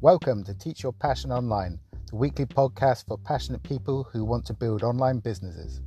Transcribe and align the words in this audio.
Welcome 0.00 0.44
to 0.44 0.54
Teach 0.54 0.84
Your 0.84 0.92
Passion 0.92 1.32
Online, 1.32 1.80
the 2.08 2.14
weekly 2.14 2.46
podcast 2.46 3.08
for 3.08 3.18
passionate 3.18 3.64
people 3.64 4.04
who 4.04 4.24
want 4.24 4.46
to 4.46 4.54
build 4.54 4.84
online 4.84 5.18
businesses. 5.18 5.80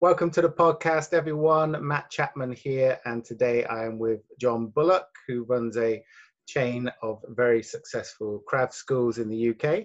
Welcome 0.00 0.32
to 0.32 0.42
the 0.42 0.48
podcast, 0.48 1.12
everyone. 1.12 1.76
Matt 1.80 2.10
Chapman 2.10 2.54
here, 2.54 2.98
and 3.04 3.24
today 3.24 3.64
I 3.66 3.86
am 3.86 4.00
with 4.00 4.22
John 4.40 4.66
Bullock, 4.66 5.06
who 5.28 5.44
runs 5.44 5.76
a 5.76 6.02
chain 6.48 6.90
of 7.00 7.24
very 7.28 7.62
successful 7.62 8.42
Krav 8.52 8.72
schools 8.72 9.18
in 9.18 9.28
the 9.28 9.50
UK 9.50 9.84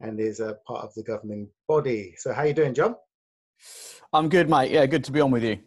and 0.00 0.20
is 0.20 0.38
a 0.38 0.58
part 0.68 0.84
of 0.84 0.94
the 0.94 1.02
governing 1.02 1.48
body. 1.66 2.14
So, 2.16 2.32
how 2.32 2.42
are 2.42 2.46
you 2.46 2.54
doing, 2.54 2.74
John? 2.74 2.94
I'm 4.12 4.28
good, 4.28 4.48
mate. 4.48 4.70
Yeah, 4.70 4.86
good 4.86 5.02
to 5.02 5.10
be 5.10 5.20
on 5.20 5.32
with 5.32 5.42
you. 5.42 5.58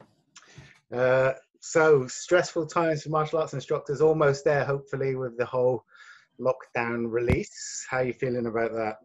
Uh, 0.95 1.33
so 1.65 2.05
stressful 2.07 2.67
times 2.67 3.03
for 3.03 3.09
martial 3.09 3.39
arts 3.39 3.53
instructors 3.53 4.01
almost 4.01 4.43
there 4.43 4.65
hopefully 4.65 5.15
with 5.15 5.37
the 5.37 5.45
whole 5.45 5.85
lockdown 6.39 7.05
release. 7.09 7.85
How 7.89 7.97
are 7.97 8.03
you 8.03 8.13
feeling 8.13 8.47
about 8.47 8.71
that? 8.73 8.97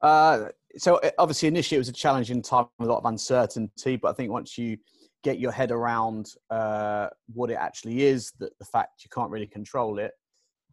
Uh, 0.00 0.48
so 0.78 1.00
obviously 1.18 1.48
initially 1.48 1.76
it 1.76 1.80
was 1.80 1.90
a 1.90 1.92
challenging 1.92 2.40
time 2.40 2.66
with 2.78 2.88
a 2.88 2.92
lot 2.92 2.98
of 2.98 3.04
uncertainty 3.06 3.96
but 3.96 4.08
i 4.08 4.12
think 4.12 4.30
once 4.30 4.58
you 4.58 4.76
get 5.22 5.38
your 5.38 5.52
head 5.52 5.70
around 5.70 6.26
uh, 6.50 7.08
what 7.32 7.48
it 7.48 7.54
actually 7.54 8.02
is 8.02 8.32
that 8.38 8.50
the 8.58 8.64
fact 8.64 9.04
you 9.04 9.08
can't 9.14 9.30
really 9.30 9.46
control 9.46 9.98
it 9.98 10.10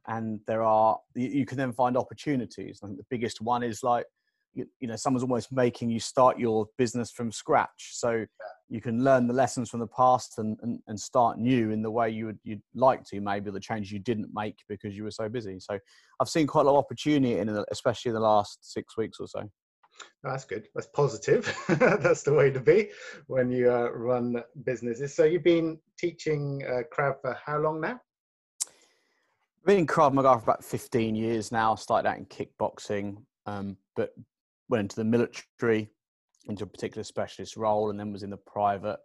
and 0.07 0.39
there 0.47 0.63
are 0.63 0.99
you, 1.15 1.27
you 1.27 1.45
can 1.45 1.57
then 1.57 1.71
find 1.71 1.97
opportunities. 1.97 2.79
I 2.83 2.87
think 2.87 2.97
the 2.97 3.05
biggest 3.09 3.41
one 3.41 3.63
is 3.63 3.83
like 3.83 4.05
you, 4.53 4.67
you, 4.79 4.87
know 4.87 4.95
someone's 4.95 5.23
almost 5.23 5.51
making 5.51 5.89
you 5.89 5.99
start 5.99 6.37
your 6.37 6.67
business 6.77 7.11
from 7.11 7.31
scratch. 7.31 7.91
So 7.93 8.25
you 8.69 8.81
can 8.81 9.03
learn 9.03 9.27
the 9.27 9.33
lessons 9.33 9.69
from 9.69 9.79
the 9.79 9.87
past 9.87 10.37
and, 10.37 10.57
and, 10.61 10.79
and 10.87 10.99
start 10.99 11.37
new 11.37 11.71
in 11.71 11.81
the 11.81 11.91
way 11.91 12.09
you 12.09 12.27
would 12.27 12.39
you'd 12.43 12.61
like 12.73 13.03
to 13.05 13.19
maybe 13.19 13.51
the 13.51 13.59
change 13.59 13.91
you 13.91 13.99
didn't 13.99 14.29
make 14.33 14.57
because 14.69 14.95
you 14.95 15.03
were 15.03 15.11
so 15.11 15.29
busy. 15.29 15.59
So 15.59 15.77
i've 16.19 16.29
seen 16.29 16.47
quite 16.47 16.61
a 16.61 16.69
lot 16.69 16.77
of 16.77 16.85
opportunity 16.85 17.37
in 17.37 17.49
it 17.49 17.65
especially 17.71 18.09
in 18.09 18.15
the 18.15 18.21
last 18.21 18.59
six 18.61 18.97
weeks 18.97 19.19
or 19.19 19.27
so. 19.27 19.49
That's 20.23 20.45
good. 20.45 20.67
That's 20.73 20.87
positive. 20.87 21.53
That's 21.67 22.23
the 22.23 22.33
way 22.33 22.51
to 22.51 22.59
be 22.59 22.89
when 23.27 23.51
you 23.51 23.71
uh, 23.71 23.89
run 23.91 24.43
businesses. 24.63 25.15
So 25.15 25.23
you've 25.23 25.43
been 25.43 25.79
teaching 25.97 26.63
uh, 26.67 26.81
Krav 26.95 27.21
for 27.21 27.37
how 27.43 27.59
long 27.59 27.81
now? 27.81 27.99
I've 28.63 29.65
been 29.65 29.79
in 29.79 29.87
Krav 29.87 30.13
Maga 30.13 30.37
for 30.39 30.43
about 30.43 30.63
15 30.63 31.15
years 31.15 31.51
now. 31.51 31.73
I 31.73 31.75
Started 31.75 32.09
out 32.09 32.17
in 32.17 32.25
kickboxing, 32.25 33.17
um, 33.45 33.77
but 33.95 34.11
went 34.71 34.81
into 34.81 34.95
the 34.95 35.03
military, 35.03 35.89
into 36.47 36.63
a 36.63 36.67
particular 36.67 37.03
specialist 37.03 37.55
role 37.55 37.91
and 37.91 37.99
then 37.99 38.11
was 38.11 38.23
in 38.23 38.31
the 38.31 38.37
private 38.37 38.97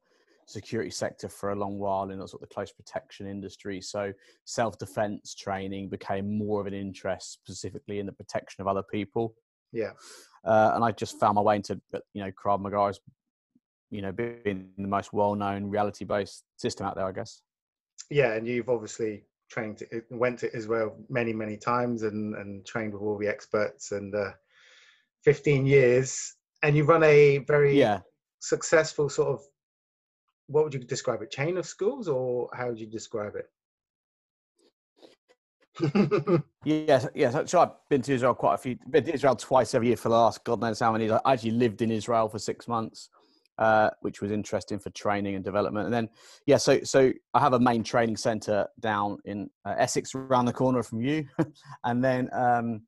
security 0.47 0.91
sector 0.91 1.29
for 1.29 1.51
a 1.51 1.57
long 1.57 1.77
while 1.77 2.09
in 2.09 2.21
the 2.21 2.27
sort 2.27 2.41
of 2.41 2.49
the 2.49 2.55
close 2.55 2.73
protection 2.73 3.27
industry. 3.27 3.81
So 3.81 4.13
self-defense 4.45 5.35
training 5.35 5.89
became 5.89 6.39
more 6.39 6.61
of 6.61 6.69
an 6.69 6.73
interest 6.73 7.33
specifically 7.33 7.99
in 7.99 8.07
the 8.07 8.13
protection 8.13 8.63
of 8.63 8.69
other 8.69 8.85
people. 8.85 9.35
Yeah. 9.73 9.91
Uh, 10.45 10.71
and 10.75 10.85
I 10.85 10.93
just 10.93 11.19
found 11.19 11.35
my 11.35 11.41
way 11.43 11.57
into, 11.57 11.81
you 12.15 12.23
know, 12.23 12.31
Krav 12.31 12.61
Maga 12.61 12.87
as, 12.91 13.01
you 13.91 14.03
know, 14.03 14.13
being 14.13 14.69
the 14.79 14.87
most 14.87 15.13
well-known 15.13 15.65
reality-based 15.67 16.45
system 16.57 16.87
out 16.87 16.95
there, 16.95 17.07
I 17.07 17.13
guess. 17.13 17.43
Yeah. 18.09 18.35
And 18.35 18.47
you've 18.47 18.69
obviously 18.69 19.25
trained, 19.51 19.79
to, 19.79 20.03
went 20.11 20.39
to 20.39 20.57
Israel 20.57 20.97
many, 21.09 21.33
many 21.33 21.57
times 21.57 22.05
and, 22.05 22.37
and 22.37 22.65
trained 22.65 22.93
with 22.93 23.03
all 23.03 23.19
the 23.19 23.27
experts 23.27 23.91
and, 23.91 24.15
uh, 24.15 24.31
15 25.27 25.67
years 25.67 26.37
and 26.63 26.77
you 26.77 26.85
run 26.85 27.03
a 27.03 27.39
very 27.39 27.77
yeah. 27.77 27.99
successful 28.39 29.09
sort 29.09 29.29
of 29.29 29.41
what 30.47 30.63
would 30.63 30.73
you 30.73 30.79
describe 30.79 31.21
it 31.21 31.33
chain 31.33 31.57
of 31.57 31.67
schools 31.67 32.07
or 32.07 32.49
how 32.55 32.69
would 32.69 32.79
you 32.79 32.87
describe 32.87 33.35
it 33.35 33.47
yes, 36.65 37.07
yes. 37.15 37.51
So 37.51 37.61
I've 37.61 37.73
been 37.91 38.01
to 38.01 38.15
Israel 38.15 38.33
quite 38.33 38.55
a 38.55 38.57
few. 38.57 38.79
Been 38.89 39.05
to 39.05 39.13
Israel 39.13 39.37
twice 39.37 39.75
every 39.75 39.89
year 39.89 39.97
for 39.99 40.09
the 40.09 40.15
last 40.15 40.43
God 40.43 40.59
knows 40.59 40.81
how 40.81 40.91
many. 40.91 41.05
Years. 41.05 41.21
I 41.23 41.35
actually 41.35 41.51
lived 41.51 41.83
in 41.83 41.91
Israel 41.91 42.31
for 42.31 42.39
six 42.39 42.67
months, 42.67 43.11
uh, 43.59 43.91
which 44.01 44.23
was 44.23 44.33
interesting 44.33 44.79
for 44.79 44.89
training 44.89 45.35
and 45.35 45.45
development. 45.45 45.85
And 45.85 45.93
then, 45.93 46.09
yeah, 46.47 46.57
so 46.57 46.81
so 46.83 47.13
I 47.35 47.41
have 47.41 47.53
a 47.53 47.61
main 47.61 47.85
training 47.85 48.17
centre 48.17 48.67
down 48.81 49.19
in 49.27 49.51
uh, 49.67 49.75
Essex, 49.77 50.15
around 50.15 50.47
the 50.47 50.55
corner 50.55 50.83
from 50.83 51.03
you, 51.03 51.27
and 51.85 52.03
then 52.03 52.31
um, 52.33 52.81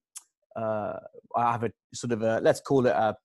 I 0.60 1.52
have 1.52 1.64
a 1.64 1.72
sort 1.94 2.12
of 2.12 2.22
a 2.22 2.40
let's 2.40 2.60
call 2.60 2.86
it 2.86 2.90
a 2.94 3.16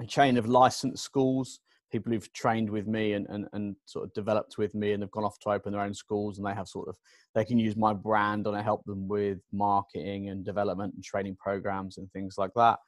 a 0.00 0.06
chain 0.06 0.36
of 0.36 0.48
licensed 0.48 1.02
schools, 1.02 1.60
people 1.90 2.12
who've 2.12 2.32
trained 2.32 2.70
with 2.70 2.86
me 2.86 3.12
and, 3.12 3.26
and, 3.28 3.46
and 3.52 3.76
sort 3.84 4.06
of 4.06 4.14
developed 4.14 4.56
with 4.58 4.74
me 4.74 4.92
and 4.92 5.02
have 5.02 5.10
gone 5.10 5.24
off 5.24 5.38
to 5.40 5.50
open 5.50 5.72
their 5.72 5.82
own 5.82 5.94
schools 5.94 6.38
and 6.38 6.46
they 6.46 6.54
have 6.54 6.68
sort 6.68 6.88
of, 6.88 6.96
they 7.34 7.44
can 7.44 7.58
use 7.58 7.76
my 7.76 7.92
brand 7.92 8.46
and 8.46 8.56
I 8.56 8.62
help 8.62 8.84
them 8.84 9.06
with 9.06 9.38
marketing 9.52 10.30
and 10.30 10.44
development 10.44 10.94
and 10.94 11.04
training 11.04 11.36
programs 11.38 11.98
and 11.98 12.10
things 12.12 12.36
like 12.38 12.52
that. 12.56 12.78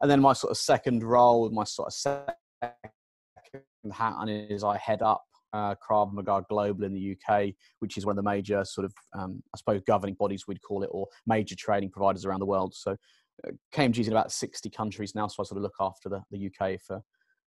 And 0.00 0.10
then 0.10 0.20
my 0.20 0.32
sort 0.32 0.50
of 0.50 0.56
second 0.56 1.04
role, 1.04 1.48
my 1.50 1.64
sort 1.64 1.88
of 1.88 1.94
second 1.94 2.32
hat 3.92 4.14
on 4.16 4.28
is 4.28 4.64
I 4.64 4.78
head 4.78 5.02
up 5.02 5.22
uh, 5.52 5.74
Krav 5.76 6.12
Maga 6.12 6.44
Global 6.48 6.84
in 6.84 6.92
the 6.92 7.16
UK, 7.16 7.52
which 7.78 7.96
is 7.96 8.04
one 8.04 8.18
of 8.18 8.22
the 8.22 8.28
major 8.28 8.64
sort 8.64 8.84
of, 8.84 8.92
um, 9.18 9.42
I 9.54 9.58
suppose, 9.58 9.80
governing 9.86 10.16
bodies 10.18 10.44
we'd 10.46 10.60
call 10.62 10.82
it, 10.82 10.90
or 10.92 11.06
major 11.26 11.54
training 11.56 11.90
providers 11.90 12.26
around 12.26 12.40
the 12.40 12.46
world. 12.46 12.74
So 12.74 12.96
KMG's 13.74 14.06
in 14.06 14.12
about 14.12 14.32
60 14.32 14.70
countries 14.70 15.14
now, 15.14 15.26
so 15.26 15.42
I 15.42 15.46
sort 15.46 15.58
of 15.58 15.62
look 15.62 15.76
after 15.80 16.08
the, 16.08 16.22
the 16.30 16.46
UK 16.46 16.80
for 16.80 17.02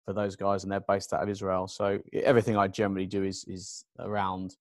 for 0.04 0.12
those 0.12 0.36
guys, 0.36 0.62
and 0.62 0.72
they're 0.72 0.80
based 0.80 1.14
out 1.14 1.22
of 1.22 1.28
Israel. 1.28 1.66
So 1.66 1.98
everything 2.12 2.56
I 2.56 2.68
generally 2.68 3.06
do 3.06 3.24
is 3.24 3.44
is 3.48 3.84
around 3.98 4.56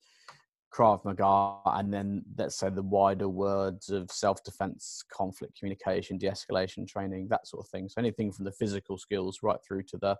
Krav 0.74 1.06
Maga, 1.06 1.60
and 1.78 1.94
then 1.94 2.24
let's 2.38 2.56
say 2.56 2.70
the 2.70 2.82
wider 2.82 3.30
words 3.30 3.90
of 3.90 4.10
self 4.12 4.44
defense, 4.44 5.04
conflict 5.12 5.58
communication, 5.58 6.18
de 6.18 6.28
escalation 6.28 6.88
training, 6.88 7.28
that 7.30 7.48
sort 7.48 7.66
of 7.66 7.70
thing. 7.70 7.90
So 7.90 7.96
anything 8.00 8.32
from 8.32 8.46
the 8.46 8.52
physical 8.52 8.98
skills 8.98 9.40
right 9.44 9.60
through 9.66 9.84
to 9.84 9.98
the 9.98 10.18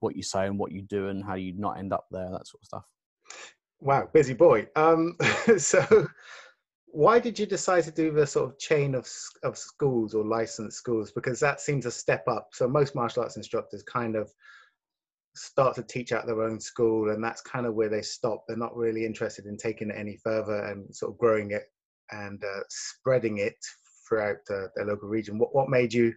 what 0.00 0.16
you 0.16 0.22
say 0.22 0.46
and 0.46 0.58
what 0.58 0.72
you 0.72 0.82
do 0.82 1.08
and 1.08 1.24
how 1.24 1.34
you 1.34 1.54
not 1.56 1.78
end 1.78 1.92
up 1.92 2.06
there, 2.10 2.30
that 2.30 2.46
sort 2.46 2.62
of 2.62 2.66
stuff. 2.66 2.84
Wow, 3.80 4.08
busy 4.12 4.34
boy. 4.34 4.66
Um, 4.76 5.16
so 5.58 6.06
why 6.94 7.18
did 7.18 7.36
you 7.38 7.44
decide 7.44 7.82
to 7.84 7.90
do 7.90 8.12
the 8.12 8.24
sort 8.24 8.48
of 8.48 8.58
chain 8.58 8.94
of, 8.94 9.08
of 9.42 9.58
schools 9.58 10.14
or 10.14 10.24
licensed 10.24 10.78
schools? 10.78 11.10
Because 11.10 11.40
that 11.40 11.60
seems 11.60 11.86
a 11.86 11.90
step 11.90 12.22
up. 12.28 12.50
So 12.52 12.68
most 12.68 12.94
martial 12.94 13.24
arts 13.24 13.36
instructors 13.36 13.82
kind 13.82 14.14
of 14.14 14.30
start 15.34 15.74
to 15.74 15.82
teach 15.82 16.12
at 16.12 16.24
their 16.24 16.42
own 16.42 16.60
school, 16.60 17.10
and 17.10 17.22
that's 17.22 17.40
kind 17.40 17.66
of 17.66 17.74
where 17.74 17.88
they 17.88 18.00
stop. 18.00 18.44
They're 18.46 18.56
not 18.56 18.76
really 18.76 19.04
interested 19.04 19.46
in 19.46 19.56
taking 19.56 19.90
it 19.90 19.96
any 19.98 20.16
further 20.22 20.66
and 20.66 20.94
sort 20.94 21.12
of 21.12 21.18
growing 21.18 21.50
it 21.50 21.64
and 22.12 22.42
uh, 22.44 22.60
spreading 22.70 23.38
it 23.38 23.56
throughout 24.08 24.36
uh, 24.48 24.68
their 24.76 24.86
local 24.86 25.08
region. 25.08 25.36
What 25.36 25.52
what 25.52 25.68
made 25.68 25.92
you 25.92 26.14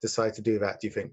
decide 0.00 0.32
to 0.34 0.42
do 0.42 0.58
that? 0.60 0.80
Do 0.80 0.86
you 0.86 0.92
think? 0.92 1.12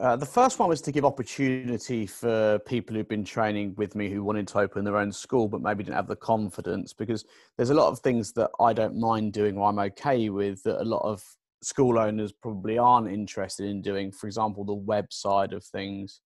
Uh, 0.00 0.16
the 0.16 0.26
first 0.26 0.58
one 0.58 0.68
was 0.68 0.80
to 0.80 0.90
give 0.90 1.04
opportunity 1.04 2.06
for 2.06 2.58
people 2.60 2.96
who've 2.96 3.08
been 3.08 3.24
training 3.24 3.74
with 3.76 3.94
me 3.94 4.08
who 4.08 4.24
wanted 4.24 4.48
to 4.48 4.58
open 4.58 4.84
their 4.84 4.96
own 4.96 5.12
school 5.12 5.48
but 5.48 5.60
maybe 5.60 5.84
didn't 5.84 5.94
have 5.94 6.08
the 6.08 6.16
confidence 6.16 6.94
because 6.94 7.26
there's 7.56 7.70
a 7.70 7.74
lot 7.74 7.88
of 7.88 7.98
things 7.98 8.32
that 8.32 8.50
I 8.58 8.72
don't 8.72 8.98
mind 8.98 9.34
doing 9.34 9.58
or 9.58 9.68
I'm 9.68 9.78
okay 9.78 10.30
with 10.30 10.62
that 10.62 10.80
a 10.80 10.84
lot 10.84 11.02
of 11.02 11.22
school 11.62 11.98
owners 11.98 12.32
probably 12.32 12.76
aren't 12.78 13.10
interested 13.10 13.66
in 13.66 13.80
doing. 13.80 14.12
For 14.12 14.26
example, 14.26 14.64
the 14.64 14.74
web 14.74 15.12
side 15.12 15.52
of 15.52 15.64
things. 15.64 16.20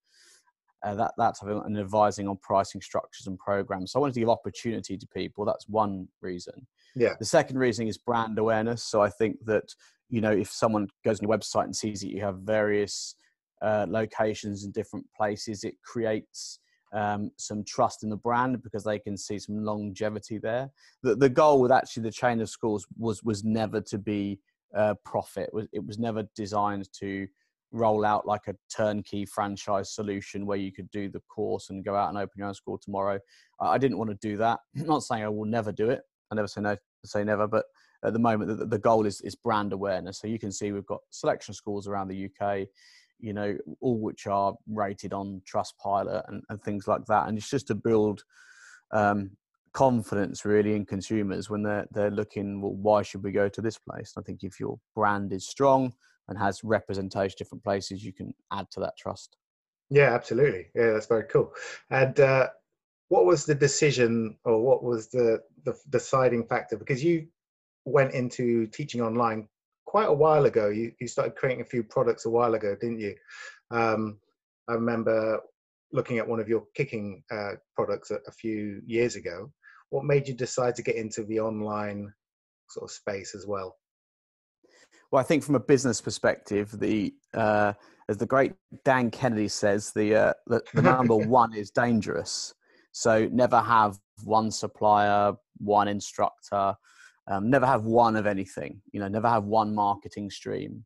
Uh, 0.85 0.95
that 0.95 1.13
that's 1.17 1.43
and 1.43 1.79
advising 1.79 2.29
on 2.29 2.39
pricing 2.43 2.81
structures 2.81 3.27
and 3.27 3.39
programs. 3.39 3.93
So 3.93 3.99
I 3.99 4.01
wanted 4.01 4.15
to 4.15 4.21
give 4.21 4.29
opportunity 4.29 4.97
to 4.97 5.07
people. 5.09 5.45
That's 5.45 5.69
one 5.69 6.07
reason. 6.21 6.67
Yeah. 6.95 7.15
The 7.19 7.25
second 7.25 7.59
reason 7.59 7.89
is 7.89 7.99
brand 7.99 8.39
awareness. 8.39 8.85
So 8.85 9.03
I 9.03 9.09
think 9.09 9.45
that 9.47 9.75
you 10.11 10.21
know 10.21 10.31
if 10.31 10.51
someone 10.51 10.89
goes 11.05 11.19
on 11.19 11.29
your 11.29 11.37
website 11.37 11.65
and 11.65 11.75
sees 11.75 12.01
that 12.03 12.11
you 12.11 12.21
have 12.21 12.37
various 12.41 13.17
uh, 13.63 13.87
locations 13.89 14.65
in 14.65 14.71
different 14.73 15.07
places. 15.17 15.65
It 15.65 15.75
creates 15.85 16.61
um, 16.93 17.31
some 17.37 17.65
trust 17.65 18.03
in 18.03 18.11
the 18.11 18.17
brand 18.17 18.63
because 18.63 18.85
they 18.85 18.99
can 18.99 19.17
see 19.17 19.39
some 19.39 19.65
longevity 19.65 20.39
there. 20.39 20.71
The, 21.03 21.17
the 21.17 21.29
goal 21.29 21.61
with 21.61 21.73
actually 21.73 22.05
the 22.05 22.13
chain 22.13 22.41
of 22.41 22.49
schools 22.49 22.87
was 22.97 23.23
was 23.23 23.45
never 23.45 23.81
to 23.83 23.99
be 23.99 24.39
uh, 24.75 24.95
profit. 25.05 25.51
It 25.73 25.85
was 25.85 25.99
never 25.99 26.25
designed 26.35 26.89
to 27.01 27.27
roll 27.73 28.05
out 28.05 28.27
like 28.27 28.47
a 28.49 28.55
turnkey 28.75 29.27
franchise 29.27 29.95
solution 29.95 30.47
where 30.47 30.59
you 30.59 30.73
could 30.73 30.91
do 30.91 31.09
the 31.09 31.21
course 31.29 31.71
and 31.71 31.85
go 31.85 31.95
out 31.95 32.09
and 32.09 32.19
open 32.19 32.39
your 32.39 32.49
own 32.49 32.55
school 32.55 32.79
tomorrow. 32.79 33.19
I 33.61 33.79
didn't 33.79 33.99
want 33.99 34.11
to 34.11 34.29
do 34.29 34.37
that. 34.39 34.61
I'm 34.77 34.87
not 34.87 35.03
saying 35.03 35.25
I 35.25 35.29
will 35.29 35.45
never 35.45 35.73
do 35.73 35.91
it. 35.91 36.03
I 36.31 36.35
never 36.35 36.49
say 36.49 36.61
no, 36.61 36.77
say 37.05 37.25
never, 37.25 37.47
but 37.47 37.67
at 38.05 38.13
the 38.13 38.19
moment 38.19 38.59
the, 38.59 38.67
the 38.67 38.79
goal 38.79 39.07
is, 39.07 39.21
is 39.23 39.35
brand 39.35 39.73
awareness. 39.73 40.21
So 40.21 40.27
you 40.27 40.39
can 40.39 40.53
see 40.53 40.73
we've 40.73 40.87
got 40.87 41.01
selection 41.11 41.55
schools 41.55 41.89
around 41.89 42.09
the 42.09 42.27
UK 42.27 42.67
you 43.19 43.33
know, 43.33 43.57
all 43.81 43.99
which 43.99 44.27
are 44.27 44.55
rated 44.69 45.13
on 45.13 45.43
Trustpilot 45.51 46.29
and, 46.29 46.43
and 46.49 46.63
things 46.63 46.87
like 46.87 47.05
that. 47.07 47.29
And 47.29 47.39
it's 47.39 47.51
just 47.51 47.67
to 47.69 47.75
build 47.75 48.23
um, 48.93 49.31
confidence 49.73 50.45
really 50.45 50.75
in 50.75 50.87
consumers 50.87 51.51
when 51.51 51.63
they're 51.63 51.87
they're 51.93 52.11
looking, 52.11 52.61
well, 52.61 52.75
why 52.75 53.03
should 53.03 53.23
we 53.23 53.33
go 53.33 53.49
to 53.49 53.61
this 53.61 53.79
place? 53.79 54.15
I 54.17 54.23
think 54.23 54.43
if 54.43 54.59
your 54.59 54.79
brand 54.95 55.33
is 55.33 55.49
strong 55.49 55.93
and 56.29 56.39
has 56.39 56.65
representation 56.65 57.37
different 57.39 57.63
places, 57.63 58.05
you 58.05 58.13
can 58.13 58.35
add 58.53 58.71
to 58.73 58.81
that 58.81 58.97
trust. 58.99 59.37
Yeah, 59.91 60.15
absolutely. 60.15 60.67
Yeah, 60.75 60.93
that's 60.93 61.07
very 61.07 61.25
cool. 61.25 61.53
And 61.91 62.19
uh, 62.19 62.49
what 63.09 63.25
was 63.25 63.45
the 63.45 63.55
decision 63.55 64.37
or 64.45 64.61
what 64.61 64.83
was 64.83 65.09
the, 65.09 65.41
the 65.65 65.79
deciding 65.91 66.47
factor? 66.47 66.77
Because 66.77 67.05
you 67.05 67.29
went 67.85 68.13
into 68.13 68.67
teaching 68.67 69.01
online 69.01 69.49
quite 69.87 70.09
a 70.09 70.13
while 70.13 70.45
ago. 70.45 70.69
You, 70.69 70.93
you 71.01 71.09
started 71.09 71.37
creating 71.37 71.63
a 71.63 71.69
few 71.69 71.83
products 71.83 72.27
a 72.27 72.31
while 72.31 72.55
ago, 72.55 72.77
didn't 72.79 73.01
you? 73.01 73.15
Um, 73.71 74.19
I 74.69 74.75
remember 74.75 75.41
looking 75.93 76.19
at 76.19 76.29
one 76.29 76.41
of 76.41 76.49
your 76.49 76.65
kicking 76.75 77.23
uh, 77.31 77.53
products 77.75 78.11
a, 78.11 78.17
a, 78.27 78.33
few 78.33 78.83
years 78.87 79.17
ago. 79.17 79.51
What 79.91 80.05
made 80.05 80.27
you 80.27 80.35
decide 80.35 80.75
to 80.77 80.83
get 80.83 80.97
into 80.97 81.25
the 81.25 81.41
online 81.41 82.13
sort 82.69 82.85
of 82.85 82.91
space 82.91 83.35
as 83.35 83.47
well? 83.47 83.77
Well, 85.11 85.21
I 85.21 85.23
think 85.23 85.45
from 85.45 85.55
a 85.55 85.61
business 85.61 86.01
perspective, 86.01 86.79
the 86.79 87.15
uh, 87.33 87.75
as 88.09 88.17
the 88.19 88.27
great 88.27 88.55
Dan 88.85 89.11
Kennedy 89.11 89.49
says, 89.49 89.93
the 89.93 90.15
uh, 90.15 90.33
the, 90.47 90.63
the 90.75 90.83
number 90.83 91.17
one 91.17 91.55
is 91.55 91.71
dangerous. 91.71 92.53
So 92.93 93.29
never 93.31 93.61
have 93.61 93.99
one 94.25 94.51
supplier, 94.51 95.35
one 95.59 95.87
instructor, 95.87 96.75
um, 97.29 97.51
never 97.51 97.67
have 97.67 97.85
one 97.85 98.17
of 98.17 98.27
anything. 98.27 98.81
You 98.93 99.01
know, 99.01 99.09
never 99.09 99.29
have 99.29 99.45
one 99.45 99.75
marketing 99.75 100.31
stream. 100.31 100.85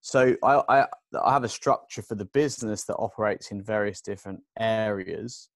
So 0.00 0.36
I, 0.42 0.62
I, 0.68 0.86
I 1.22 1.32
have 1.32 1.44
a 1.44 1.48
structure 1.48 2.02
for 2.02 2.14
the 2.14 2.24
business 2.26 2.84
that 2.84 2.96
operates 2.96 3.50
in 3.50 3.62
various 3.62 4.00
different 4.00 4.40
areas. 4.58 5.50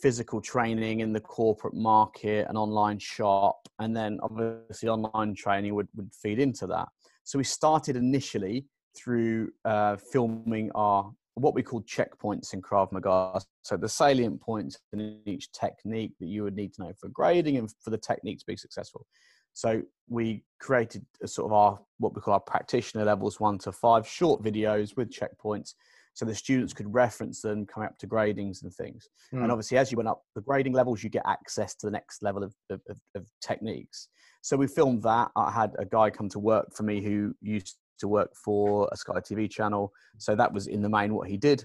Physical 0.00 0.40
training 0.40 1.00
in 1.00 1.12
the 1.12 1.20
corporate 1.20 1.74
market, 1.74 2.46
an 2.48 2.56
online 2.56 3.00
shop, 3.00 3.68
and 3.80 3.96
then 3.96 4.20
obviously 4.22 4.88
online 4.88 5.34
training 5.34 5.74
would, 5.74 5.88
would 5.96 6.12
feed 6.14 6.38
into 6.38 6.68
that. 6.68 6.88
So 7.24 7.36
we 7.36 7.42
started 7.44 7.96
initially 7.96 8.66
through 8.96 9.50
uh, 9.64 9.96
filming 9.96 10.70
our 10.76 11.10
what 11.34 11.54
we 11.54 11.62
call 11.62 11.82
checkpoints 11.82 12.52
in 12.52 12.60
Krav 12.60 12.92
Maga. 12.92 13.40
So 13.62 13.76
the 13.76 13.88
salient 13.88 14.40
points 14.40 14.78
in 14.92 15.20
each 15.26 15.50
technique 15.52 16.12
that 16.20 16.28
you 16.28 16.42
would 16.44 16.56
need 16.56 16.74
to 16.74 16.82
know 16.82 16.92
for 17.00 17.08
grading 17.08 17.56
and 17.56 17.72
for 17.80 17.90
the 17.90 17.98
technique 17.98 18.38
to 18.40 18.46
be 18.46 18.56
successful. 18.56 19.06
So 19.54 19.82
we 20.08 20.44
created 20.60 21.04
a 21.22 21.28
sort 21.28 21.46
of 21.46 21.52
our 21.52 21.78
what 21.98 22.14
we 22.14 22.20
call 22.20 22.34
our 22.34 22.40
practitioner 22.40 23.04
levels 23.04 23.40
one 23.40 23.58
to 23.58 23.72
five 23.72 24.06
short 24.06 24.42
videos 24.42 24.96
with 24.96 25.10
checkpoints 25.10 25.74
so 26.14 26.26
the 26.26 26.34
students 26.34 26.72
could 26.72 26.92
reference 26.92 27.40
them 27.40 27.66
coming 27.66 27.88
up 27.88 27.98
to 27.98 28.06
gradings 28.06 28.62
and 28.62 28.72
things 28.74 29.08
mm. 29.32 29.38
and 29.38 29.46
hmm. 29.46 29.50
obviously 29.50 29.78
as 29.78 29.90
you 29.90 29.96
went 29.96 30.08
up 30.08 30.22
the 30.34 30.40
grading 30.40 30.72
levels 30.72 31.02
you 31.02 31.10
get 31.10 31.22
access 31.26 31.74
to 31.74 31.86
the 31.86 31.90
next 31.90 32.22
level 32.22 32.42
of, 32.42 32.54
of, 32.70 32.80
of, 33.14 33.26
techniques 33.40 34.08
so 34.42 34.56
we 34.56 34.66
filmed 34.66 35.02
that 35.02 35.30
i 35.36 35.50
had 35.50 35.72
a 35.78 35.84
guy 35.84 36.10
come 36.10 36.28
to 36.28 36.38
work 36.38 36.74
for 36.74 36.82
me 36.82 37.02
who 37.02 37.34
used 37.40 37.78
to 37.98 38.08
work 38.08 38.34
for 38.34 38.88
a 38.92 38.96
sky 38.96 39.20
tv 39.20 39.50
channel. 39.50 39.92
So 40.18 40.34
that 40.34 40.52
was 40.52 40.66
in 40.66 40.82
the 40.82 40.88
main 40.88 41.14
what 41.14 41.28
he 41.28 41.36
did. 41.36 41.64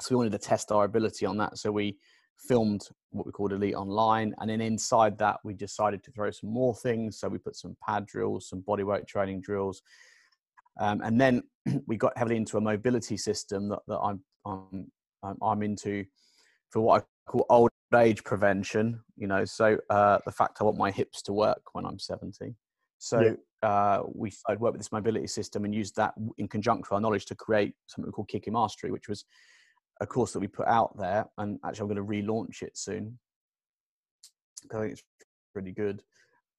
So 0.00 0.14
we 0.14 0.16
wanted 0.16 0.32
to 0.32 0.38
test 0.38 0.72
our 0.72 0.84
ability 0.84 1.26
on 1.26 1.38
that. 1.38 1.58
So 1.58 1.72
we 1.72 1.96
filmed 2.38 2.82
what 3.10 3.24
we 3.24 3.32
called 3.32 3.52
elite 3.52 3.74
online 3.74 4.34
and 4.38 4.50
then 4.50 4.60
inside 4.60 5.16
that 5.18 5.38
we 5.42 5.54
decided 5.54 6.02
to 6.04 6.10
throw 6.10 6.30
some 6.30 6.50
more 6.50 6.74
things. 6.74 7.18
So 7.18 7.28
we 7.28 7.38
put 7.38 7.56
some 7.56 7.76
pad 7.86 8.06
drills 8.06 8.48
some 8.48 8.62
bodyweight 8.62 9.06
training 9.06 9.40
drills. 9.40 9.82
Um, 10.78 11.00
and 11.02 11.20
then 11.20 11.42
we 11.86 11.96
got 11.96 12.16
heavily 12.16 12.36
into 12.36 12.58
a 12.58 12.60
mobility 12.60 13.16
system 13.16 13.68
that, 13.70 13.80
that 13.88 13.98
I'm, 13.98 14.20
I'm, 14.44 14.90
I'm 15.42 15.62
into 15.62 16.04
for 16.70 16.80
what 16.80 17.02
I 17.02 17.30
call 17.30 17.46
old 17.48 17.70
age 17.94 18.22
prevention. 18.24 19.00
You 19.16 19.28
know, 19.28 19.44
so 19.44 19.78
uh, 19.90 20.18
the 20.24 20.32
fact 20.32 20.58
I 20.60 20.64
want 20.64 20.76
my 20.76 20.90
hips 20.90 21.22
to 21.22 21.32
work 21.32 21.62
when 21.72 21.86
I'm 21.86 21.98
70. 21.98 22.54
So 22.98 23.20
yeah. 23.20 23.68
uh, 23.68 24.02
we 24.12 24.30
started 24.30 24.60
work 24.60 24.72
with 24.72 24.80
this 24.80 24.92
mobility 24.92 25.26
system 25.26 25.64
and 25.64 25.74
used 25.74 25.96
that 25.96 26.14
in 26.38 26.48
conjunction 26.48 26.82
with 26.82 26.92
our 26.92 27.00
knowledge 27.00 27.26
to 27.26 27.34
create 27.34 27.74
something 27.86 28.10
called 28.12 28.28
Kicking 28.28 28.52
Mastery, 28.52 28.90
which 28.90 29.08
was 29.08 29.24
a 30.00 30.06
course 30.06 30.32
that 30.32 30.40
we 30.40 30.46
put 30.46 30.66
out 30.66 30.96
there. 30.98 31.26
And 31.38 31.58
actually, 31.64 31.90
I'm 31.90 31.94
going 31.94 32.22
to 32.24 32.30
relaunch 32.32 32.62
it 32.62 32.76
soon. 32.76 33.18
I 34.72 34.80
think 34.80 34.92
it's 34.92 35.04
pretty 35.52 35.72
good. 35.72 36.02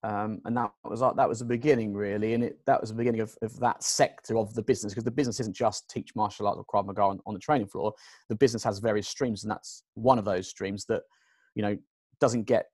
Um, 0.04 0.42
and 0.45 0.56
that 0.56 0.72
was 0.84 1.00
that 1.00 1.28
was 1.28 1.39
the 1.39 1.45
beginning 1.45 1.94
really, 1.94 2.36
and 2.36 2.44
it 2.44 2.60
that 2.68 2.80
was 2.80 2.92
the 2.92 2.95
beginning 2.95 3.22
of, 3.22 3.36
of 3.42 3.60
that 3.60 3.81
sector 3.84 4.38
of 4.38 4.54
the 4.54 4.62
business 4.62 4.94
because 4.94 5.04
the 5.04 5.12
business 5.12 5.39
isn't 5.39 5.56
just 5.56 5.89
teach 5.89 6.16
martial 6.16 6.48
arts 6.48 6.60
or 6.60 6.66
Krav 6.66 6.86
Maga 6.86 7.01
on, 7.01 7.19
on 7.25 7.34
the 7.34 7.39
training 7.39 7.68
floor. 7.68 7.94
The 8.30 8.36
business 8.36 8.63
has 8.63 8.78
various 8.78 9.07
streams, 9.07 9.44
and 9.44 9.51
that's 9.51 9.84
one 9.95 10.19
of 10.19 10.25
those 10.25 10.48
streams 10.48 10.86
that 10.86 11.01
you 11.56 11.63
know 11.63 11.75
doesn't 12.19 12.44
get 12.44 12.68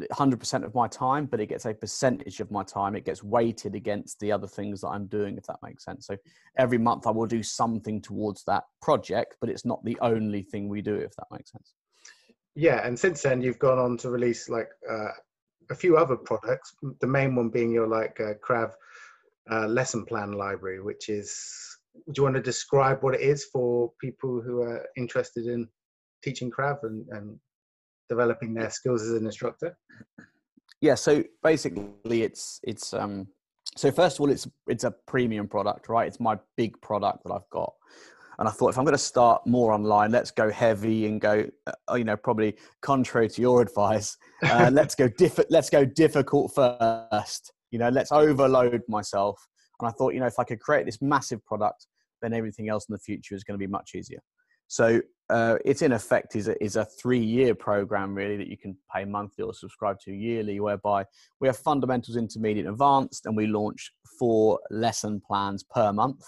100% 0.00 0.64
of 0.64 0.74
my 0.74 0.88
time, 0.88 1.26
but 1.26 1.40
it 1.40 1.46
gets 1.46 1.66
a 1.66 1.74
percentage 1.74 2.40
of 2.40 2.50
my 2.50 2.62
time. 2.62 2.96
It 2.96 3.04
gets 3.04 3.22
weighted 3.22 3.74
against 3.74 4.18
the 4.20 4.32
other 4.32 4.46
things 4.46 4.80
that 4.80 4.88
I'm 4.88 5.06
doing, 5.06 5.36
if 5.36 5.44
that 5.44 5.58
makes 5.62 5.84
sense. 5.84 6.06
So 6.06 6.16
every 6.58 6.78
month 6.78 7.06
I 7.06 7.10
will 7.10 7.26
do 7.26 7.42
something 7.42 8.00
towards 8.00 8.44
that 8.44 8.64
project, 8.80 9.36
but 9.40 9.50
it's 9.50 9.64
not 9.64 9.84
the 9.84 9.98
only 10.00 10.42
thing 10.42 10.68
we 10.68 10.80
do, 10.80 10.94
if 10.94 11.14
that 11.16 11.26
makes 11.30 11.52
sense. 11.52 11.74
Yeah, 12.54 12.86
and 12.86 12.98
since 12.98 13.22
then 13.22 13.42
you've 13.42 13.58
gone 13.58 13.78
on 13.78 13.96
to 13.98 14.10
release 14.10 14.48
like 14.48 14.68
uh, 14.90 15.12
a 15.70 15.74
few 15.74 15.96
other 15.96 16.16
products. 16.16 16.74
The 17.00 17.06
main 17.06 17.34
one 17.34 17.48
being 17.48 17.70
your 17.70 17.86
like 17.86 18.20
uh, 18.20 18.34
Krav 18.46 18.72
uh, 19.50 19.66
lesson 19.66 20.04
plan 20.04 20.32
library, 20.32 20.82
which 20.82 21.08
is. 21.08 21.38
Do 22.06 22.20
you 22.20 22.22
want 22.22 22.36
to 22.36 22.42
describe 22.42 23.02
what 23.02 23.14
it 23.14 23.20
is 23.20 23.44
for 23.52 23.92
people 24.00 24.40
who 24.40 24.62
are 24.62 24.86
interested 24.96 25.44
in 25.44 25.68
teaching 26.24 26.50
Krav 26.50 26.78
and, 26.84 27.06
and 27.10 27.38
developing 28.14 28.54
their 28.54 28.70
skills 28.70 29.02
as 29.02 29.12
an 29.12 29.24
instructor? 29.26 29.76
Yeah. 30.80 30.96
So 30.96 31.24
basically, 31.42 32.22
it's 32.22 32.60
it's 32.62 32.92
um. 32.92 33.28
So 33.76 33.90
first 33.90 34.16
of 34.16 34.20
all, 34.22 34.30
it's 34.30 34.46
it's 34.66 34.84
a 34.84 34.92
premium 35.06 35.48
product, 35.48 35.88
right? 35.88 36.06
It's 36.06 36.20
my 36.20 36.36
big 36.56 36.80
product 36.82 37.24
that 37.24 37.32
I've 37.32 37.50
got. 37.50 37.72
And 38.38 38.48
I 38.48 38.50
thought, 38.50 38.70
if 38.70 38.78
I'm 38.78 38.84
going 38.84 38.94
to 38.94 39.08
start 39.14 39.46
more 39.46 39.72
online, 39.72 40.10
let's 40.10 40.30
go 40.30 40.50
heavy 40.50 41.06
and 41.06 41.20
go, 41.20 41.46
uh, 41.66 41.94
you 41.94 42.04
know, 42.04 42.16
probably 42.16 42.56
contrary 42.80 43.28
to 43.28 43.40
your 43.40 43.62
advice, 43.66 44.16
uh, 44.42 44.70
let's 44.72 44.94
go 44.94 45.06
diff- 45.08 45.50
let's 45.50 45.70
go 45.70 45.84
difficult 45.84 46.52
first. 46.54 47.52
You 47.70 47.78
know, 47.78 47.88
let's 47.88 48.10
overload 48.10 48.82
myself. 48.88 49.38
And 49.80 49.88
I 49.88 49.92
thought, 49.92 50.14
you 50.14 50.20
know, 50.20 50.26
if 50.26 50.38
I 50.38 50.44
could 50.44 50.60
create 50.60 50.86
this 50.86 51.00
massive 51.00 51.44
product, 51.44 51.86
then 52.20 52.32
everything 52.32 52.68
else 52.68 52.86
in 52.88 52.94
the 52.94 52.98
future 52.98 53.34
is 53.34 53.44
going 53.44 53.58
to 53.58 53.64
be 53.64 53.70
much 53.70 53.90
easier. 53.94 54.20
So 54.68 55.02
uh, 55.32 55.56
it's 55.64 55.82
in 55.82 55.92
effect 55.92 56.36
is 56.36 56.48
a, 56.48 56.62
is 56.62 56.76
a 56.76 56.84
three 56.84 57.18
year 57.18 57.54
program 57.54 58.14
really 58.14 58.36
that 58.36 58.48
you 58.48 58.58
can 58.58 58.76
pay 58.94 59.04
monthly 59.04 59.44
or 59.44 59.54
subscribe 59.54 59.98
to 60.00 60.12
yearly, 60.12 60.60
whereby 60.60 61.04
we 61.40 61.48
have 61.48 61.56
fundamentals, 61.56 62.16
intermediate, 62.16 62.66
advanced, 62.66 63.24
and 63.26 63.36
we 63.36 63.46
launch 63.46 63.92
four 64.18 64.60
lesson 64.70 65.20
plans 65.26 65.64
per 65.64 65.92
month 65.92 66.22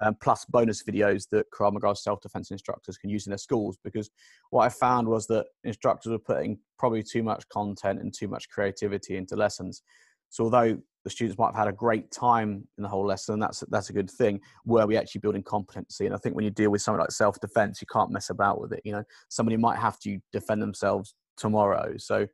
um, 0.00 0.16
plus 0.22 0.44
bonus 0.46 0.82
videos 0.82 1.28
that 1.30 1.46
Maga 1.60 1.94
self-defense 1.94 2.50
instructors 2.50 2.96
can 2.96 3.10
use 3.10 3.26
in 3.26 3.30
their 3.30 3.38
schools. 3.38 3.76
Because 3.84 4.10
what 4.50 4.64
I 4.64 4.68
found 4.70 5.06
was 5.06 5.26
that 5.26 5.46
instructors 5.64 6.10
were 6.10 6.18
putting 6.18 6.58
probably 6.78 7.02
too 7.02 7.22
much 7.22 7.48
content 7.48 8.00
and 8.00 8.12
too 8.12 8.28
much 8.28 8.48
creativity 8.48 9.16
into 9.16 9.36
lessons. 9.36 9.82
So 10.30 10.44
although 10.44 10.78
the 11.04 11.10
students 11.10 11.38
might 11.38 11.46
have 11.46 11.56
had 11.56 11.68
a 11.68 11.72
great 11.72 12.10
time 12.10 12.66
in 12.76 12.82
the 12.82 12.88
whole 12.88 13.06
lesson, 13.06 13.38
that's 13.40 13.64
that's 13.70 13.90
a 13.90 13.92
good 13.92 14.10
thing. 14.10 14.40
Were 14.64 14.86
we 14.86 14.96
actually 14.96 15.20
building 15.20 15.42
competency? 15.42 16.06
And 16.06 16.14
I 16.14 16.18
think 16.18 16.36
when 16.36 16.44
you 16.44 16.50
deal 16.50 16.70
with 16.70 16.82
something 16.82 17.00
like 17.00 17.10
self-defense, 17.10 17.80
you 17.80 17.86
can't 17.92 18.10
mess 18.10 18.30
about 18.30 18.60
with 18.60 18.72
it. 18.72 18.80
You 18.84 18.92
know, 18.92 19.04
somebody 19.28 19.56
might 19.56 19.78
have 19.78 19.98
to 20.00 20.18
defend 20.32 20.62
themselves 20.62 21.14
tomorrow. 21.36 21.94
So 21.96 22.26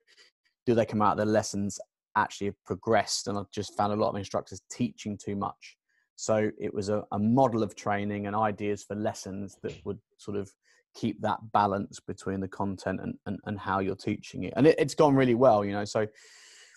do 0.67 0.75
they 0.75 0.85
come 0.85 1.03
out 1.03 1.17
their 1.17 1.27
lessons 1.27 1.79
actually 2.17 2.49
have 2.49 2.65
progressed? 2.65 3.29
And 3.29 3.39
I've 3.39 3.51
just 3.53 3.77
found 3.77 3.93
a 3.93 3.97
lot 3.97 4.11
of 4.11 4.17
instructors 4.17 4.61
teaching 4.71 5.17
too 5.17 5.37
much 5.37 5.77
so 6.17 6.51
it 6.59 6.73
was 6.73 6.89
a, 6.89 7.05
a 7.13 7.19
model 7.19 7.63
of 7.63 7.77
training 7.77 8.27
and 8.27 8.35
ideas 8.35 8.83
for 8.83 8.97
lessons 8.97 9.59
that 9.63 9.75
would 9.85 9.99
sort 10.17 10.39
of 10.39 10.51
keep 10.95 11.21
that 11.21 11.39
balance 11.53 12.01
between 12.01 12.41
the 12.41 12.49
content 12.49 13.01
and, 13.03 13.15
and, 13.27 13.39
and 13.45 13.59
how 13.59 13.81
you're 13.81 13.95
teaching 13.95 14.45
it. 14.45 14.55
And 14.57 14.67
it, 14.67 14.81
has 14.81 14.95
gone 14.95 15.15
really 15.15 15.35
well, 15.35 15.63
you 15.63 15.73
know. 15.73 15.85
So 15.85 16.07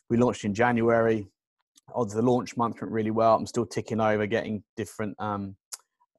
we 0.10 0.17
launched 0.17 0.43
in 0.43 0.53
January. 0.53 1.25
Odds 1.96 2.13
the 2.13 2.22
launch 2.22 2.58
month 2.58 2.81
went 2.81 2.91
really 2.91 3.12
well. 3.12 3.36
I'm 3.36 3.46
still 3.46 3.65
ticking 3.65 4.00
over, 4.00 4.25
getting 4.25 4.63
different, 4.75 5.15
um, 5.19 5.55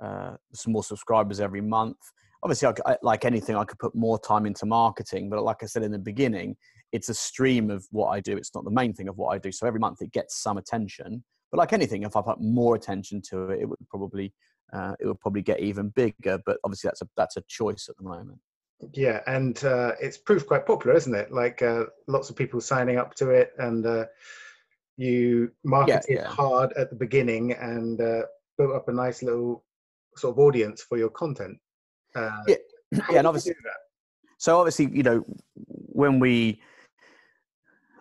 uh, 0.01 0.37
some 0.55 0.73
more 0.73 0.85
subscribers 0.85 1.41
every 1.41 1.61
month. 1.61 1.99
Obviously, 2.43 2.69
I, 2.69 2.93
I, 2.93 2.97
like 3.03 3.25
anything, 3.25 3.57
I 3.57 3.65
could 3.65 3.79
put 3.79 3.95
more 3.95 4.19
time 4.19 4.47
into 4.47 4.65
marketing, 4.67 5.29
but 5.29 5.43
like 5.43 5.63
I 5.63 5.67
said 5.67 5.83
in 5.83 5.93
the 5.93 5.99
beginning, 5.99 6.57
it's 6.93 7.09
a 7.09 7.15
stream 7.15 7.71
of 7.71 7.87
what 7.91 8.09
I 8.09 8.21
do. 8.21 8.37
It's 8.37 8.55
not 8.55 8.65
the 8.65 8.71
main 8.71 8.95
thing 8.95 9.09
of 9.09 9.17
what 9.17 9.29
I 9.29 9.39
do. 9.39 9.53
So 9.53 9.67
every 9.67 9.81
month 9.81 10.01
it 10.01 10.13
gets 10.13 10.43
some 10.43 10.57
attention, 10.57 11.23
but 11.51 11.59
like 11.59 11.73
anything, 11.73 12.03
if 12.03 12.17
I 12.17 12.23
put 12.23 12.41
more 12.41 12.77
attention 12.77 13.21
to 13.31 13.51
it, 13.51 13.61
it 13.61 13.69
would 13.69 13.79
probably 13.89 14.33
uh, 14.73 14.95
it 15.01 15.07
would 15.07 15.21
probably 15.21 15.43
get 15.43 15.61
even 15.61 15.89
bigger. 15.91 16.39
But 16.47 16.59
obviously, 16.65 16.89
that's 16.89 17.03
a 17.03 17.09
that's 17.17 17.37
a 17.37 17.43
choice 17.49 17.89
at 17.89 17.97
the 17.97 18.05
moment. 18.05 18.39
Yeah, 18.93 19.21
and 19.27 19.63
uh, 19.65 19.93
it's 20.01 20.17
proved 20.17 20.47
quite 20.47 20.67
popular, 20.67 20.97
isn't 20.97 21.15
it? 21.15 21.33
Like 21.33 21.61
uh, 21.63 21.87
lots 22.07 22.31
of 22.31 22.37
people 22.37 22.61
signing 22.61 22.97
up 22.97 23.15
to 23.17 23.31
it, 23.31 23.53
and 23.59 23.85
uh, 23.85 24.07
you 25.01 25.51
market 25.65 26.05
yeah, 26.09 26.17
it 26.17 26.21
yeah. 26.21 26.29
hard 26.29 26.73
at 26.77 26.91
the 26.91 26.97
beginning 26.97 27.53
and 27.53 28.01
uh, 28.01 28.23
built 28.59 28.75
up 28.75 28.89
a 28.89 28.93
nice 28.93 29.23
little 29.23 29.65
sort 30.17 30.35
of 30.35 30.39
audience 30.39 30.83
for 30.83 30.99
your 30.99 31.09
content. 31.09 31.57
Uh, 32.15 32.31
yeah, 32.47 32.57
yeah, 32.93 33.19
and 33.19 33.27
obviously, 33.27 33.55
so 34.37 34.59
obviously, 34.59 34.91
you 34.93 35.03
know, 35.03 35.25
when 35.55 36.21
we 36.21 36.61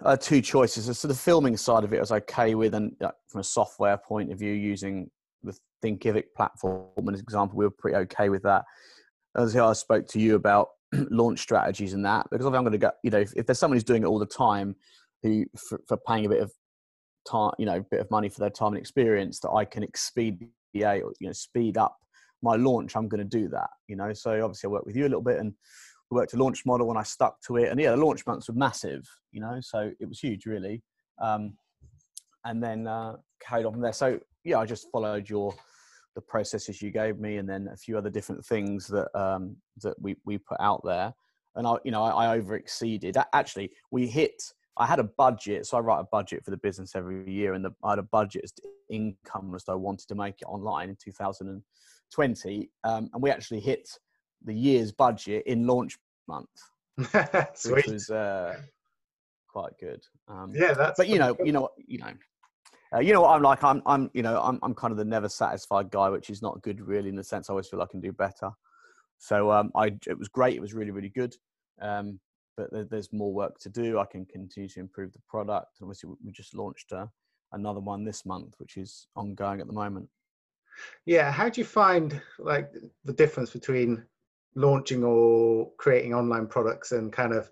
uh, 0.03 0.17
two 0.17 0.41
choices. 0.41 0.97
So 0.99 1.07
the 1.07 1.13
filming 1.13 1.55
side 1.55 1.83
of 1.85 1.93
it 1.93 1.97
I 1.97 2.01
was 2.01 2.11
okay 2.11 2.55
with, 2.55 2.73
and 2.73 2.93
uh, 3.01 3.11
from 3.29 3.41
a 3.41 3.45
software 3.45 3.97
point 3.97 4.31
of 4.31 4.39
view, 4.39 4.51
using 4.51 5.09
the 5.41 5.57
Thinkific 5.81 6.25
platform 6.35 6.89
as 6.97 7.05
an 7.07 7.15
example, 7.15 7.57
we 7.57 7.65
were 7.65 7.71
pretty 7.71 7.95
okay 7.95 8.27
with 8.27 8.43
that. 8.43 8.65
as 9.37 9.55
I 9.55 9.71
spoke 9.71 10.05
to 10.07 10.19
you 10.19 10.35
about 10.35 10.67
launch 10.93 11.39
strategies 11.39 11.93
and 11.93 12.03
that 12.03 12.27
because 12.29 12.45
I'm 12.45 12.51
going 12.51 12.71
to 12.71 12.77
go. 12.77 12.91
You 13.03 13.11
know, 13.11 13.19
if, 13.19 13.31
if, 13.37 13.45
there's 13.45 13.59
someone 13.59 13.77
who's 13.77 13.85
doing 13.85 14.03
it 14.03 14.07
all 14.07 14.19
the 14.19 14.25
time, 14.25 14.75
who 15.23 15.45
for, 15.57 15.79
for 15.87 15.97
paying 16.05 16.25
a 16.25 16.29
bit 16.29 16.41
of 16.41 16.51
time, 17.29 17.51
you 17.57 17.65
know, 17.65 17.83
bit 17.91 17.99
of 17.99 18.09
money 18.11 18.29
for 18.29 18.39
their 18.39 18.49
time 18.49 18.73
and 18.73 18.77
experience, 18.77 19.39
that 19.41 19.51
I 19.51 19.65
can 19.65 19.83
expedite, 19.83 21.03
or 21.03 21.13
you 21.19 21.27
know, 21.27 21.33
speed 21.33 21.77
up 21.77 21.97
my 22.41 22.55
launch, 22.55 22.95
I'm 22.95 23.07
going 23.07 23.27
to 23.27 23.37
do 23.37 23.47
that. 23.49 23.69
You 23.87 23.95
know, 23.95 24.13
so 24.13 24.31
obviously 24.43 24.67
I 24.67 24.71
work 24.71 24.85
with 24.85 24.95
you 24.95 25.03
a 25.03 25.09
little 25.09 25.21
bit 25.21 25.39
and 25.39 25.53
we 26.09 26.15
worked 26.15 26.33
a 26.33 26.37
launch 26.37 26.65
model 26.65 26.89
and 26.89 26.97
I 26.97 27.03
stuck 27.03 27.41
to 27.47 27.57
it. 27.57 27.69
And 27.69 27.79
yeah, 27.79 27.91
the 27.91 27.97
launch 27.97 28.25
months 28.25 28.47
were 28.47 28.55
massive. 28.55 29.07
You 29.31 29.41
know, 29.41 29.57
so 29.61 29.91
it 29.99 30.07
was 30.07 30.19
huge, 30.19 30.45
really. 30.45 30.81
Um, 31.21 31.53
and 32.45 32.63
then 32.63 32.87
uh, 32.87 33.17
carried 33.41 33.65
on 33.65 33.73
from 33.73 33.81
there. 33.81 33.93
So 33.93 34.19
yeah, 34.43 34.59
I 34.59 34.65
just 34.65 34.87
followed 34.91 35.29
your 35.29 35.53
the 36.15 36.21
processes 36.21 36.81
you 36.81 36.91
gave 36.91 37.19
me, 37.19 37.37
and 37.37 37.47
then 37.47 37.69
a 37.71 37.77
few 37.77 37.97
other 37.97 38.09
different 38.09 38.43
things 38.43 38.87
that 38.87 39.07
um, 39.19 39.55
that 39.83 39.95
we 40.01 40.15
we 40.25 40.37
put 40.37 40.59
out 40.59 40.81
there. 40.83 41.13
And 41.55 41.67
I, 41.67 41.75
you 41.83 41.91
know, 41.91 42.03
I, 42.03 42.25
I 42.25 42.37
over 42.37 42.55
exceeded. 42.55 43.17
Actually, 43.33 43.71
we 43.91 44.07
hit. 44.07 44.41
I 44.79 44.85
had 44.85 44.99
a 44.99 45.03
budget, 45.03 45.65
so 45.65 45.77
I 45.77 45.81
write 45.81 45.99
a 45.99 46.07
budget 46.09 46.43
for 46.43 46.51
the 46.51 46.57
business 46.57 46.95
every 46.95 47.29
year, 47.29 47.53
and 47.53 47.63
the, 47.63 47.71
I 47.83 47.91
had 47.91 47.99
a 47.99 48.03
budget 48.03 48.45
as 48.45 48.53
income 48.89 49.53
as 49.53 49.65
I 49.67 49.73
wanted 49.73 50.07
to 50.07 50.15
make 50.15 50.41
it 50.41 50.45
online 50.45 50.89
in 50.89 50.95
2020, 50.95 52.69
um, 52.85 53.09
and 53.13 53.21
we 53.21 53.29
actually 53.29 53.59
hit 53.59 53.89
the 54.45 54.53
year's 54.53 54.93
budget 54.93 55.43
in 55.45 55.67
launch 55.67 55.97
month, 56.29 56.47
which 57.65 57.87
was 57.87 58.09
uh, 58.09 58.55
quite 59.49 59.73
good. 59.81 60.01
Um, 60.29 60.53
yeah, 60.55 60.73
that's. 60.73 60.97
But 60.97 61.09
you 61.09 61.19
know, 61.19 61.35
you 61.43 61.51
know, 61.51 61.69
you 61.85 61.97
know, 61.97 62.13
uh, 62.95 62.99
you 62.99 63.11
know 63.11 63.21
what 63.21 63.35
I'm 63.35 63.41
like. 63.41 63.63
I'm, 63.63 63.81
I'm, 63.85 64.09
you 64.13 64.23
know, 64.23 64.41
I'm, 64.41 64.59
I'm 64.63 64.73
kind 64.73 64.91
of 64.91 64.97
the 64.97 65.05
never 65.05 65.27
satisfied 65.27 65.91
guy, 65.91 66.09
which 66.09 66.29
is 66.29 66.41
not 66.41 66.61
good, 66.61 66.79
really, 66.79 67.09
in 67.09 67.15
the 67.15 67.23
sense 67.23 67.49
I 67.49 67.53
always 67.53 67.67
feel 67.67 67.81
I 67.81 67.85
can 67.85 67.99
do 67.99 68.13
better. 68.13 68.49
So 69.17 69.51
um, 69.51 69.71
I, 69.75 69.87
it 70.07 70.17
was 70.17 70.29
great. 70.29 70.55
It 70.55 70.61
was 70.61 70.73
really, 70.73 70.91
really 70.91 71.09
good. 71.09 71.35
Um, 71.81 72.21
but 72.71 72.89
there's 72.89 73.13
more 73.13 73.33
work 73.33 73.57
to 73.59 73.69
do. 73.69 73.99
I 73.99 74.05
can 74.05 74.25
continue 74.25 74.69
to 74.69 74.79
improve 74.79 75.13
the 75.13 75.21
product. 75.27 75.77
Obviously, 75.81 76.11
we 76.23 76.31
just 76.31 76.55
launched 76.55 76.91
uh, 76.91 77.07
another 77.53 77.79
one 77.79 78.03
this 78.03 78.25
month, 78.25 78.55
which 78.57 78.77
is 78.77 79.07
ongoing 79.15 79.61
at 79.61 79.67
the 79.67 79.73
moment. 79.73 80.09
Yeah, 81.05 81.31
how 81.31 81.49
do 81.49 81.61
you 81.61 81.65
find 81.65 82.21
like 82.37 82.71
the 83.03 83.13
difference 83.13 83.51
between 83.51 84.03
launching 84.55 85.03
or 85.03 85.71
creating 85.77 86.13
online 86.13 86.47
products 86.47 86.91
and 86.91 87.11
kind 87.13 87.33
of 87.33 87.49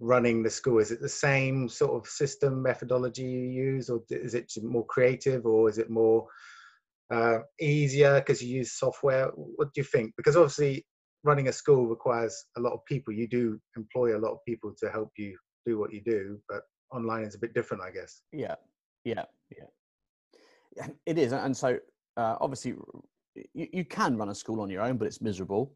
running 0.00 0.42
the 0.42 0.50
school? 0.50 0.78
Is 0.78 0.90
it 0.90 1.00
the 1.00 1.08
same 1.08 1.68
sort 1.68 1.94
of 1.94 2.08
system 2.08 2.62
methodology 2.62 3.24
you 3.24 3.40
use, 3.40 3.90
or 3.90 4.02
is 4.10 4.34
it 4.34 4.52
more 4.62 4.86
creative, 4.86 5.46
or 5.46 5.68
is 5.68 5.78
it 5.78 5.90
more 5.90 6.26
uh, 7.10 7.38
easier 7.60 8.20
because 8.20 8.42
you 8.42 8.56
use 8.56 8.72
software? 8.72 9.28
What 9.34 9.72
do 9.72 9.80
you 9.80 9.84
think? 9.84 10.14
Because 10.16 10.36
obviously, 10.36 10.86
running 11.24 11.48
a 11.48 11.52
school 11.52 11.86
requires 11.86 12.44
a 12.56 12.60
lot 12.60 12.72
of 12.72 12.84
people. 12.86 13.12
You 13.12 13.28
do 13.28 13.60
employ 13.76 14.16
a 14.16 14.20
lot 14.20 14.32
of 14.32 14.38
people 14.46 14.72
to 14.78 14.90
help 14.90 15.10
you 15.16 15.36
do 15.64 15.78
what 15.78 15.92
you 15.92 16.02
do, 16.04 16.38
but 16.48 16.62
online 16.92 17.24
is 17.24 17.34
a 17.34 17.38
bit 17.38 17.54
different, 17.54 17.82
I 17.82 17.90
guess. 17.90 18.22
Yeah, 18.32 18.54
yeah, 19.04 19.24
yeah. 19.56 20.86
It 21.06 21.18
is, 21.18 21.32
and 21.32 21.56
so 21.56 21.78
uh, 22.16 22.36
obviously, 22.40 22.74
you, 23.54 23.68
you 23.72 23.84
can 23.84 24.16
run 24.16 24.28
a 24.28 24.34
school 24.34 24.60
on 24.60 24.70
your 24.70 24.82
own, 24.82 24.96
but 24.96 25.06
it's 25.06 25.20
miserable 25.20 25.72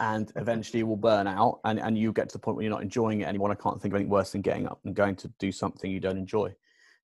and 0.00 0.32
eventually 0.36 0.78
you 0.78 0.86
will 0.86 0.96
burn 0.96 1.26
out 1.26 1.60
and, 1.64 1.80
and 1.80 1.98
you 1.98 2.12
get 2.12 2.28
to 2.28 2.34
the 2.34 2.38
point 2.38 2.56
where 2.56 2.64
you're 2.64 2.72
not 2.72 2.82
enjoying 2.82 3.20
it 3.20 3.28
anymore. 3.28 3.50
I 3.50 3.54
can't 3.54 3.80
think 3.80 3.92
of 3.92 3.96
anything 3.96 4.10
worse 4.10 4.32
than 4.32 4.42
getting 4.42 4.66
up 4.66 4.80
and 4.84 4.94
going 4.94 5.16
to 5.16 5.28
do 5.38 5.52
something 5.52 5.90
you 5.90 6.00
don't 6.00 6.18
enjoy. 6.18 6.54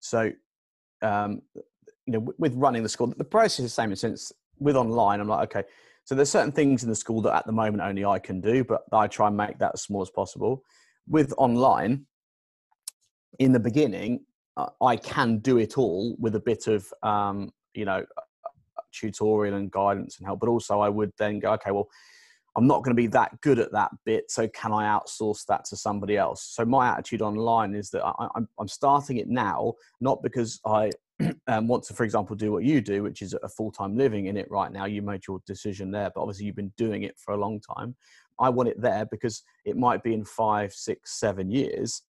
So, 0.01 0.31
um, 1.03 1.43
you 2.07 2.13
know, 2.13 2.27
with 2.39 2.55
running 2.55 2.83
the 2.83 2.89
school, 2.89 3.13
the 3.17 3.25
process 3.25 3.61
is 3.61 3.65
the 3.65 3.71
same. 3.71 3.95
Since 3.95 4.33
with 4.59 4.77
online, 4.77 5.21
I'm 5.21 5.29
like, 5.29 5.55
okay, 5.55 5.69
so 6.05 6.15
there's 6.15 6.31
certain 6.31 6.53
things 6.53 6.83
in 6.83 6.91
the 6.91 6.95
school 6.95 7.23
that 7.23 7.35
at 7.35 7.47
the 7.47 7.53
moment 7.53 7.83
only 7.83 8.05
I 8.05 8.19
can 8.19 8.41
do, 8.41 8.63
but 8.63 8.83
I 8.93 9.07
try 9.07 9.29
and 9.29 9.37
make 9.37 9.59
that 9.59 9.73
as 9.75 9.83
small 9.83 10.03
as 10.03 10.11
possible. 10.11 10.63
With 11.09 11.33
online, 11.39 12.07
in 13.39 13.53
the 13.53 13.61
beginning, 13.61 14.25
uh, 14.57 14.69
I 14.83 14.97
can 14.97 15.39
do 15.39 15.59
it 15.59 15.79
all 15.79 16.15
with 16.19 16.35
a 16.35 16.41
bit 16.41 16.67
of, 16.67 16.87
um, 17.03 17.53
you 17.75 17.87
know, 17.87 18.05
tutorial 18.93 19.57
and 19.57 19.71
guidance 19.71 20.19
and 20.19 20.27
help. 20.27 20.41
But 20.41 20.49
also, 20.49 20.81
I 20.81 20.89
would 20.89 21.11
then 21.19 21.41
go, 21.41 21.53
okay, 21.55 21.71
well, 21.71 21.89
I'm 22.57 22.67
not 22.67 22.85
going 22.85 22.95
to 22.95 23.03
be 23.03 23.09
that 23.09 23.41
good 23.41 23.59
at 23.59 23.73
that 23.73 23.91
bit, 24.05 24.31
so 24.31 24.47
can 24.49 24.73
I 24.73 24.85
outsource 24.85 25.45
that 25.47 25.65
to 25.67 25.77
somebody 25.77 26.17
else? 26.17 26.43
So 26.55 26.65
my 26.65 26.89
attitude 26.89 27.21
online 27.21 27.75
is 27.75 27.91
that 27.91 28.05
I, 28.05 28.29
am 28.37 28.69
starting 28.69 29.17
it 29.17 29.29
now, 29.29 29.75
not 30.01 30.23
because 30.23 30.61
I 30.65 30.91
um, 31.47 31.69
want 31.69 31.85
to, 31.85 31.95
for 31.95 32.05
example, 32.05 32.35
do 32.37 32.53
what 32.53 32.65
you 32.65 32.81
do, 32.81 33.03
which 33.03 33.23
is 33.23 33.35
a 33.43 33.49
full 33.49 33.71
time 33.71 33.97
living 33.97 34.27
in 34.27 34.37
it 34.37 34.51
right 34.51 34.73
now. 34.73 34.85
You 34.85 35.03
made 35.03 35.23
your 35.27 35.41
decision 35.47 35.91
there, 35.91 36.11
but 36.15 36.21
obviously 36.21 36.47
you've 36.47 36.57
been 36.57 36.73
doing 36.77 37.05
it 37.05 37.19
for 37.19 37.35
a 37.35 37.37
long 37.37 37.61
time. 37.61 37.95
I 38.41 38.49
want 38.49 38.69
it 38.69 38.81
there 38.81 39.07
because 39.07 39.43
it 39.65 39.77
might 39.77 40.03
be 40.03 40.13
in 40.13 40.25
five, 40.25 40.73
six, 40.73 41.19
seven 41.19 41.51
years. 41.51 42.03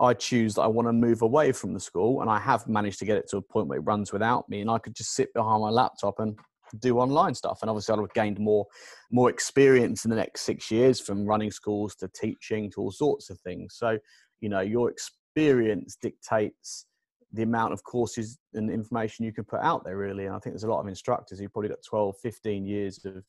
I 0.00 0.14
choose 0.14 0.54
that 0.54 0.62
I 0.62 0.66
want 0.66 0.88
to 0.88 0.92
move 0.92 1.22
away 1.22 1.52
from 1.52 1.72
the 1.72 1.80
school, 1.80 2.20
and 2.20 2.30
I 2.30 2.38
have 2.38 2.66
managed 2.68 2.98
to 3.00 3.04
get 3.04 3.16
it 3.16 3.28
to 3.30 3.36
a 3.38 3.42
point 3.42 3.68
where 3.68 3.78
it 3.78 3.82
runs 3.82 4.12
without 4.12 4.48
me, 4.48 4.60
and 4.60 4.70
I 4.70 4.78
could 4.78 4.94
just 4.94 5.14
sit 5.14 5.32
behind 5.34 5.62
my 5.62 5.70
laptop 5.70 6.18
and 6.18 6.36
do 6.80 6.98
online 6.98 7.34
stuff. 7.34 7.58
And 7.60 7.70
obviously, 7.70 7.94
I'll 7.94 8.00
have 8.00 8.12
gained 8.12 8.38
more 8.38 8.66
more 9.10 9.30
experience 9.30 10.04
in 10.04 10.10
the 10.10 10.16
next 10.16 10.42
six 10.42 10.70
years 10.70 11.00
from 11.00 11.24
running 11.24 11.50
schools 11.50 11.94
to 11.96 12.08
teaching 12.08 12.70
to 12.72 12.80
all 12.80 12.90
sorts 12.90 13.30
of 13.30 13.38
things. 13.40 13.76
So, 13.76 13.98
you 14.40 14.48
know, 14.48 14.60
your 14.60 14.90
experience 14.90 15.96
dictates 16.00 16.86
the 17.34 17.42
amount 17.42 17.72
of 17.72 17.82
courses 17.82 18.38
and 18.54 18.70
information 18.70 19.24
you 19.24 19.32
can 19.32 19.44
put 19.44 19.60
out 19.60 19.84
there, 19.84 19.96
really. 19.96 20.26
And 20.26 20.34
I 20.34 20.38
think 20.38 20.54
there's 20.54 20.64
a 20.64 20.70
lot 20.70 20.80
of 20.80 20.86
instructors 20.86 21.38
who 21.38 21.48
probably 21.48 21.68
got 21.68 21.82
12, 21.86 22.16
15 22.22 22.64
years 22.64 23.04
of 23.04 23.24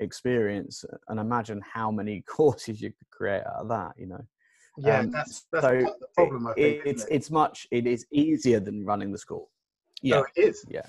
experience. 0.00 0.84
And 1.08 1.18
imagine 1.18 1.62
how 1.72 1.90
many 1.90 2.20
courses 2.28 2.80
you 2.80 2.90
could 2.90 3.10
create 3.10 3.42
out 3.46 3.62
of 3.62 3.68
that, 3.68 3.92
you 3.96 4.06
know. 4.06 4.24
Yeah, 4.76 5.00
um, 5.00 5.10
that's, 5.10 5.46
that's 5.50 5.64
so 5.64 5.70
the 5.70 6.06
problem. 6.14 6.46
I 6.46 6.54
think, 6.54 6.66
it, 6.66 6.82
it's 6.84 7.04
it? 7.04 7.08
it's 7.10 7.30
much 7.32 7.66
it 7.72 7.86
is 7.86 8.06
easier 8.12 8.60
than 8.60 8.84
running 8.84 9.10
the 9.10 9.18
school. 9.18 9.50
Yeah, 10.02 10.16
oh, 10.18 10.26
it 10.36 10.40
is. 10.40 10.64
Yeah. 10.68 10.82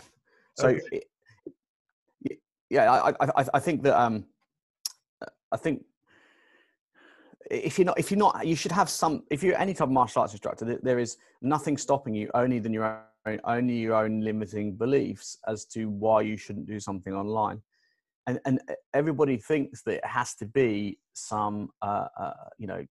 So 0.56 0.78
it, 0.92 1.06
yeah, 2.70 2.92
I, 2.92 3.10
I, 3.10 3.46
I 3.56 3.60
think 3.60 3.82
that 3.84 4.00
um, 4.00 4.26
I 5.52 5.58
think 5.58 5.84
if 7.50 7.80
you're 7.80 7.86
not 7.86 7.98
if 8.00 8.12
you're 8.12 8.18
not 8.18 8.46
you 8.46 8.56
should 8.56 8.72
have 8.72 8.90
some 8.90 9.24
if 9.32 9.42
you're 9.42 9.58
any 9.58 9.74
type 9.74 9.88
of 9.88 9.92
martial 9.92 10.22
arts 10.22 10.34
instructor 10.34 10.80
there 10.84 11.00
is 11.00 11.18
nothing 11.42 11.78
stopping 11.78 12.14
you 12.14 12.30
only 12.34 12.60
than 12.60 12.74
your 12.74 12.86
own 12.86 13.40
only 13.44 13.78
your 13.78 13.96
own 13.96 14.22
limiting 14.22 14.76
beliefs 14.76 15.38
as 15.48 15.66
to 15.66 15.86
why 15.86 16.22
you 16.22 16.38
shouldn't 16.38 16.68
do 16.68 16.80
something 16.80 17.14
online. 17.14 17.62
And 18.28 18.40
and 18.46 18.60
everybody 18.94 19.38
thinks 19.38 19.82
that 19.84 19.96
it 19.96 20.06
has 20.06 20.36
to 20.36 20.46
be 20.46 21.00
some 21.14 21.70
uh, 21.82 22.08
uh, 22.18 22.34
you 22.58 22.68
know 22.68 22.86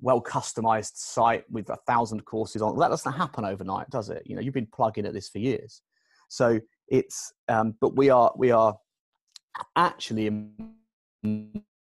well 0.00 0.22
customized 0.22 0.96
site 0.96 1.44
with 1.50 1.68
a 1.70 1.76
thousand 1.86 2.24
courses 2.24 2.62
on. 2.62 2.78
That 2.78 2.88
doesn't 2.88 3.12
happen 3.12 3.44
overnight 3.44 3.90
does 3.90 4.10
it? 4.10 4.22
You 4.26 4.36
know 4.36 4.42
you've 4.42 4.54
been 4.54 4.68
plugging 4.72 5.06
at 5.06 5.14
this 5.14 5.28
for 5.28 5.38
years. 5.38 5.82
So 6.28 6.60
it's 6.88 7.32
um, 7.48 7.74
but 7.80 7.96
we 7.96 8.10
are 8.10 8.32
we 8.36 8.50
are 8.50 8.76
actually, 9.76 10.30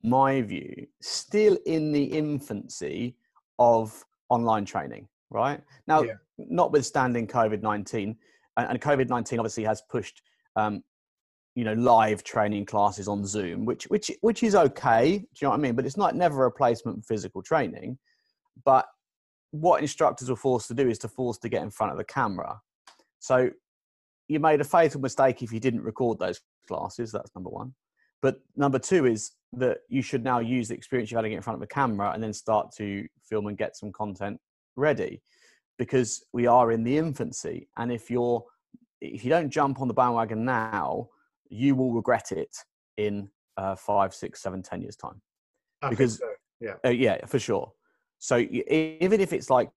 my 0.04 0.42
view, 0.42 0.88
still 1.02 1.58
in 1.66 1.92
the 1.92 2.04
infancy 2.04 3.16
of 3.60 4.04
online 4.30 4.66
training, 4.66 5.08
right? 5.30 5.62
Now, 5.88 6.02
yeah. 6.04 6.14
notwithstanding 6.38 7.28
COVID 7.28 7.62
19, 7.62 8.16
and 8.58 8.82
COVID 8.82 9.10
19 9.10 9.40
obviously 9.40 9.64
has 9.64 9.82
pushed. 9.90 10.22
Um, 10.56 10.84
you 11.54 11.66
know, 11.66 11.74
live 11.74 12.24
training 12.24 12.66
classes 12.66 13.10
on 13.10 13.26
Zoom, 13.26 13.66
which 13.66 13.84
which 13.86 14.10
which 14.22 14.42
is 14.42 14.56
okay. 14.56 15.18
Do 15.18 15.26
you 15.42 15.46
know 15.46 15.50
what 15.50 15.60
I 15.60 15.62
mean? 15.62 15.76
But 15.76 15.86
it's 15.86 15.98
not 15.98 16.16
never 16.16 16.44
a 16.44 16.46
replacement 16.46 17.04
for 17.04 17.14
physical 17.14 17.42
training. 17.42 17.98
But 18.64 18.86
what 19.52 19.82
instructors 19.82 20.30
were 20.30 20.36
forced 20.36 20.70
to 20.70 20.74
do 20.74 20.90
is 20.90 20.98
to 21.00 21.10
force 21.10 21.38
to 21.40 21.50
get 21.50 21.62
in 21.62 21.70
front 21.70 21.92
of 21.92 21.98
the 21.98 22.06
camera. 22.06 22.62
So 23.20 23.50
you 24.28 24.40
made 24.40 24.62
a 24.62 24.64
fatal 24.64 25.02
mistake 25.02 25.44
if 25.44 25.52
you 25.52 25.60
didn't 25.60 25.84
record 25.84 26.20
those 26.20 26.40
classes. 26.68 27.12
That's 27.12 27.36
number 27.36 27.50
one. 27.50 27.74
But 28.22 28.40
number 28.56 28.80
two 28.80 29.06
is 29.06 29.32
that 29.54 29.80
you 29.90 30.02
should 30.02 30.24
now 30.24 30.40
use 30.40 30.70
the 30.70 30.76
experience 30.76 31.12
you've 31.12 31.18
had 31.18 31.24
to 31.24 31.30
get 31.30 31.36
in 31.36 31.42
front 31.42 31.58
of 31.58 31.64
a 31.64 31.68
camera 31.68 32.12
and 32.12 32.24
then 32.24 32.34
start 32.34 32.72
to 32.78 33.06
film 33.24 33.48
and 33.48 33.58
get 33.58 33.76
some 33.76 33.92
content 33.92 34.40
ready 34.76 35.22
because 35.78 36.24
we 36.32 36.48
are 36.48 36.72
in 36.72 36.84
the 36.84 36.98
infancy. 36.98 37.68
And 37.78 37.92
if 37.92 38.10
you're 38.10 38.44
if 39.02 39.24
you 39.26 39.32
don't 39.32 39.50
jump 39.50 39.82
on 39.82 39.88
the 39.88 39.94
bandwagon 39.94 40.46
now, 40.46 41.08
you 41.50 41.74
will 41.76 41.92
regret 41.92 42.32
it 42.32 42.56
in 42.98 43.30
uh, 43.58 43.76
five, 43.76 44.14
six, 44.14 44.42
seven, 44.42 44.62
ten 44.62 44.82
years 44.82 44.96
time. 44.96 45.22
I 45.82 45.90
because 45.90 46.20
so. 46.20 46.30
yeah, 46.60 46.76
uh, 46.86 46.90
yeah, 46.90 47.26
for 47.26 47.40
sure. 47.40 47.72
So 48.20 48.38
even 48.38 49.20
if 49.20 49.34
it's 49.34 49.50
like 49.50 49.72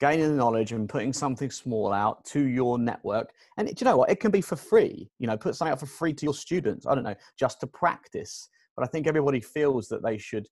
gaining 0.00 0.28
the 0.28 0.34
knowledge 0.34 0.72
and 0.72 0.88
putting 0.88 1.12
something 1.12 1.50
small 1.50 1.92
out 1.92 2.24
to 2.26 2.40
your 2.40 2.78
network. 2.78 3.32
And 3.56 3.68
you 3.68 3.84
know 3.84 3.96
what? 3.96 4.10
It 4.10 4.20
can 4.20 4.30
be 4.30 4.40
for 4.40 4.56
free. 4.56 5.10
You 5.18 5.26
know, 5.26 5.36
put 5.36 5.54
something 5.54 5.72
out 5.72 5.80
for 5.80 5.86
free 5.86 6.12
to 6.12 6.24
your 6.24 6.34
students. 6.34 6.86
I 6.86 6.94
don't 6.94 7.04
know, 7.04 7.14
just 7.38 7.60
to 7.60 7.66
practice. 7.66 8.48
But 8.76 8.84
I 8.84 8.88
think 8.88 9.06
everybody 9.06 9.40
feels 9.40 9.88
that 9.88 10.02
they 10.02 10.18
should 10.18 10.48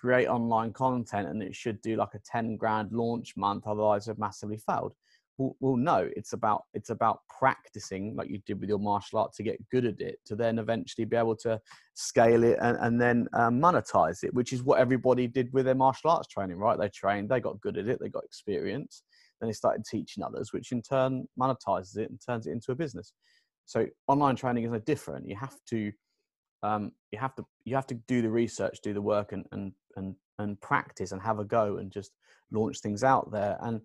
create 0.00 0.28
online 0.28 0.72
content 0.72 1.28
and 1.28 1.42
it 1.42 1.54
should 1.54 1.80
do 1.80 1.96
like 1.96 2.14
a 2.14 2.20
10 2.24 2.56
grand 2.56 2.92
launch 2.92 3.36
month. 3.36 3.66
Otherwise, 3.66 4.06
they've 4.06 4.18
massively 4.18 4.58
failed. 4.58 4.94
Well, 5.38 5.56
well, 5.60 5.76
no, 5.76 6.08
it's 6.16 6.32
about 6.32 6.62
it's 6.72 6.90
about 6.90 7.20
practicing 7.38 8.16
like 8.16 8.30
you 8.30 8.38
did 8.46 8.58
with 8.60 8.68
your 8.68 8.78
martial 8.78 9.18
art 9.18 9.32
to 9.34 9.42
get 9.42 9.58
good 9.70 9.84
at 9.84 10.00
it, 10.00 10.18
to 10.26 10.34
then 10.34 10.58
eventually 10.58 11.04
be 11.04 11.16
able 11.16 11.36
to 11.36 11.60
scale 11.94 12.42
it 12.42 12.58
and, 12.60 12.78
and 12.80 13.00
then 13.00 13.28
um, 13.34 13.60
monetize 13.60 14.24
it, 14.24 14.32
which 14.32 14.52
is 14.52 14.62
what 14.62 14.78
everybody 14.78 15.26
did 15.26 15.52
with 15.52 15.66
their 15.66 15.74
martial 15.74 16.10
arts 16.10 16.28
training, 16.28 16.56
right? 16.56 16.78
They 16.78 16.88
trained, 16.88 17.28
they 17.28 17.40
got 17.40 17.60
good 17.60 17.76
at 17.76 17.88
it, 17.88 17.98
they 18.00 18.08
got 18.08 18.24
experience, 18.24 19.02
then 19.40 19.48
they 19.48 19.52
started 19.52 19.84
teaching 19.84 20.24
others, 20.24 20.52
which 20.52 20.72
in 20.72 20.80
turn 20.80 21.26
monetizes 21.38 21.98
it 21.98 22.08
and 22.08 22.18
turns 22.24 22.46
it 22.46 22.52
into 22.52 22.72
a 22.72 22.76
business. 22.76 23.12
So 23.66 23.86
online 24.08 24.36
training 24.36 24.64
is 24.64 24.70
no 24.70 24.78
different. 24.78 25.28
You 25.28 25.36
have 25.36 25.56
to 25.70 25.92
um, 26.62 26.92
you 27.12 27.18
have 27.18 27.34
to 27.34 27.44
you 27.64 27.74
have 27.74 27.86
to 27.88 27.94
do 28.08 28.22
the 28.22 28.30
research, 28.30 28.78
do 28.82 28.94
the 28.94 29.02
work, 29.02 29.32
and 29.32 29.44
and 29.52 29.72
and 29.96 30.14
and 30.38 30.58
practice 30.62 31.12
and 31.12 31.20
have 31.20 31.38
a 31.38 31.44
go 31.44 31.76
and 31.76 31.90
just 31.90 32.12
launch 32.52 32.80
things 32.80 33.02
out 33.02 33.30
there 33.32 33.58
and 33.60 33.80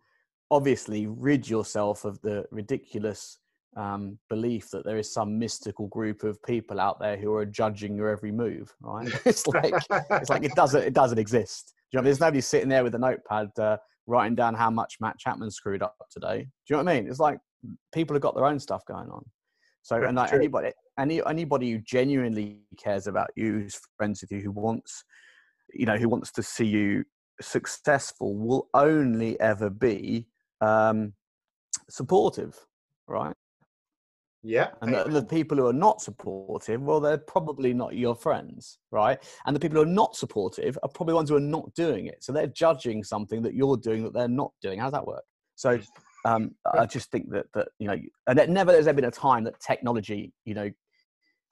obviously 0.52 1.08
rid 1.08 1.50
yourself 1.50 2.06
of 2.06 2.22
the 2.22 2.46
ridiculous 2.52 3.40
um, 3.78 4.20
belief 4.30 4.70
that 4.70 4.86
there 4.86 4.98
is 4.98 5.12
some 5.12 5.40
mystical 5.40 5.88
group 5.88 6.24
of 6.24 6.44
people 6.44 6.80
out 6.80 7.00
there 7.00 7.16
who 7.16 7.34
are 7.34 7.46
judging 7.46 7.96
your 7.96 8.10
every 8.10 8.32
move. 8.32 8.74
Right? 8.82 9.08
it's 9.26 9.48
like 9.48 9.74
it's 10.12 10.30
like 10.30 10.44
it 10.44 10.54
doesn't 10.56 10.84
it 10.84 10.94
doesn't 10.94 11.18
exist. 11.18 11.74
You 11.92 11.98
know, 11.98 12.04
there's 12.04 12.20
nobody 12.20 12.42
sitting 12.42 12.70
there 12.70 12.84
with 12.84 12.96
a 12.96 13.00
notepad 13.00 13.50
uh, 13.58 13.78
writing 14.08 14.36
down 14.36 14.54
how 14.54 14.70
much 14.70 14.98
Matt 15.00 15.18
Chapman 15.18 15.52
screwed 15.52 15.82
up 15.82 15.96
today. 16.12 16.40
Do 16.40 16.46
you 16.70 16.76
know 16.76 16.84
what 16.84 16.92
I 16.92 17.02
mean? 17.02 17.10
It's 17.10 17.20
like 17.20 17.40
people 17.94 18.14
have 18.14 18.22
got 18.22 18.36
their 18.36 18.46
own 18.46 18.60
stuff 18.60 18.86
going 18.86 19.10
on. 19.10 19.24
So, 19.84 20.04
and 20.04 20.16
like 20.16 20.34
anybody, 20.34 20.72
any 21.00 21.26
anybody 21.26 21.72
who 21.72 21.80
genuinely 21.80 22.60
cares 22.78 23.08
about 23.08 23.30
you, 23.36 23.54
who's 23.54 23.80
friends 23.98 24.22
with 24.22 24.32
you, 24.32 24.42
who 24.42 24.52
wants, 24.52 25.04
you 25.74 25.86
know, 25.86 25.98
who 25.98 26.10
wants 26.10 26.32
to 26.34 26.44
see 26.44 26.66
you 26.66 27.04
successful, 27.42 28.36
will 28.36 28.70
only 28.74 29.40
ever 29.40 29.70
be 29.70 30.28
um, 30.62 31.14
supportive, 31.90 32.58
right? 33.08 33.36
Yeah. 34.44 34.70
And 34.82 34.94
the, 34.94 35.04
the, 35.04 35.24
people 35.24 35.58
who 35.58 35.68
are 35.68 35.74
not 35.74 36.02
supportive, 36.02 36.82
well, 36.82 37.00
they're 37.00 37.18
probably 37.18 37.74
not 37.74 37.96
your 37.96 38.16
friends, 38.16 38.80
right? 38.90 39.20
And 39.46 39.56
the 39.56 39.60
people 39.60 39.76
who 39.78 39.84
are 39.84 39.94
not 39.94 40.16
supportive 40.16 40.80
are 40.82 40.90
probably 40.90 41.14
ones 41.14 41.30
who 41.30 41.36
are 41.36 41.40
not 41.40 41.72
doing 41.76 42.08
it. 42.08 42.24
So 42.24 42.32
they're 42.32 42.48
judging 42.48 43.04
something 43.04 43.44
that 43.44 43.54
you're 43.54 43.78
doing 43.78 44.04
that 44.04 44.14
they're 44.14 44.28
not 44.28 44.52
doing. 44.62 44.80
How's 44.80 44.94
that 44.94 45.06
work? 45.06 45.24
So 45.56 45.80
um, 46.26 46.56
I 46.74 46.88
just 46.88 47.12
think 47.12 47.30
that 47.32 47.46
that 47.54 47.70
you 47.78 47.88
know, 47.88 47.98
and 48.28 48.40
it 48.40 48.50
never 48.50 48.72
has 48.72 48.88
ever 48.88 48.96
been 48.96 49.06
a 49.06 49.12
time 49.12 49.44
that 49.44 49.60
technology, 49.60 50.34
you 50.46 50.56
know, 50.56 50.72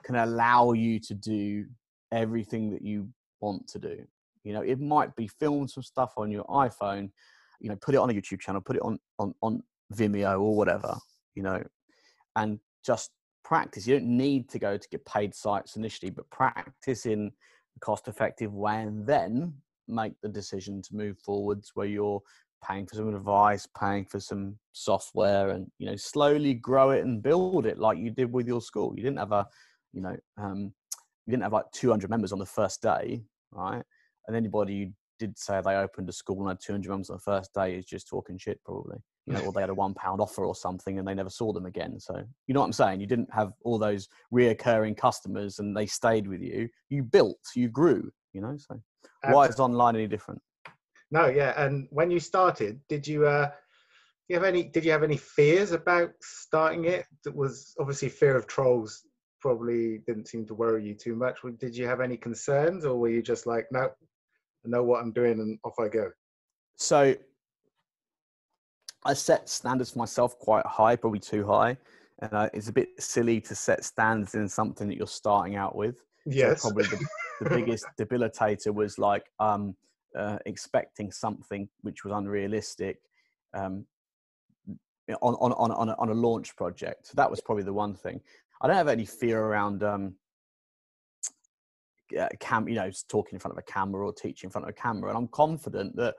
can 0.03 0.15
allow 0.15 0.71
you 0.71 0.99
to 0.99 1.13
do 1.13 1.65
everything 2.11 2.71
that 2.71 2.81
you 2.81 3.09
want 3.39 3.67
to 3.67 3.79
do. 3.79 4.03
You 4.43 4.53
know, 4.53 4.61
it 4.61 4.79
might 4.79 5.15
be 5.15 5.27
film 5.27 5.67
some 5.67 5.83
stuff 5.83 6.13
on 6.17 6.31
your 6.31 6.45
iPhone, 6.45 7.11
you 7.59 7.69
know, 7.69 7.75
put 7.75 7.95
it 7.95 7.99
on 7.99 8.09
a 8.09 8.13
YouTube 8.13 8.39
channel, 8.39 8.61
put 8.61 8.75
it 8.75 8.81
on 8.81 8.99
on 9.17 9.33
on 9.41 9.61
Vimeo 9.93 10.39
or 10.39 10.55
whatever, 10.55 10.95
you 11.35 11.43
know, 11.43 11.61
and 12.35 12.59
just 12.85 13.11
practice. 13.43 13.87
You 13.87 13.97
don't 13.97 14.17
need 14.17 14.49
to 14.49 14.59
go 14.59 14.77
to 14.77 14.89
get 14.89 15.05
paid 15.05 15.33
sites 15.33 15.75
initially, 15.75 16.11
but 16.11 16.29
practice 16.29 17.05
in 17.05 17.31
a 17.75 17.79
cost 17.79 18.07
effective 18.07 18.53
way 18.53 18.81
and 18.81 19.05
then 19.05 19.53
make 19.87 20.13
the 20.21 20.29
decision 20.29 20.81
to 20.83 20.95
move 20.95 21.17
forwards 21.19 21.71
where 21.73 21.87
you're 21.87 22.21
paying 22.65 22.85
for 22.85 22.95
some 22.95 23.13
advice, 23.13 23.67
paying 23.79 24.05
for 24.05 24.19
some 24.19 24.57
software, 24.73 25.49
and 25.49 25.67
you 25.79 25.87
know, 25.87 25.95
slowly 25.95 26.53
grow 26.53 26.91
it 26.91 27.03
and 27.03 27.23
build 27.23 27.65
it 27.65 27.79
like 27.79 27.97
you 27.97 28.11
did 28.11 28.31
with 28.31 28.47
your 28.47 28.61
school. 28.61 28.93
You 28.95 29.03
didn't 29.03 29.19
have 29.19 29.31
a, 29.31 29.47
you 29.93 30.01
know, 30.01 30.15
um, 30.37 30.73
you 31.25 31.31
didn't 31.31 31.43
have 31.43 31.53
like 31.53 31.71
200 31.73 32.09
members 32.09 32.31
on 32.31 32.39
the 32.39 32.45
first 32.45 32.81
day, 32.81 33.23
right? 33.51 33.83
And 34.27 34.35
anybody 34.35 34.73
you 34.73 34.93
did 35.19 35.38
say 35.38 35.61
they 35.63 35.75
opened 35.75 36.09
a 36.09 36.13
school 36.13 36.39
and 36.39 36.49
had 36.49 36.59
200 36.59 36.89
members 36.89 37.09
on 37.09 37.17
the 37.17 37.21
first 37.21 37.53
day 37.53 37.75
is 37.75 37.85
just 37.85 38.07
talking 38.07 38.38
shit, 38.38 38.59
probably. 38.63 38.97
You 39.27 39.33
know, 39.33 39.41
or 39.41 39.51
they 39.51 39.61
had 39.61 39.69
a 39.69 39.73
one 39.75 39.93
pound 39.93 40.21
offer 40.21 40.45
or 40.45 40.55
something 40.55 40.97
and 40.97 41.07
they 41.07 41.13
never 41.13 41.29
saw 41.29 41.53
them 41.53 41.65
again. 41.65 41.99
So 41.99 42.23
you 42.47 42.53
know 42.53 42.61
what 42.61 42.67
I'm 42.67 42.73
saying? 42.73 43.01
You 43.01 43.07
didn't 43.07 43.31
have 43.33 43.53
all 43.63 43.77
those 43.77 44.07
reoccurring 44.33 44.97
customers 44.97 45.59
and 45.59 45.75
they 45.75 45.85
stayed 45.85 46.27
with 46.27 46.41
you. 46.41 46.69
You 46.89 47.03
built, 47.03 47.39
you 47.55 47.69
grew. 47.69 48.09
You 48.33 48.41
know, 48.41 48.57
so 48.57 48.79
why 49.29 49.47
is 49.47 49.59
online 49.59 49.95
any 49.95 50.07
different? 50.07 50.41
No, 51.11 51.27
yeah. 51.27 51.53
And 51.63 51.87
when 51.89 52.11
you 52.11 52.20
started, 52.20 52.79
did 52.87 53.07
you 53.07 53.27
uh 53.27 53.50
you 54.27 54.35
have 54.35 54.44
any 54.46 54.63
did 54.63 54.85
you 54.85 54.91
have 54.91 55.03
any 55.03 55.17
fears 55.17 55.72
about 55.72 56.11
starting 56.22 56.85
it? 56.85 57.05
That 57.24 57.35
was 57.35 57.75
obviously 57.79 58.09
fear 58.09 58.35
of 58.35 58.48
trolls 58.48 59.03
probably 59.41 60.00
didn't 60.05 60.27
seem 60.27 60.46
to 60.46 60.53
worry 60.53 60.85
you 60.85 60.94
too 60.94 61.15
much. 61.15 61.39
Did 61.59 61.75
you 61.75 61.87
have 61.87 62.01
any 62.01 62.17
concerns 62.17 62.85
or 62.85 62.98
were 62.98 63.09
you 63.09 63.22
just 63.22 63.46
like, 63.46 63.67
no, 63.72 63.89
I 64.65 64.69
know 64.69 64.83
what 64.83 65.01
I'm 65.01 65.11
doing 65.11 65.39
and 65.39 65.59
off 65.63 65.75
I 65.79 65.87
go? 65.87 66.11
So 66.75 67.15
I 69.05 69.13
set 69.13 69.50
standards 69.50 69.91
for 69.91 70.00
myself 70.00 70.37
quite 70.39 70.65
high, 70.65 70.95
probably 70.95 71.19
too 71.19 71.45
high. 71.45 71.77
And 72.22 72.33
uh, 72.33 72.50
it's 72.53 72.67
a 72.67 72.74
bit 72.74 72.89
silly 73.00 73.39
to 73.41 73.55
set 73.55 73.85
standards 73.85 74.35
in 74.35 74.50
something 74.50 74.87
that 74.89 74.98
you're 74.98 75.07
starting 75.07 75.55
out 75.55 75.75
with. 75.75 76.03
Yes. 76.25 76.61
So 76.61 76.69
probably 76.69 76.85
the, 76.85 77.05
the 77.41 77.50
biggest 77.50 77.85
debilitator 78.00 78.74
was 78.74 78.98
like, 78.98 79.24
um, 79.39 79.75
uh, 80.17 80.37
expecting 80.45 81.11
something 81.11 81.69
which 81.81 82.03
was 82.03 82.13
unrealistic 82.13 82.98
um, 83.53 83.85
on, 85.22 85.35
on, 85.35 85.53
on, 85.53 85.72
on, 85.72 85.89
a, 85.89 85.95
on 85.98 86.09
a 86.09 86.13
launch 86.13 86.55
project. 86.55 87.07
So 87.07 87.13
that 87.15 87.29
was 87.29 87.39
probably 87.41 87.63
the 87.63 87.74
one 87.74 87.93
thing. 87.93 88.19
I 88.61 88.67
don't 88.67 88.75
have 88.75 88.87
any 88.87 89.05
fear 89.05 89.39
around 89.39 89.83
um, 89.83 90.15
uh, 92.17 92.27
cam, 92.39 92.67
you 92.67 92.75
know, 92.75 92.89
talking 93.07 93.35
in 93.35 93.39
front 93.39 93.57
of 93.57 93.57
a 93.57 93.72
camera 93.72 94.05
or 94.05 94.13
teaching 94.13 94.48
in 94.48 94.51
front 94.51 94.65
of 94.65 94.69
a 94.69 94.74
camera. 94.74 95.09
And 95.09 95.17
I'm 95.17 95.27
confident 95.27 95.95
that 95.98 96.15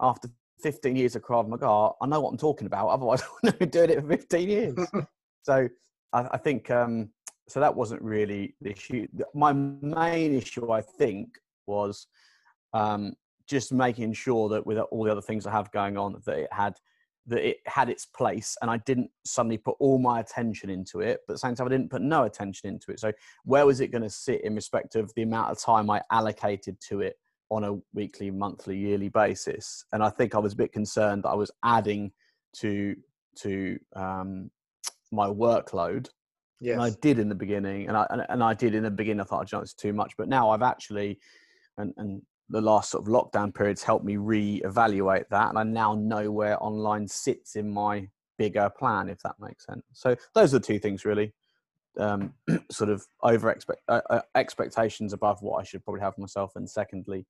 after 0.00 0.28
15 0.62 0.96
years 0.96 1.16
of 1.16 1.22
Krav 1.22 1.48
Maga, 1.48 1.94
I 2.00 2.06
know 2.06 2.20
what 2.20 2.30
I'm 2.30 2.38
talking 2.38 2.66
about. 2.66 2.88
Otherwise, 2.90 3.22
I 3.22 3.26
wouldn't 3.26 3.52
have 3.52 3.58
been 3.58 3.68
doing 3.68 3.90
it 3.90 4.00
for 4.00 4.08
15 4.08 4.48
years. 4.48 4.74
so 5.42 5.68
I, 6.12 6.28
I 6.32 6.36
think, 6.36 6.70
um, 6.70 7.10
so 7.48 7.60
that 7.60 7.74
wasn't 7.74 8.02
really 8.02 8.54
the 8.60 8.70
issue. 8.70 9.06
My 9.34 9.52
main 9.52 10.34
issue, 10.34 10.72
I 10.72 10.80
think, 10.80 11.28
was 11.66 12.06
um, 12.72 13.14
just 13.46 13.72
making 13.72 14.14
sure 14.14 14.48
that 14.48 14.66
with 14.66 14.78
all 14.78 15.04
the 15.04 15.12
other 15.12 15.20
things 15.20 15.46
I 15.46 15.52
have 15.52 15.70
going 15.72 15.96
on, 15.96 16.20
that 16.24 16.38
it 16.38 16.52
had 16.52 16.74
that 17.26 17.46
it 17.46 17.58
had 17.66 17.88
its 17.88 18.04
place, 18.04 18.56
and 18.60 18.70
I 18.70 18.78
didn't 18.78 19.10
suddenly 19.24 19.58
put 19.58 19.76
all 19.78 19.98
my 19.98 20.20
attention 20.20 20.68
into 20.70 21.00
it. 21.00 21.20
But 21.26 21.34
at 21.34 21.36
the 21.36 21.38
same 21.38 21.54
time, 21.54 21.66
I 21.66 21.70
didn't 21.70 21.90
put 21.90 22.02
no 22.02 22.24
attention 22.24 22.68
into 22.68 22.90
it. 22.90 23.00
So 23.00 23.12
where 23.44 23.64
was 23.66 23.80
it 23.80 23.88
going 23.88 24.02
to 24.02 24.10
sit 24.10 24.42
in 24.44 24.54
respect 24.54 24.94
of 24.94 25.12
the 25.14 25.22
amount 25.22 25.50
of 25.50 25.58
time 25.58 25.88
I 25.90 26.02
allocated 26.10 26.80
to 26.88 27.00
it 27.00 27.16
on 27.50 27.64
a 27.64 27.78
weekly, 27.94 28.30
monthly, 28.30 28.76
yearly 28.76 29.08
basis? 29.08 29.84
And 29.92 30.02
I 30.02 30.10
think 30.10 30.34
I 30.34 30.38
was 30.38 30.52
a 30.52 30.56
bit 30.56 30.72
concerned 30.72 31.22
that 31.24 31.30
I 31.30 31.34
was 31.34 31.50
adding 31.64 32.12
to 32.56 32.94
to 33.36 33.78
um, 33.96 34.50
my 35.10 35.26
workload. 35.26 36.08
Yes. 36.60 36.74
And 36.74 36.82
I 36.82 36.90
did 37.00 37.18
in 37.18 37.28
the 37.28 37.34
beginning, 37.34 37.88
and 37.88 37.96
I 37.96 38.06
and, 38.28 38.42
I 38.42 38.54
did 38.54 38.74
in 38.74 38.84
the 38.84 38.90
beginning. 38.90 39.20
I 39.20 39.24
thought, 39.24 39.52
oh, 39.52 39.58
it's 39.60 39.74
too 39.74 39.92
much, 39.92 40.12
but 40.16 40.28
now 40.28 40.50
I've 40.50 40.62
actually, 40.62 41.18
and 41.78 41.92
and 41.96 42.22
the 42.50 42.60
last 42.60 42.90
sort 42.90 43.06
of 43.06 43.12
lockdown 43.12 43.54
periods 43.54 43.82
helped 43.82 44.04
me 44.04 44.16
re-evaluate 44.16 45.28
that 45.30 45.48
and 45.48 45.58
i 45.58 45.62
now 45.62 45.94
know 45.94 46.30
where 46.30 46.62
online 46.62 47.08
sits 47.08 47.56
in 47.56 47.68
my 47.68 48.06
bigger 48.38 48.70
plan 48.78 49.08
if 49.08 49.20
that 49.22 49.34
makes 49.40 49.66
sense. 49.66 49.82
So 49.92 50.16
those 50.34 50.54
are 50.54 50.58
the 50.58 50.66
two 50.66 50.78
things 50.78 51.04
really 51.04 51.32
um, 51.98 52.34
sort 52.70 52.90
of 52.90 53.06
over 53.22 53.50
expect, 53.50 53.80
uh, 53.88 54.00
uh, 54.10 54.20
expectations 54.34 55.12
above 55.12 55.42
what 55.42 55.58
i 55.58 55.64
should 55.64 55.84
probably 55.84 56.00
have 56.00 56.16
myself 56.18 56.52
and 56.56 56.68
secondly 56.68 57.26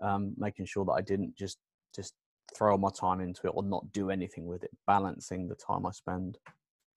um, 0.00 0.34
making 0.36 0.66
sure 0.66 0.84
that 0.84 0.92
i 0.92 1.00
didn't 1.00 1.36
just 1.36 1.58
just 1.94 2.14
throw 2.56 2.76
my 2.76 2.90
time 2.90 3.20
into 3.20 3.46
it 3.46 3.52
or 3.54 3.62
not 3.62 3.92
do 3.92 4.10
anything 4.10 4.46
with 4.46 4.64
it 4.64 4.70
balancing 4.86 5.46
the 5.46 5.54
time 5.54 5.86
i 5.86 5.90
spend 5.90 6.38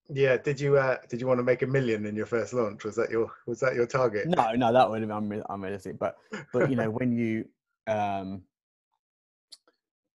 yeah 0.10 0.38
did 0.38 0.60
you 0.60 0.78
uh 0.78 0.98
did 1.10 1.22
you 1.22 1.28
want 1.28 1.40
to 1.40 1.44
make 1.44 1.62
a 1.62 1.68
million 1.68 2.06
in 2.06 2.16
your 2.16 2.26
first 2.26 2.54
launch? 2.54 2.84
Was 2.84 2.96
that 2.96 3.10
your 3.10 3.32
was 3.48 3.60
that 3.62 3.76
your 3.76 3.88
target? 3.88 4.28
No 4.28 4.52
no 4.54 4.74
that 4.74 4.90
would 4.90 5.02
have 5.02 5.30
been 5.30 5.44
unrealistic 5.50 5.98
but 5.98 6.18
but 6.52 6.70
you 6.70 6.76
know 6.76 6.90
when 7.00 7.12
you 7.12 7.46
um 7.88 8.44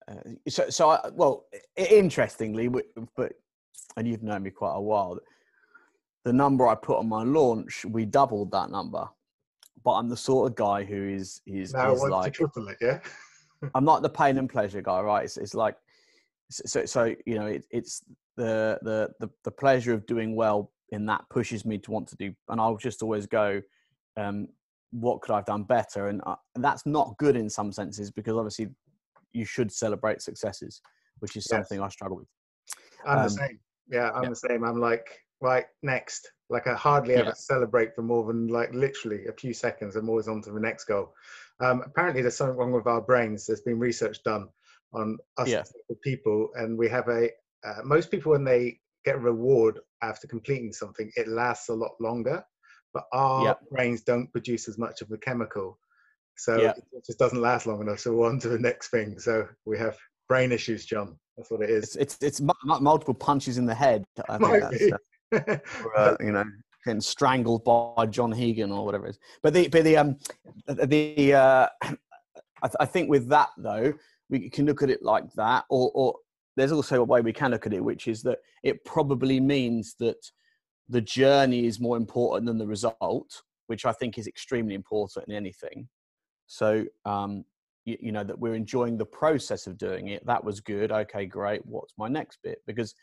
uh, 0.08 0.14
so 0.48 0.68
so 0.70 0.90
I, 0.90 1.10
well 1.12 1.46
interestingly 1.76 2.68
but 2.68 3.32
and 3.96 4.08
you've 4.08 4.22
known 4.22 4.42
me 4.42 4.50
quite 4.50 4.74
a 4.74 4.80
while 4.80 5.18
the 6.24 6.32
number 6.32 6.66
i 6.66 6.74
put 6.74 6.98
on 6.98 7.08
my 7.08 7.22
launch 7.22 7.84
we 7.84 8.06
doubled 8.06 8.50
that 8.52 8.70
number 8.70 9.06
but 9.84 9.92
i'm 9.92 10.08
the 10.08 10.16
sort 10.16 10.50
of 10.50 10.56
guy 10.56 10.82
who 10.82 11.08
is 11.08 11.42
is, 11.46 11.74
now 11.74 11.92
is 11.92 12.02
like 12.02 12.32
triple 12.32 12.68
it 12.68 12.78
yeah? 12.80 13.00
I'm 13.74 13.84
not 13.84 14.02
the 14.02 14.08
pain 14.08 14.38
and 14.38 14.48
pleasure 14.48 14.82
guy 14.82 15.00
right? 15.00 15.24
It's, 15.24 15.36
it's 15.36 15.54
like 15.54 15.76
so 16.50 16.84
so 16.84 17.14
you 17.26 17.34
know 17.34 17.46
it, 17.46 17.66
it's 17.70 18.02
the, 18.38 18.78
the 18.82 19.10
the 19.20 19.28
the 19.44 19.50
pleasure 19.50 19.92
of 19.92 20.06
doing 20.06 20.34
well 20.34 20.72
in 20.90 21.04
that 21.06 21.24
pushes 21.28 21.66
me 21.66 21.76
to 21.76 21.90
want 21.90 22.08
to 22.08 22.16
do 22.16 22.32
and 22.48 22.60
i'll 22.60 22.76
just 22.76 23.02
always 23.02 23.26
go 23.26 23.60
um 24.16 24.48
what 24.90 25.20
could 25.20 25.34
i've 25.34 25.44
done 25.44 25.64
better? 25.64 26.08
And, 26.08 26.22
uh, 26.24 26.36
and 26.54 26.64
that's 26.64 26.86
not 26.86 27.14
good 27.18 27.36
in 27.36 27.50
some 27.50 27.72
senses 27.72 28.10
because 28.10 28.36
obviously 28.36 28.68
you 29.32 29.44
should 29.44 29.70
celebrate 29.70 30.22
successes 30.22 30.80
which 31.18 31.36
is 31.36 31.44
something 31.44 31.78
yes. 31.78 31.86
i 31.86 31.88
struggle 31.90 32.16
with. 32.16 32.28
I'm 33.04 33.18
um, 33.18 33.24
the 33.24 33.30
same. 33.30 33.58
Yeah 33.90 34.10
i'm 34.12 34.24
yeah. 34.24 34.28
the 34.30 34.36
same. 34.36 34.64
I'm 34.64 34.80
like 34.80 35.06
right 35.40 35.66
next. 35.82 36.30
Like 36.50 36.66
i 36.66 36.74
hardly 36.74 37.14
ever 37.14 37.34
celebrate 37.34 37.94
for 37.94 38.02
more 38.02 38.26
than 38.26 38.48
like 38.48 38.72
literally 38.72 39.26
a 39.26 39.32
few 39.32 39.52
seconds. 39.52 39.96
I'm 39.96 40.08
always 40.08 40.28
on 40.28 40.40
to 40.42 40.50
the 40.50 40.60
next 40.60 40.84
goal. 40.84 41.12
Um, 41.60 41.82
apparently 41.84 42.22
there's 42.22 42.36
something 42.36 42.56
wrong 42.56 42.72
with 42.72 42.86
our 42.86 43.02
brains. 43.02 43.46
There's 43.46 43.60
been 43.60 43.78
research 43.78 44.22
done 44.22 44.48
on 44.94 45.18
us 45.36 45.48
yeah. 45.48 45.62
people 46.02 46.48
and 46.54 46.78
we 46.78 46.88
have 46.88 47.08
a 47.08 47.28
uh, 47.64 47.82
most 47.84 48.10
people 48.10 48.32
when 48.32 48.44
they 48.44 48.78
get 49.04 49.20
reward 49.20 49.80
after 50.02 50.26
completing 50.26 50.72
something, 50.72 51.10
it 51.16 51.28
lasts 51.28 51.68
a 51.68 51.74
lot 51.74 51.92
longer. 52.00 52.42
But 52.94 53.04
our 53.12 53.42
Yep. 53.44 53.60
brains 53.70 54.02
don't 54.02 54.30
produce 54.32 54.68
as 54.68 54.78
much 54.78 55.02
of 55.02 55.08
the 55.08 55.18
chemical, 55.18 55.78
so 56.36 56.58
Yep. 56.58 56.78
it 56.78 57.04
just 57.06 57.18
doesn't 57.18 57.40
last 57.40 57.66
long 57.66 57.80
enough. 57.82 58.00
So 58.00 58.14
we're 58.14 58.28
on 58.28 58.38
to 58.40 58.48
the 58.48 58.58
next 58.58 58.88
thing. 58.88 59.18
So 59.18 59.46
we 59.66 59.76
have 59.78 59.96
brain 60.28 60.52
issues, 60.52 60.86
John. 60.86 61.18
That's 61.36 61.50
what 61.50 61.62
it 61.62 61.70
It's 61.70 61.96
it's 61.96 62.18
it's 62.20 62.40
mu- 62.40 62.52
mu- 62.64 62.80
multiple 62.80 63.14
punches 63.14 63.58
in 63.58 63.66
the 63.66 63.74
head. 63.74 64.04
I 64.28 64.38
think 64.38 64.50
Might 64.50 64.60
that's, 64.60 64.86
be. 64.86 64.92
uh, 64.92 65.58
or, 65.84 65.98
uh, 65.98 66.16
you 66.20 66.32
know, 66.32 66.44
getting 66.84 67.00
strangled 67.00 67.64
by 67.64 68.06
John 68.06 68.32
Hegan 68.32 68.72
or 68.72 68.84
whatever 68.84 69.06
it 69.06 69.10
is. 69.10 69.18
But 69.42 69.52
the 69.52 69.68
but 69.68 69.84
the 69.84 69.96
um 69.98 70.16
the 70.66 71.34
uh, 71.34 71.68
I, 72.62 72.66
th- 72.66 72.76
I 72.80 72.86
think 72.86 73.10
with 73.10 73.28
that 73.28 73.50
though 73.58 73.92
we 74.30 74.48
can 74.50 74.64
look 74.66 74.82
at 74.82 74.90
it 74.90 75.02
like 75.02 75.30
that, 75.34 75.64
or 75.68 75.90
or 75.94 76.14
there's 76.58 76.72
also 76.72 77.00
a 77.00 77.04
way 77.04 77.20
we 77.20 77.32
can 77.32 77.50
look 77.50 77.66
at 77.66 77.72
it, 77.72 77.84
which 77.84 78.08
is 78.08 78.22
that 78.22 78.38
it 78.62 78.84
probably 78.84 79.40
means 79.40 79.94
that 79.98 80.30
the 80.88 81.00
journey 81.00 81.66
is 81.66 81.80
more 81.80 81.96
important 81.96 82.46
than 82.46 82.58
the 82.58 82.66
result, 82.66 83.42
which 83.66 83.84
I 83.84 83.92
think 83.92 84.18
is 84.18 84.26
extremely 84.26 84.74
important 84.74 85.28
in 85.28 85.34
anything. 85.34 85.88
So 86.46 86.84
um, 87.04 87.44
you, 87.84 87.96
you 88.00 88.12
know 88.12 88.24
that 88.24 88.38
we're 88.38 88.54
enjoying 88.54 88.96
the 88.96 89.06
process 89.06 89.66
of 89.66 89.78
doing 89.78 90.08
it. 90.08 90.24
That 90.26 90.42
was 90.42 90.60
good. 90.60 90.90
Okay, 90.92 91.26
great. 91.26 91.64
What's 91.64 91.94
my 91.98 92.08
next 92.08 92.38
bit? 92.42 92.58
Because 92.66 92.94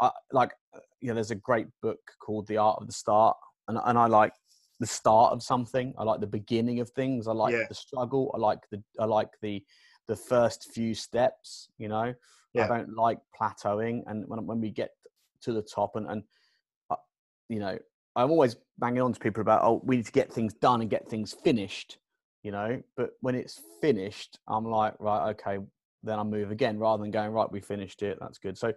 I, 0.00 0.10
like 0.32 0.52
uh, 0.74 0.80
you 1.00 1.08
know 1.08 1.14
there's 1.14 1.30
a 1.30 1.36
great 1.36 1.66
book 1.82 2.00
called 2.20 2.46
the 2.46 2.56
art 2.56 2.78
of 2.80 2.86
the 2.86 2.92
start 2.92 3.36
and, 3.68 3.78
and 3.84 3.98
i 3.98 4.06
like 4.06 4.32
the 4.80 4.86
start 4.86 5.32
of 5.32 5.42
something 5.42 5.94
i 5.98 6.02
like 6.02 6.20
the 6.20 6.26
beginning 6.26 6.80
of 6.80 6.90
things 6.90 7.28
i 7.28 7.32
like 7.32 7.54
Yeah. 7.54 7.66
the 7.68 7.74
struggle 7.74 8.30
i 8.34 8.38
like 8.38 8.60
the 8.70 8.82
i 8.98 9.04
like 9.04 9.30
the 9.42 9.62
the 10.08 10.16
first 10.16 10.72
few 10.72 10.94
steps 10.94 11.68
you 11.78 11.88
know 11.88 12.14
Yeah. 12.56 12.64
i 12.64 12.78
don't 12.78 12.94
like 12.94 13.18
plateauing 13.38 14.02
and 14.06 14.26
when, 14.28 14.44
when 14.46 14.60
we 14.60 14.70
get 14.70 14.90
to 15.42 15.52
the 15.52 15.62
top 15.62 15.96
and 15.96 16.06
and 16.08 16.22
uh, 16.90 16.96
you 17.48 17.58
know 17.58 17.78
i'm 18.16 18.30
always 18.30 18.56
banging 18.78 19.02
on 19.02 19.12
to 19.12 19.20
people 19.20 19.40
about 19.40 19.62
oh 19.62 19.80
we 19.84 19.96
need 19.96 20.06
to 20.06 20.12
get 20.12 20.32
things 20.32 20.54
done 20.54 20.80
and 20.80 20.90
get 20.90 21.08
things 21.08 21.34
finished 21.44 21.98
you 22.42 22.50
know 22.50 22.82
but 22.96 23.10
when 23.20 23.34
it's 23.34 23.60
finished 23.80 24.38
i'm 24.48 24.64
like 24.64 24.94
right 24.98 25.30
okay 25.30 25.58
then 26.02 26.18
i 26.18 26.22
move 26.22 26.50
again 26.50 26.78
rather 26.78 27.02
than 27.02 27.10
going 27.10 27.30
right 27.30 27.50
we 27.50 27.60
finished 27.60 28.02
it 28.02 28.18
that's 28.20 28.38
good 28.38 28.56
so 28.56 28.72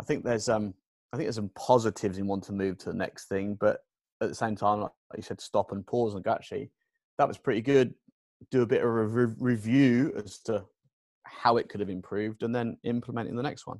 I 0.00 0.04
think 0.04 0.24
there's 0.24 0.48
um 0.48 0.74
I 1.12 1.16
think 1.16 1.26
there's 1.26 1.36
some 1.36 1.50
positives 1.54 2.18
in 2.18 2.26
wanting 2.26 2.46
to 2.46 2.52
move 2.52 2.78
to 2.78 2.90
the 2.90 2.96
next 2.96 3.28
thing, 3.28 3.56
but 3.60 3.80
at 4.20 4.28
the 4.28 4.34
same 4.34 4.56
time, 4.56 4.80
like 4.80 4.90
you 5.16 5.22
said, 5.22 5.40
stop 5.40 5.70
and 5.70 5.86
pause 5.86 6.14
and 6.14 6.24
go, 6.24 6.32
actually, 6.32 6.70
that 7.18 7.28
was 7.28 7.38
pretty 7.38 7.60
good. 7.60 7.94
Do 8.50 8.62
a 8.62 8.66
bit 8.66 8.82
of 8.82 8.88
a 8.88 9.06
re- 9.06 9.34
review 9.38 10.12
as 10.16 10.38
to 10.40 10.64
how 11.24 11.56
it 11.56 11.68
could 11.68 11.80
have 11.80 11.90
improved, 11.90 12.42
and 12.42 12.54
then 12.54 12.76
implementing 12.84 13.36
the 13.36 13.42
next 13.42 13.66
one. 13.66 13.78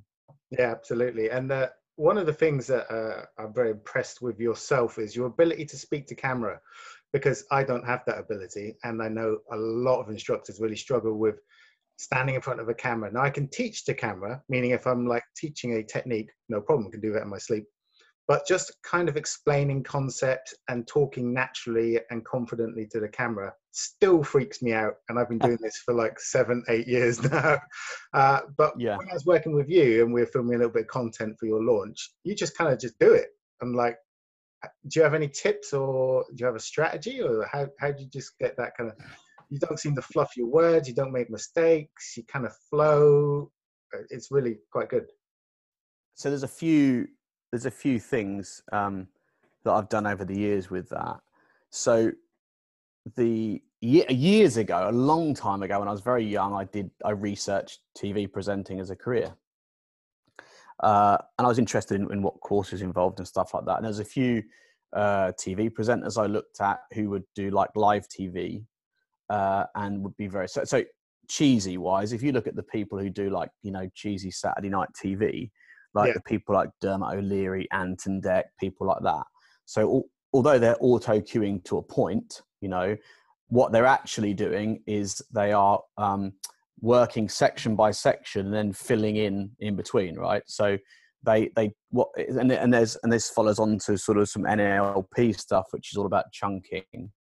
Yeah, 0.50 0.70
absolutely. 0.70 1.30
And 1.30 1.50
uh, 1.50 1.68
one 1.96 2.18
of 2.18 2.26
the 2.26 2.32
things 2.32 2.66
that 2.68 2.90
uh, 2.92 3.24
I'm 3.38 3.54
very 3.54 3.70
impressed 3.70 4.22
with 4.22 4.40
yourself 4.40 4.98
is 4.98 5.14
your 5.14 5.26
ability 5.26 5.66
to 5.66 5.76
speak 5.76 6.06
to 6.08 6.14
camera, 6.14 6.60
because 7.12 7.44
I 7.50 7.62
don't 7.62 7.86
have 7.86 8.02
that 8.06 8.18
ability, 8.18 8.76
and 8.82 9.02
I 9.02 9.08
know 9.08 9.38
a 9.52 9.56
lot 9.56 10.00
of 10.00 10.10
instructors 10.10 10.60
really 10.60 10.76
struggle 10.76 11.14
with 11.14 11.38
standing 11.96 12.34
in 12.34 12.40
front 12.40 12.60
of 12.60 12.68
a 12.68 12.74
camera. 12.74 13.12
Now 13.12 13.22
I 13.22 13.30
can 13.30 13.48
teach 13.48 13.84
to 13.84 13.94
camera, 13.94 14.42
meaning 14.48 14.72
if 14.72 14.86
I'm 14.86 15.06
like 15.06 15.22
teaching 15.36 15.74
a 15.74 15.82
technique, 15.84 16.30
no 16.48 16.60
problem, 16.60 16.90
can 16.90 17.00
do 17.00 17.12
that 17.12 17.22
in 17.22 17.28
my 17.28 17.38
sleep. 17.38 17.64
But 18.26 18.46
just 18.46 18.72
kind 18.82 19.08
of 19.08 19.16
explaining 19.18 19.82
concepts 19.82 20.54
and 20.68 20.86
talking 20.86 21.34
naturally 21.34 22.00
and 22.10 22.24
confidently 22.24 22.86
to 22.92 23.00
the 23.00 23.08
camera 23.08 23.52
still 23.72 24.22
freaks 24.22 24.62
me 24.62 24.72
out. 24.72 24.94
And 25.08 25.18
I've 25.18 25.28
been 25.28 25.38
doing 25.46 25.58
this 25.60 25.76
for 25.84 25.92
like 25.92 26.18
seven, 26.18 26.64
eight 26.68 26.86
years 26.88 27.22
now. 27.30 27.58
Uh, 28.14 28.40
but 28.56 28.72
Yeah. 28.78 28.96
when 28.96 29.10
I 29.10 29.14
was 29.14 29.26
working 29.26 29.54
with 29.54 29.68
you 29.68 30.02
and 30.04 30.12
we 30.12 30.20
were 30.20 30.26
filming 30.26 30.54
a 30.54 30.58
little 30.58 30.72
bit 30.72 30.82
of 30.82 30.88
content 30.88 31.36
for 31.38 31.46
your 31.46 31.62
launch, 31.62 32.12
you 32.24 32.34
just 32.34 32.56
kind 32.56 32.72
of 32.72 32.78
just 32.78 32.98
do 32.98 33.12
it. 33.12 33.28
I'm 33.60 33.74
like, 33.74 33.98
do 34.88 34.98
you 34.98 35.02
have 35.02 35.12
any 35.14 35.28
tips 35.28 35.74
or 35.74 36.24
do 36.30 36.36
you 36.38 36.46
have 36.46 36.56
a 36.56 36.60
strategy 36.60 37.20
or 37.20 37.46
how, 37.52 37.66
how 37.78 37.92
do 37.92 38.02
you 38.02 38.08
just 38.08 38.38
get 38.38 38.56
that 38.56 38.74
kind 38.76 38.90
of, 38.90 38.96
you 39.50 39.58
don't 39.58 39.78
seem 39.78 39.94
to 39.96 40.02
fluff 40.02 40.34
your 40.34 40.46
words, 40.46 40.88
you 40.88 40.94
don't 40.94 41.12
make 41.12 41.28
mistakes, 41.28 42.16
you 42.16 42.24
kind 42.24 42.46
of 42.46 42.56
flow. 42.70 43.50
Uh, 43.94 43.98
It's 44.08 44.30
really 44.30 44.56
quite 44.72 44.88
good. 44.88 45.04
So 46.14 46.30
there's 46.30 46.44
a 46.44 46.48
few 46.48 47.08
there's 47.54 47.66
a 47.66 47.70
few 47.70 48.00
things 48.00 48.64
um, 48.72 49.06
that 49.62 49.70
I've 49.70 49.88
done 49.88 50.08
over 50.08 50.24
the 50.24 50.36
years 50.36 50.70
with 50.70 50.88
that. 50.88 51.20
So 51.70 52.10
the 53.14 53.62
years 53.80 54.56
ago, 54.56 54.88
a 54.88 54.90
long 54.90 55.34
time 55.34 55.62
ago, 55.62 55.78
when 55.78 55.86
I 55.86 55.92
was 55.92 56.00
very 56.00 56.24
young, 56.24 56.52
I 56.52 56.64
did 56.64 56.90
I 57.04 57.10
researched 57.10 57.78
TV 57.96 58.30
presenting 58.30 58.80
as 58.80 58.90
a 58.90 58.96
career, 58.96 59.36
uh, 60.82 61.16
and 61.38 61.46
I 61.46 61.48
was 61.48 61.60
interested 61.60 62.00
in, 62.00 62.12
in 62.12 62.22
what 62.22 62.40
courses 62.40 62.82
involved 62.82 63.20
and 63.20 63.28
stuff 63.28 63.54
like 63.54 63.66
that. 63.66 63.76
And 63.76 63.84
there's 63.84 64.00
a 64.00 64.04
few 64.04 64.42
uh, 64.92 65.30
TV 65.38 65.70
presenters 65.70 66.20
I 66.20 66.26
looked 66.26 66.60
at 66.60 66.80
who 66.92 67.08
would 67.10 67.24
do 67.36 67.50
like 67.50 67.70
live 67.76 68.08
TV 68.08 68.64
uh, 69.30 69.66
and 69.76 70.02
would 70.02 70.16
be 70.16 70.26
very 70.26 70.48
so 70.48 70.64
so 70.64 70.82
cheesy 71.28 71.78
wise. 71.78 72.12
If 72.12 72.20
you 72.20 72.32
look 72.32 72.48
at 72.48 72.56
the 72.56 72.64
people 72.64 72.98
who 72.98 73.10
do 73.10 73.30
like 73.30 73.50
you 73.62 73.70
know 73.70 73.88
cheesy 73.94 74.32
Saturday 74.32 74.70
night 74.70 74.88
TV, 75.00 75.52
like 75.94 76.08
Yeah. 76.08 76.14
the 76.14 76.22
people 76.22 76.54
like 76.54 76.70
Dermot 76.80 77.14
O'Leary, 77.16 77.68
Ant 77.72 78.06
and 78.06 78.22
Dec, 78.22 78.44
people 78.58 78.86
like 78.86 79.02
that. 79.02 79.24
So 79.64 79.80
al- 79.82 80.04
although 80.32 80.58
they're 80.58 80.76
auto 80.80 81.20
queuing 81.20 81.64
to 81.64 81.78
a 81.78 81.82
point, 81.82 82.42
you 82.60 82.68
know, 82.68 82.96
what 83.48 83.72
they're 83.72 83.86
actually 83.86 84.34
doing 84.34 84.82
is 84.86 85.22
they 85.32 85.52
are 85.52 85.80
um, 85.96 86.32
working 86.80 87.28
section 87.28 87.76
by 87.76 87.90
section 87.90 88.46
and 88.46 88.54
then 88.54 88.72
filling 88.72 89.16
in 89.16 89.50
in 89.60 89.76
between, 89.76 90.16
right? 90.16 90.42
So 90.46 90.76
they 91.22 91.50
they 91.56 91.72
what 91.90 92.08
and 92.16 92.50
and 92.50 92.72
there's 92.72 92.96
and 93.02 93.12
this 93.12 93.30
follows 93.30 93.58
on 93.58 93.78
to 93.86 93.96
sort 93.96 94.18
of 94.18 94.28
some 94.28 94.42
NLP 94.42 95.38
stuff, 95.38 95.66
which 95.70 95.92
is 95.92 95.96
all 95.96 96.06
about 96.06 96.32
chunking, 96.32 97.12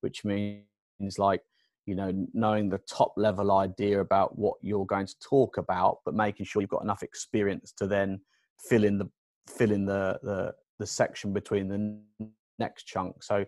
which 0.00 0.24
means 0.24 1.18
like 1.18 1.42
you 1.88 1.94
know 1.94 2.12
knowing 2.34 2.68
the 2.68 2.80
top 2.86 3.14
level 3.16 3.50
idea 3.50 4.00
about 4.00 4.38
what 4.38 4.56
you're 4.60 4.86
going 4.86 5.06
to 5.06 5.18
talk 5.20 5.56
about 5.56 5.98
but 6.04 6.12
making 6.12 6.44
sure 6.44 6.60
you've 6.60 6.68
got 6.68 6.82
enough 6.82 7.02
experience 7.02 7.72
to 7.72 7.86
then 7.86 8.20
fill 8.60 8.84
in 8.84 8.98
the 8.98 9.08
fill 9.48 9.72
in 9.72 9.86
the 9.86 10.18
the, 10.22 10.52
the 10.78 10.86
section 10.86 11.32
between 11.32 11.66
the 11.66 12.28
next 12.58 12.84
chunk. 12.84 13.22
So 13.22 13.44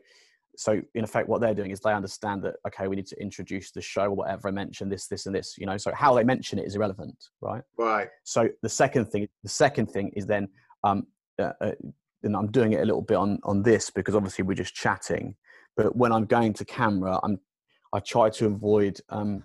so 0.56 0.80
in 0.94 1.04
effect 1.04 1.28
what 1.28 1.40
they're 1.40 1.54
doing 1.54 1.70
is 1.70 1.80
they 1.80 1.92
understand 1.92 2.42
that 2.42 2.56
okay 2.66 2.88
we 2.88 2.96
need 2.96 3.06
to 3.06 3.20
introduce 3.22 3.70
the 3.70 3.80
show 3.80 4.06
or 4.06 4.10
whatever 4.10 4.48
i 4.48 4.50
mentioned 4.50 4.90
this 4.90 5.06
this 5.06 5.26
and 5.26 5.34
this 5.34 5.54
you 5.56 5.64
know? 5.64 5.76
So 5.76 5.92
how 5.94 6.12
they 6.12 6.24
mention 6.24 6.58
it 6.58 6.66
is 6.66 6.74
irrelevant 6.74 7.16
right? 7.40 7.62
Right. 7.78 8.08
so 8.24 8.48
the 8.60 8.68
second 8.68 9.06
thing 9.06 9.28
the 9.44 9.48
second 9.48 9.86
thing 9.86 10.10
is 10.16 10.26
then 10.26 10.48
um 10.82 11.06
uh, 11.40 11.52
uh, 11.60 11.72
and 12.24 12.36
i'm 12.36 12.50
doing 12.50 12.72
it 12.72 12.80
a 12.80 12.84
little 12.84 13.00
bit 13.00 13.16
on 13.16 13.38
on 13.44 13.62
this 13.62 13.90
because 13.90 14.16
obviously 14.16 14.42
we're 14.42 14.54
just 14.54 14.74
chatting 14.74 15.36
but 15.76 15.94
when 15.94 16.10
i'm 16.10 16.26
going 16.26 16.52
to 16.54 16.64
camera 16.64 17.20
i'm 17.22 17.38
i 17.92 18.00
try 18.00 18.28
to 18.30 18.46
avoid 18.46 19.00
um 19.10 19.42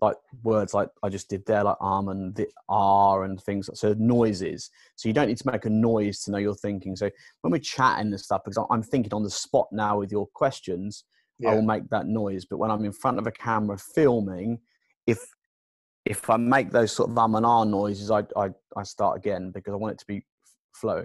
like 0.00 0.16
words 0.42 0.72
like 0.72 0.88
i 1.02 1.08
just 1.08 1.28
did 1.28 1.44
there 1.46 1.62
like 1.62 1.76
arm 1.80 2.08
and 2.08 2.34
the 2.34 2.46
r 2.68 3.24
and 3.24 3.40
things 3.42 3.68
so 3.74 3.94
noises 3.98 4.70
so 4.96 5.08
you 5.08 5.12
don't 5.12 5.28
need 5.28 5.36
to 5.36 5.50
make 5.50 5.66
a 5.66 5.70
noise 5.70 6.22
to 6.22 6.30
know 6.30 6.38
you're 6.38 6.54
thinking 6.54 6.96
so 6.96 7.10
when 7.42 7.50
we're 7.50 7.58
chatting 7.58 8.06
and 8.06 8.20
stuff 8.20 8.40
because 8.44 8.64
i'm 8.70 8.82
thinking 8.82 9.12
on 9.12 9.22
the 9.22 9.30
spot 9.30 9.66
now 9.72 9.98
with 9.98 10.10
your 10.10 10.26
questions 10.34 11.04
I 11.48 11.54
will 11.54 11.62
make 11.62 11.88
that 11.90 12.06
noise. 12.06 12.44
But 12.44 12.58
when 12.58 12.70
I'm 12.70 12.84
in 12.84 12.92
front 12.92 13.18
of 13.18 13.26
a 13.26 13.32
camera 13.32 13.78
filming, 13.78 14.58
if 15.06 15.18
if 16.04 16.28
I 16.30 16.36
make 16.36 16.70
those 16.70 16.92
sort 16.92 17.10
of 17.10 17.18
um 17.18 17.34
and 17.34 17.46
ah 17.46 17.64
noises, 17.64 18.10
I 18.10 18.24
I, 18.36 18.50
I 18.76 18.82
start 18.82 19.16
again 19.16 19.50
because 19.50 19.72
I 19.72 19.76
want 19.76 19.94
it 19.94 19.98
to 20.00 20.06
be 20.06 20.24
flow. 20.74 21.04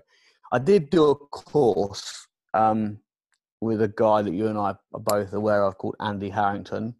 I 0.51 0.59
did 0.59 0.89
do 0.89 1.09
a 1.09 1.15
course 1.15 2.27
um, 2.53 2.99
with 3.61 3.81
a 3.81 3.87
guy 3.87 4.21
that 4.21 4.33
you 4.33 4.47
and 4.47 4.57
I 4.57 4.75
are 4.93 4.99
both 4.99 5.33
aware 5.33 5.63
of 5.63 5.77
called 5.77 5.95
Andy 5.99 6.29
Harrington, 6.29 6.95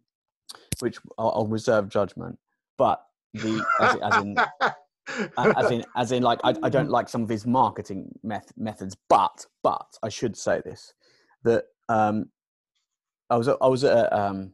which 0.80 0.98
I'll, 1.18 1.46
reserve 1.46 1.88
judgment. 1.88 2.38
But 2.78 3.02
the 3.34 3.64
as, 3.80 3.94
in- 3.94 4.02
as 4.02 4.22
in 4.22 4.36
as 5.56 5.70
in 5.70 5.84
as 5.94 6.12
in 6.12 6.22
like 6.22 6.40
I, 6.44 6.54
I 6.62 6.68
don't 6.68 6.90
like 6.90 7.08
some 7.08 7.22
of 7.22 7.28
his 7.28 7.46
marketing 7.46 8.18
meth- 8.22 8.52
methods 8.56 8.96
but 9.08 9.46
but 9.62 9.86
i 10.02 10.08
should 10.08 10.36
say 10.36 10.60
this 10.64 10.94
that 11.44 11.64
um 11.88 12.30
i 13.30 13.36
was 13.36 13.48
i 13.48 13.54
was 13.66 13.84
at 13.84 13.96
a, 13.96 14.18
um 14.20 14.52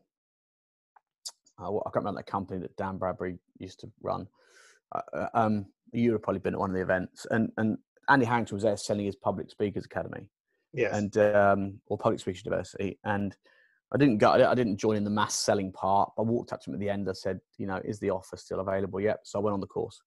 uh, 1.58 1.70
i 1.74 1.82
can't 1.84 1.96
remember 2.04 2.18
that 2.18 2.26
company 2.30 2.60
that 2.60 2.76
dan 2.76 2.98
bradbury 2.98 3.38
used 3.58 3.80
to 3.80 3.90
run. 4.02 4.26
Uh, 4.94 5.00
uh, 5.14 5.28
um 5.34 5.66
you 5.92 6.10
would 6.10 6.16
have 6.16 6.22
probably 6.22 6.40
been 6.40 6.54
at 6.54 6.60
one 6.60 6.70
of 6.70 6.76
the 6.76 6.82
events. 6.82 7.26
And 7.30 7.50
and 7.56 7.78
andy 8.08 8.26
harrington 8.26 8.56
was 8.56 8.64
there 8.64 8.76
selling 8.76 9.06
his 9.06 9.16
public 9.16 9.50
speakers 9.50 9.84
academy 9.86 10.28
yes. 10.72 10.96
and 10.96 11.16
um, 11.18 11.80
or 11.86 11.98
public 11.98 12.20
speakers 12.20 12.44
university 12.44 12.98
and 13.04 13.36
i 13.94 13.98
didn't 13.98 14.18
go 14.18 14.30
i 14.30 14.54
didn't 14.54 14.76
join 14.76 14.96
in 14.96 15.04
the 15.04 15.10
mass 15.10 15.34
selling 15.34 15.72
part 15.72 16.10
i 16.18 16.22
walked 16.22 16.52
up 16.52 16.60
to 16.60 16.70
him 16.70 16.74
at 16.74 16.80
the 16.80 16.88
end 16.88 17.08
i 17.08 17.12
said 17.12 17.38
you 17.58 17.66
know 17.66 17.80
is 17.84 17.98
the 18.00 18.10
offer 18.10 18.36
still 18.36 18.60
available? 18.60 19.00
Yep. 19.00 19.20
So 19.24 19.38
i 19.38 19.42
went 19.42 19.54
on 19.54 19.60
the 19.60 19.66
course. 19.66 20.00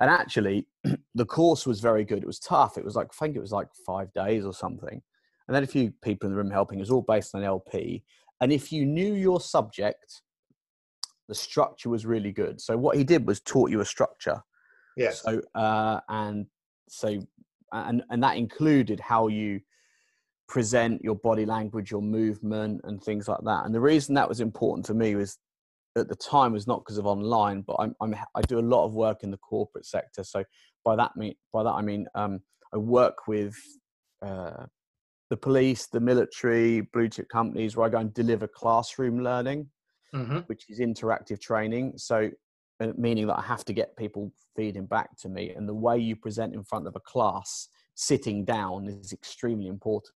And 0.00 0.10
actually 0.10 0.66
the 1.14 1.26
course 1.26 1.66
was 1.66 1.80
very 1.80 2.04
good. 2.04 2.22
It 2.22 2.26
was 2.26 2.38
tough. 2.38 2.78
It 2.78 2.84
was 2.84 2.94
like 2.94 3.08
i 3.10 3.24
think 3.24 3.36
it 3.36 3.40
was 3.40 3.52
like 3.52 3.68
five 3.86 4.12
days 4.12 4.44
or 4.44 4.54
something. 4.54 5.02
And 5.48 5.54
then 5.54 5.64
a 5.64 5.66
few 5.66 5.92
people 6.02 6.26
in 6.26 6.32
the 6.34 6.36
room 6.36 6.50
helping. 6.50 6.78
It 6.78 6.82
was 6.82 6.90
all 6.90 7.02
based 7.02 7.34
on 7.34 7.42
NLP 7.42 8.02
and 8.40 8.52
if 8.52 8.70
you 8.70 8.86
knew 8.86 9.14
your 9.14 9.40
subject 9.40 10.22
the 11.28 11.34
structure 11.34 11.90
was 11.90 12.06
really 12.06 12.32
good. 12.32 12.60
So 12.60 12.76
what 12.76 12.96
he 12.96 13.04
did 13.04 13.26
was 13.26 13.40
taught 13.40 13.70
you 13.70 13.80
a 13.80 13.84
structure. 13.84 14.42
Yes. 14.96 15.22
So 15.22 15.40
uh, 15.54 16.00
and 16.08 16.46
so 16.88 17.20
and 17.72 18.02
and 18.10 18.22
that 18.22 18.36
included 18.36 18.98
how 18.98 19.28
you 19.28 19.60
present 20.48 21.02
your 21.04 21.14
body 21.14 21.44
language, 21.44 21.90
your 21.90 22.02
movement, 22.02 22.80
and 22.84 23.02
things 23.02 23.28
like 23.28 23.42
that. 23.44 23.66
And 23.66 23.74
the 23.74 23.80
reason 23.80 24.14
that 24.14 24.28
was 24.28 24.40
important 24.40 24.86
to 24.86 24.94
me 24.94 25.14
was 25.14 25.38
at 25.96 26.08
the 26.08 26.16
time 26.16 26.52
was 26.52 26.66
not 26.66 26.80
because 26.84 26.98
of 26.98 27.06
online, 27.06 27.62
but 27.62 27.76
I'm, 27.78 27.94
I'm 28.00 28.14
I 28.34 28.40
do 28.42 28.58
a 28.58 28.60
lot 28.60 28.84
of 28.84 28.94
work 28.94 29.22
in 29.22 29.30
the 29.30 29.36
corporate 29.38 29.86
sector. 29.86 30.24
So 30.24 30.44
by 30.84 30.96
that 30.96 31.16
mean 31.16 31.34
by 31.52 31.62
that 31.62 31.72
I 31.72 31.82
mean 31.82 32.06
um, 32.14 32.40
I 32.72 32.78
work 32.78 33.26
with 33.26 33.54
uh, 34.24 34.64
the 35.30 35.36
police, 35.36 35.86
the 35.86 36.00
military, 36.00 36.80
blue 36.80 37.08
chip 37.08 37.28
companies, 37.28 37.76
where 37.76 37.86
I 37.86 37.90
go 37.90 37.98
and 37.98 38.14
deliver 38.14 38.48
classroom 38.48 39.22
learning, 39.22 39.68
mm-hmm. 40.14 40.38
which 40.46 40.64
is 40.68 40.80
interactive 40.80 41.40
training. 41.40 41.94
So 41.96 42.30
uh, 42.80 42.92
meaning 42.96 43.26
that 43.26 43.38
I 43.38 43.42
have 43.42 43.64
to 43.66 43.72
get 43.72 43.96
people 43.96 44.32
feeding 44.56 44.86
back 44.86 45.16
to 45.18 45.28
me, 45.28 45.50
and 45.50 45.68
the 45.68 45.74
way 45.74 45.98
you 45.98 46.16
present 46.16 46.54
in 46.54 46.64
front 46.64 46.86
of 46.86 46.96
a 46.96 47.00
class 47.00 47.68
sitting 47.98 48.44
down 48.44 48.86
is 48.86 49.12
extremely 49.12 49.66
important 49.66 50.14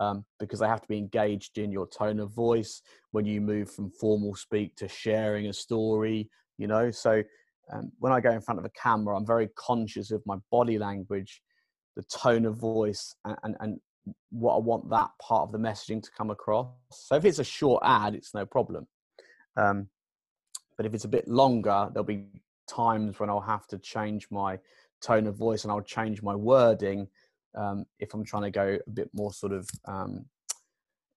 um, 0.00 0.24
because 0.40 0.60
they 0.60 0.66
have 0.66 0.80
to 0.80 0.88
be 0.88 0.96
engaged 0.96 1.58
in 1.58 1.70
your 1.70 1.86
tone 1.86 2.18
of 2.20 2.30
voice 2.32 2.80
when 3.10 3.26
you 3.26 3.38
move 3.38 3.70
from 3.70 3.90
formal 3.90 4.34
speak 4.34 4.74
to 4.76 4.88
sharing 4.88 5.48
a 5.48 5.52
story 5.52 6.28
you 6.58 6.66
know? 6.66 6.90
So 6.90 7.22
um, 7.70 7.92
when 7.98 8.12
i 8.12 8.20
go 8.20 8.30
in 8.30 8.40
front 8.40 8.58
of 8.58 8.64
a 8.64 8.70
camera 8.70 9.16
i'm 9.16 9.26
very 9.26 9.48
conscious 9.56 10.10
of 10.10 10.22
my 10.24 10.36
body 10.50 10.78
language 10.78 11.42
the 11.96 12.02
tone 12.04 12.46
of 12.46 12.56
voice 12.56 13.14
and, 13.24 13.36
and, 13.42 13.56
and 13.60 13.80
what 14.30 14.54
i 14.54 14.58
want 14.58 14.88
that 14.88 15.10
part 15.20 15.42
of 15.42 15.52
the 15.52 15.58
messaging 15.58 16.02
to 16.02 16.10
come 16.16 16.30
across. 16.30 16.68
So 16.90 17.16
if 17.16 17.24
it's 17.24 17.40
a 17.40 17.44
short 17.44 17.82
ad 17.84 18.14
it's 18.14 18.32
no 18.32 18.46
problem 18.46 18.86
um, 19.56 19.88
but 20.76 20.86
if 20.86 20.94
it's 20.94 21.04
a 21.04 21.08
bit 21.08 21.28
longer 21.28 21.90
there'll 21.92 22.04
be 22.04 22.26
times 22.70 23.18
when 23.20 23.30
i'll 23.30 23.40
have 23.40 23.66
to 23.66 23.78
change 23.78 24.28
my 24.30 24.58
tone 25.00 25.26
of 25.26 25.36
voice 25.36 25.64
and 25.64 25.72
i'll 25.72 25.80
change 25.82 26.22
my 26.22 26.34
wording 26.34 27.06
um, 27.56 27.86
if 27.98 28.12
I'm 28.14 28.24
trying 28.24 28.42
to 28.42 28.50
go 28.50 28.78
a 28.86 28.90
bit 28.90 29.10
more 29.14 29.32
sort 29.32 29.52
of 29.52 29.68
um, 29.86 30.26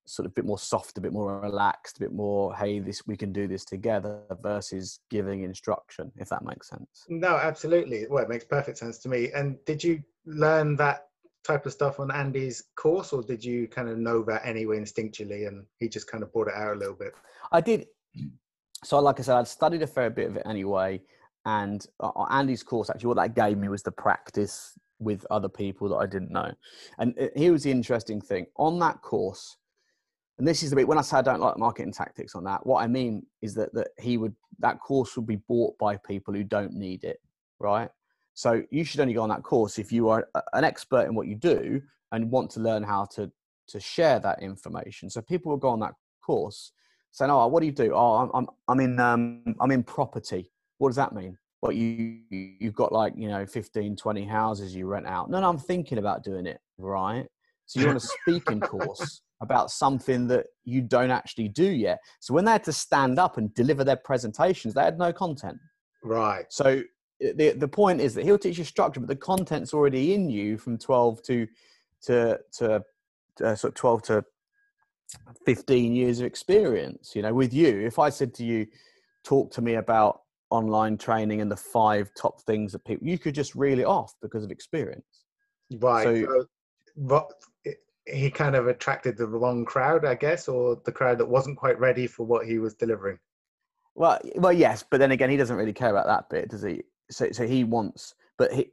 sort 0.05 0.25
of 0.25 0.31
a 0.31 0.33
bit 0.33 0.45
more 0.45 0.57
soft, 0.57 0.97
a 0.97 1.01
bit 1.01 1.13
more 1.13 1.39
relaxed, 1.39 1.97
a 1.97 1.99
bit 1.99 2.11
more, 2.11 2.55
hey, 2.55 2.79
this 2.79 3.05
we 3.05 3.15
can 3.15 3.31
do 3.31 3.47
this 3.47 3.63
together 3.63 4.21
versus 4.41 4.99
giving 5.09 5.43
instruction, 5.43 6.11
if 6.17 6.29
that 6.29 6.43
makes 6.43 6.69
sense. 6.69 7.05
No, 7.09 7.35
absolutely. 7.35 8.07
Well, 8.09 8.23
it 8.23 8.29
makes 8.29 8.45
perfect 8.45 8.77
sense 8.77 8.97
to 8.99 9.09
me. 9.09 9.31
And 9.35 9.57
did 9.65 9.83
you 9.83 10.01
learn 10.25 10.75
that 10.77 11.07
type 11.43 11.65
of 11.65 11.73
stuff 11.73 11.99
on 11.99 12.11
Andy's 12.11 12.63
course, 12.75 13.13
or 13.13 13.21
did 13.21 13.43
you 13.43 13.67
kind 13.67 13.87
of 13.87 13.97
know 13.97 14.23
that 14.23 14.45
anyway 14.45 14.79
instinctually, 14.79 15.47
and 15.47 15.65
he 15.77 15.87
just 15.87 16.09
kind 16.09 16.23
of 16.23 16.33
brought 16.33 16.47
it 16.47 16.55
out 16.55 16.75
a 16.75 16.79
little 16.79 16.95
bit? 16.95 17.13
I 17.51 17.61
did. 17.61 17.87
So, 18.83 18.99
like 18.99 19.19
I 19.19 19.23
said, 19.23 19.35
I'd 19.35 19.47
studied 19.47 19.81
a 19.83 19.87
fair 19.87 20.09
bit 20.09 20.29
of 20.29 20.37
it 20.37 20.43
anyway. 20.45 21.01
And 21.45 21.85
uh, 21.99 22.11
Andy's 22.29 22.63
course, 22.63 22.89
actually, 22.89 23.07
what 23.07 23.17
that 23.17 23.35
gave 23.35 23.57
me 23.57 23.69
was 23.69 23.83
the 23.83 23.91
practice 23.91 24.77
with 24.99 25.25
other 25.31 25.49
people 25.49 25.87
that 25.89 25.95
I 25.95 26.05
didn't 26.05 26.31
know. 26.31 26.51
And 26.97 27.15
here 27.35 27.53
was 27.53 27.63
the 27.63 27.71
interesting 27.71 28.19
thing 28.19 28.47
on 28.57 28.79
that 28.79 29.01
course. 29.01 29.57
And 30.37 30.47
this 30.47 30.63
is 30.63 30.69
the 30.69 30.75
bit 30.75 30.87
when 30.87 30.97
I 30.97 31.01
say 31.01 31.17
I 31.17 31.21
don't 31.21 31.41
like 31.41 31.57
marketing 31.57 31.93
tactics 31.93 32.35
on 32.35 32.43
that, 32.45 32.65
what 32.65 32.83
I 32.83 32.87
mean 32.87 33.25
is 33.41 33.53
that, 33.55 33.73
that 33.73 33.89
he 33.97 34.17
would, 34.17 34.35
that 34.59 34.79
course 34.79 35.15
would 35.15 35.27
be 35.27 35.37
bought 35.37 35.77
by 35.77 35.97
people 35.97 36.33
who 36.33 36.43
don't 36.43 36.73
need 36.73 37.03
it, 37.03 37.21
right? 37.59 37.89
So 38.33 38.61
you 38.71 38.83
should 38.83 38.99
only 39.01 39.13
go 39.13 39.23
on 39.23 39.29
that 39.29 39.43
course 39.43 39.79
if 39.79 39.91
you 39.91 40.07
are 40.09 40.29
an 40.53 40.63
expert 40.63 41.07
in 41.07 41.15
what 41.15 41.27
you 41.27 41.35
do 41.35 41.81
and 42.11 42.31
want 42.31 42.51
to 42.51 42.61
learn 42.61 42.83
how 42.83 43.05
to, 43.15 43.31
to 43.67 43.79
share 43.79 44.19
that 44.19 44.41
information. 44.41 45.09
So 45.09 45.21
people 45.21 45.51
will 45.51 45.57
go 45.57 45.69
on 45.69 45.79
that 45.81 45.93
course 46.21 46.71
saying, 47.11 47.31
"Oh, 47.31 47.47
what 47.47 47.61
do 47.61 47.65
you 47.65 47.71
do? 47.71 47.93
Oh, 47.93 48.15
I'm 48.15 48.31
I'm, 48.33 48.47
I'm 48.67 48.79
in 48.79 48.99
um, 48.99 49.55
I'm 49.59 49.71
in 49.71 49.83
property. 49.83 50.51
What 50.79 50.89
does 50.89 50.95
that 50.97 51.13
mean? 51.13 51.37
what 51.61 51.75
you 51.75 52.19
you've 52.29 52.75
got 52.75 52.91
like 52.91 53.13
you 53.15 53.27
know 53.27 53.45
15 53.45 53.95
20 53.95 54.25
houses 54.25 54.75
you 54.75 54.87
rent 54.87 55.05
out. 55.05 55.29
No 55.29 55.39
no 55.39 55.49
i'm 55.49 55.57
thinking 55.57 55.97
about 55.97 56.23
doing 56.23 56.45
it 56.45 56.59
right? 56.77 57.27
So 57.65 57.79
you're 57.79 57.89
on 57.89 57.97
a 57.97 57.99
speaking 57.99 58.59
course 58.59 59.21
about 59.41 59.69
something 59.69 60.27
that 60.27 60.47
you 60.63 60.81
don't 60.81 61.11
actually 61.11 61.49
do 61.49 61.65
yet. 61.65 61.99
So 62.19 62.33
when 62.33 62.45
they 62.45 62.51
had 62.51 62.63
to 62.63 62.73
stand 62.73 63.19
up 63.19 63.37
and 63.37 63.53
deliver 63.53 63.83
their 63.83 63.97
presentations 63.97 64.73
they 64.73 64.83
had 64.83 64.97
no 64.97 65.13
content. 65.13 65.57
Right. 66.03 66.45
So 66.49 66.81
the 67.19 67.51
the 67.51 67.67
point 67.67 68.01
is 68.01 68.13
that 68.15 68.23
he'll 68.23 68.39
teach 68.39 68.57
you 68.57 68.63
structure 68.63 68.99
but 68.99 69.09
the 69.09 69.15
content's 69.15 69.73
already 69.73 70.13
in 70.13 70.29
you 70.29 70.57
from 70.57 70.77
12 70.77 71.21
to 71.23 71.47
to 72.03 72.39
to 72.53 72.83
uh, 73.43 73.55
sort 73.55 73.71
of 73.71 73.75
12 73.75 74.01
to 74.03 74.25
15 75.45 75.95
years 75.95 76.19
of 76.19 76.25
experience 76.25 77.13
you 77.15 77.21
know 77.21 77.33
with 77.33 77.53
you. 77.53 77.81
If 77.81 77.99
i 77.99 78.09
said 78.09 78.33
to 78.35 78.45
you 78.45 78.67
talk 79.23 79.51
to 79.51 79.61
me 79.61 79.75
about 79.75 80.21
online 80.49 80.97
training 80.97 81.41
and 81.41 81.51
the 81.51 81.55
five 81.57 82.11
top 82.15 82.41
things 82.41 82.71
that 82.71 82.83
people 82.85 83.07
you 83.07 83.17
could 83.17 83.35
just 83.35 83.55
reel 83.55 83.79
it 83.79 83.85
off 83.85 84.13
because 84.21 84.43
of 84.43 84.51
experience. 84.51 85.25
Right. 85.79 86.03
So, 86.03 86.45
what 86.95 87.31
he 88.07 88.31
kind 88.31 88.55
of 88.55 88.67
attracted 88.67 89.17
the 89.17 89.27
wrong 89.27 89.65
crowd, 89.65 90.05
I 90.05 90.15
guess, 90.15 90.47
or 90.47 90.81
the 90.85 90.91
crowd 90.91 91.19
that 91.19 91.27
wasn't 91.27 91.57
quite 91.57 91.79
ready 91.79 92.07
for 92.07 92.25
what 92.25 92.45
he 92.45 92.57
was 92.57 92.73
delivering. 92.73 93.19
Well, 93.95 94.19
well, 94.35 94.53
yes, 94.53 94.83
but 94.89 94.99
then 94.99 95.11
again, 95.11 95.29
he 95.29 95.37
doesn't 95.37 95.55
really 95.55 95.73
care 95.73 95.89
about 95.89 96.07
that 96.07 96.29
bit, 96.29 96.49
does 96.49 96.63
he? 96.63 96.83
So, 97.11 97.31
so 97.31 97.45
he 97.45 97.63
wants, 97.63 98.15
but 98.37 98.51
he, 98.51 98.67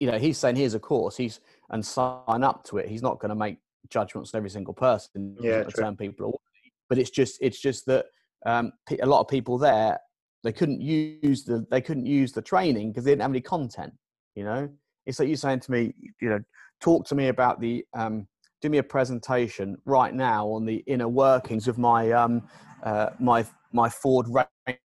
you 0.00 0.10
know, 0.10 0.18
he's 0.18 0.38
saying 0.38 0.56
here's 0.56 0.74
a 0.74 0.80
course, 0.80 1.16
he's 1.16 1.40
and 1.70 1.84
sign 1.84 2.44
up 2.44 2.64
to 2.64 2.78
it. 2.78 2.88
He's 2.88 3.02
not 3.02 3.18
going 3.18 3.30
to 3.30 3.34
make 3.34 3.58
judgments 3.90 4.34
on 4.34 4.38
every 4.38 4.50
single 4.50 4.74
person. 4.74 5.36
Yeah, 5.40 5.64
turn 5.64 5.96
people 5.96 6.26
away. 6.26 6.72
But 6.88 6.98
it's 6.98 7.10
just, 7.10 7.38
it's 7.40 7.60
just 7.60 7.86
that 7.86 8.06
um, 8.46 8.72
a 9.00 9.06
lot 9.06 9.20
of 9.20 9.28
people 9.28 9.58
there 9.58 9.98
they 10.44 10.52
couldn't 10.52 10.80
use 10.80 11.44
the 11.44 11.66
they 11.70 11.80
couldn't 11.80 12.06
use 12.06 12.32
the 12.32 12.42
training 12.42 12.90
because 12.90 13.04
they 13.04 13.12
didn't 13.12 13.22
have 13.22 13.30
any 13.30 13.40
content 13.40 13.92
you 14.34 14.44
know? 14.44 14.68
It's 15.06 15.18
like 15.18 15.28
you 15.28 15.36
saying 15.36 15.60
to 15.60 15.70
me 15.70 15.94
you 16.20 16.28
know 16.28 16.40
talk 16.80 17.06
to 17.06 17.14
me 17.14 17.28
about 17.28 17.60
the 17.60 17.84
um, 17.94 18.26
do 18.60 18.70
me 18.70 18.78
a 18.78 18.82
presentation 18.82 19.76
right 19.84 20.14
now 20.14 20.46
on 20.48 20.64
the 20.64 20.76
inner 20.86 21.08
workings 21.08 21.66
of 21.68 21.78
my 21.78 22.12
um, 22.12 22.42
uh, 22.82 23.10
my 23.18 23.44
my 23.72 23.88
ford 23.88 24.26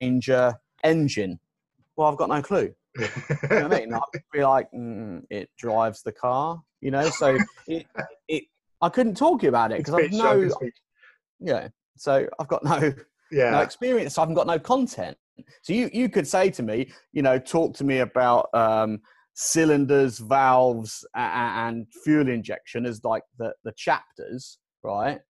ranger 0.00 0.54
engine. 0.84 1.38
Well 1.96 2.08
i've 2.08 2.16
got 2.16 2.28
no 2.28 2.42
clue. 2.42 2.74
You 2.98 3.08
know 3.50 3.68
what 3.68 3.72
i 3.74 3.80
mean? 3.80 3.94
I'd 3.94 4.00
be 4.32 4.42
like 4.42 4.68
mm, 4.72 5.22
it 5.30 5.48
drives 5.56 6.02
the 6.02 6.12
car 6.12 6.60
you 6.80 6.90
know? 6.90 7.08
So 7.10 7.38
it, 7.66 7.86
it 8.28 8.44
i 8.80 8.88
couldn't 8.88 9.16
talk 9.16 9.40
to 9.40 9.44
you 9.44 9.48
about 9.48 9.72
it 9.72 9.78
because 9.78 9.94
i've 9.94 10.12
no 10.12 10.48
yeah 11.38 11.68
so 11.96 12.26
i've 12.38 12.48
got 12.48 12.64
no 12.64 12.92
yeah. 13.30 13.50
no 13.50 13.60
experience 13.60 14.14
so 14.14 14.22
I 14.22 14.24
haven't 14.24 14.34
got 14.34 14.46
no 14.46 14.58
content 14.58 15.16
so 15.62 15.72
you 15.72 15.90
you 15.92 16.08
could 16.08 16.26
say 16.26 16.50
to 16.50 16.62
me, 16.62 16.92
you 17.12 17.22
know, 17.22 17.38
talk 17.38 17.74
to 17.76 17.84
me 17.84 17.98
about 17.98 18.48
um, 18.54 19.00
cylinders, 19.34 20.18
valves, 20.18 21.06
and, 21.14 21.78
and 21.78 21.86
fuel 22.04 22.28
injection 22.28 22.86
as 22.86 23.02
like 23.04 23.22
the 23.38 23.52
the 23.64 23.72
chapters, 23.76 24.58
right? 24.82 25.20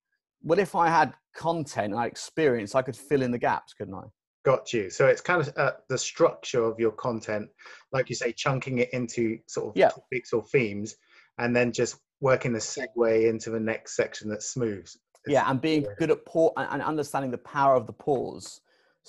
Well, 0.42 0.58
if 0.58 0.74
I 0.74 0.88
had 0.88 1.14
content 1.34 1.94
and 1.94 2.04
experience, 2.04 2.74
I 2.74 2.82
could 2.82 2.96
fill 2.96 3.22
in 3.22 3.30
the 3.30 3.38
gaps, 3.38 3.74
couldn't 3.74 3.94
I? 3.94 4.04
Got 4.44 4.72
you. 4.72 4.88
So 4.88 5.06
it's 5.06 5.20
kind 5.20 5.40
of 5.40 5.52
uh, 5.56 5.72
the 5.88 5.98
structure 5.98 6.64
of 6.64 6.80
your 6.80 6.92
content, 6.92 7.50
like 7.92 8.08
you 8.08 8.16
say, 8.16 8.32
chunking 8.32 8.78
it 8.78 8.88
into 8.92 9.38
sort 9.46 9.68
of 9.68 9.76
yeah. 9.76 9.90
topics 9.90 10.32
or 10.32 10.42
themes, 10.44 10.96
and 11.38 11.54
then 11.54 11.72
just 11.72 11.98
working 12.20 12.52
the 12.52 12.58
segue 12.58 13.28
into 13.28 13.50
the 13.50 13.60
next 13.60 13.96
section 13.96 14.28
that 14.30 14.42
smooths. 14.42 14.98
yeah, 15.26 15.48
and 15.50 15.60
being 15.60 15.86
good 15.98 16.10
at 16.10 16.24
pause 16.24 16.52
and 16.56 16.82
understanding 16.82 17.30
the 17.30 17.38
power 17.38 17.74
of 17.74 17.86
the 17.86 17.92
pause 17.92 18.60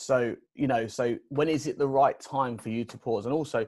so, 0.02 0.36
you 0.56 0.68
know, 0.68 0.88
so 0.88 1.18
when 1.30 1.48
is 1.50 1.68
it 1.68 1.78
the 1.78 1.88
right 1.88 2.20
time 2.20 2.58
for 2.58 2.70
you 2.70 2.84
to 2.86 2.98
pause? 2.98 3.26
And 3.26 3.34
also, 3.34 3.68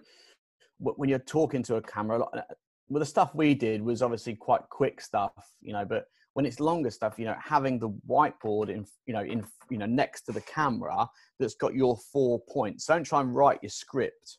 when 0.79 1.09
you're 1.09 1.19
talking 1.19 1.63
to 1.63 1.75
a 1.75 1.81
camera, 1.81 2.21
uh, 2.21 2.41
well, 2.89 2.99
the 2.99 3.05
stuff 3.05 3.33
we 3.33 3.53
did 3.53 3.81
was 3.81 4.01
obviously 4.01 4.35
quite 4.35 4.61
quick 4.69 5.01
stuff, 5.01 5.31
you 5.61 5.73
know, 5.73 5.85
but 5.85 6.05
when 6.33 6.45
it's 6.45 6.59
longer 6.59 6.89
stuff, 6.89 7.17
you 7.17 7.25
know, 7.25 7.35
having 7.41 7.79
the 7.79 7.89
whiteboard 8.09 8.69
in, 8.69 8.85
you 9.05 9.13
know, 9.13 9.21
in, 9.21 9.45
you 9.69 9.77
know, 9.77 9.85
next 9.85 10.23
to 10.23 10.31
the 10.31 10.41
camera 10.41 11.07
that's 11.39 11.55
got 11.55 11.75
your 11.75 11.97
four 12.11 12.41
points. 12.49 12.85
Don't 12.85 13.03
try 13.03 13.21
and 13.21 13.35
write 13.35 13.59
your 13.61 13.69
script. 13.69 14.37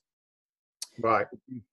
Right. 1.00 1.26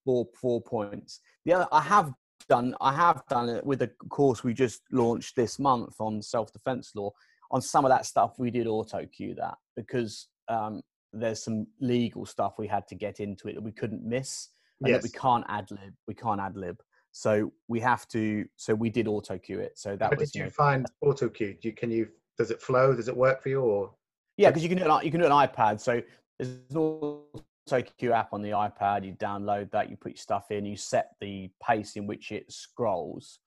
Four, 0.05 0.27
four 0.39 0.61
points. 0.61 1.19
The 1.45 1.53
other, 1.53 1.67
I 1.71 1.81
have 1.81 2.13
done, 2.47 2.75
I 2.81 2.93
have 2.93 3.23
done 3.29 3.49
it 3.49 3.65
with 3.65 3.81
a 3.81 3.87
course 4.09 4.43
we 4.43 4.53
just 4.53 4.81
launched 4.91 5.35
this 5.35 5.59
month 5.59 5.95
on 5.99 6.21
self-defense 6.21 6.91
law 6.95 7.11
on 7.51 7.61
some 7.61 7.85
of 7.85 7.89
that 7.89 8.05
stuff 8.05 8.39
we 8.39 8.49
did 8.49 8.65
auto 8.65 9.05
cue 9.05 9.35
that 9.35 9.55
because 9.75 10.27
um, 10.47 10.81
there's 11.13 11.43
some 11.43 11.67
legal 11.79 12.25
stuff 12.25 12.53
we 12.57 12.67
had 12.67 12.87
to 12.87 12.95
get 12.95 13.19
into 13.19 13.47
it 13.47 13.55
that 13.55 13.63
we 13.63 13.71
couldn't 13.71 14.03
miss 14.03 14.49
and 14.79 14.89
yes. 14.89 15.01
that 15.01 15.03
we 15.03 15.19
can't 15.19 15.45
ad 15.49 15.69
lib 15.71 15.93
we 16.07 16.13
can't 16.13 16.41
ad 16.41 16.55
lib. 16.55 16.77
So 17.11 17.51
we 17.67 17.79
have 17.81 18.07
to 18.09 18.45
so 18.55 18.73
we 18.73 18.89
did 18.89 19.07
auto 19.07 19.37
cue 19.37 19.59
it 19.59 19.77
so 19.77 19.95
that 19.97 20.13
How 20.13 20.17
was 20.17 20.31
did 20.31 20.39
you, 20.39 20.45
know, 20.45 20.49
find 20.49 20.85
auto 21.01 21.29
cue 21.29 21.57
you, 21.61 21.73
can 21.73 21.91
you 21.91 22.07
does 22.37 22.51
it 22.51 22.61
flow? 22.61 22.95
Does 22.95 23.09
it 23.09 23.15
work 23.15 23.43
for 23.43 23.49
you 23.49 23.61
or? 23.61 23.91
Yeah 24.37 24.49
because 24.49 24.63
you 24.63 24.69
can 24.69 24.77
do 24.77 24.85
it 24.85 25.05
you 25.05 25.11
can 25.11 25.19
do 25.19 25.25
an 25.25 25.31
ipad 25.33 25.79
so 25.79 26.01
there's 26.39 26.57
an 26.69 26.77
auto 26.77 27.81
cue 27.97 28.13
app 28.13 28.33
on 28.33 28.41
the 28.41 28.51
ipad 28.51 29.05
you 29.05 29.13
download 29.13 29.69
that 29.71 29.89
you 29.89 29.97
put 29.97 30.13
your 30.13 30.17
stuff 30.17 30.51
in 30.51 30.65
you 30.65 30.77
set 30.77 31.11
the 31.19 31.49
pace 31.61 31.95
in 31.97 32.07
which 32.07 32.31
it 32.31 32.49
scrolls. 32.51 33.39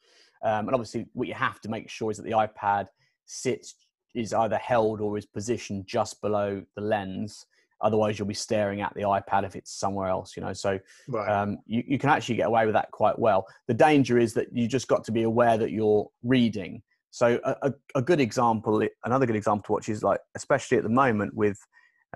Um, 0.43 0.67
and 0.69 0.75
obviously 0.75 1.07
what 1.15 1.27
you 1.27 1.35
have 1.35 1.59
to 1.63 1.71
make 1.71 1.89
sure 1.89 2.11
is 2.11 2.19
that 2.19 2.25
the 2.25 2.33
ipad 2.33 2.89
sits 3.27 3.75
is 4.15 4.33
either 4.33 4.59
held 4.59 5.01
or 5.01 5.19
is 5.19 5.27
positioned 5.27 5.87
just 5.87 6.21
below 6.21 6.63
the 6.77 6.83
lens 6.83 7.47
Otherwise, 7.85 8.19
you'll 8.19 8.27
be 8.27 8.35
staring 8.35 8.81
at 8.81 8.95
the 8.95 9.03
iPad 9.03 9.45
if 9.45 9.55
it's 9.55 9.71
somewhere 9.71 10.09
else, 10.09 10.37
you 10.37 10.43
know. 10.43 10.55
So 10.55 10.79
Right. 11.07 11.29
um, 11.29 11.59
you, 11.67 11.85
you 11.87 11.99
can 11.99 12.09
actually 12.09 12.37
get 12.37 12.47
away 12.47 12.65
with 12.65 12.75
that 12.75 12.91
quite 12.91 13.19
well. 13.19 13.47
The 13.69 13.75
danger 13.75 14.19
is 14.19 14.33
that 14.35 14.49
you 14.57 14.67
just 14.67 14.89
got 14.89 15.05
to 15.05 15.13
be 15.13 15.25
aware 15.25 15.59
that 15.59 15.71
you're 15.71 16.09
reading. 16.23 16.83
So 17.11 17.39
a, 17.45 17.57
a, 17.63 17.75
a 17.97 18.03
good 18.03 18.21
example, 18.21 18.83
another 19.05 19.27
good 19.27 19.37
example 19.37 19.65
to 19.67 19.73
watch 19.73 19.89
is 19.91 20.03
like, 20.03 20.21
especially 20.35 20.79
at 20.79 20.83
the 20.83 20.89
moment 20.89 21.35
with 21.35 21.59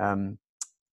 um, 0.00 0.38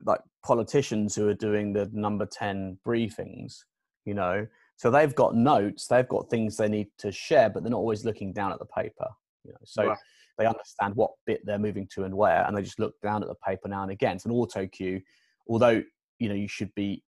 like 0.04 0.20
politicians 0.46 1.16
who 1.16 1.30
are 1.30 1.34
doing 1.34 1.72
the 1.72 1.90
number 1.94 2.26
10 2.26 2.78
briefings, 2.86 3.64
you 4.04 4.14
know, 4.14 4.46
so 4.76 4.92
they've 4.92 5.16
got 5.16 5.36
notes, 5.36 5.88
they've 5.88 6.08
got 6.08 6.30
things 6.30 6.58
they 6.58 6.68
need 6.68 6.88
to 6.98 7.14
share, 7.14 7.50
but 7.50 7.64
they're 7.64 7.72
not 7.72 7.78
always 7.78 8.04
looking 8.04 8.34
down 8.34 8.52
at 8.52 8.60
the 8.60 8.66
paper, 8.66 9.08
you 9.46 9.54
know. 9.54 9.60
So 9.64 9.86
Right. 9.86 9.98
They 10.38 10.46
understand 10.46 10.96
what 10.96 11.12
bit 11.26 11.42
they're 11.46 11.60
moving 11.60 11.88
to 11.96 12.04
and 12.04 12.16
where, 12.16 12.46
and 12.46 12.56
they 12.56 12.62
just 12.62 12.80
look 12.80 12.94
down 13.02 13.24
at 13.24 13.30
the 13.30 13.36
paper 13.36 13.68
now 13.68 13.84
and 13.84 13.92
again. 13.92 14.16
It's 14.16 14.26
an 14.26 14.32
auto 14.32 14.68
cue, 14.68 15.02
although 15.48 15.84
you 16.20 16.30
know 16.30 16.36
you 16.36 16.48
should 16.48 16.74
be 16.76 17.04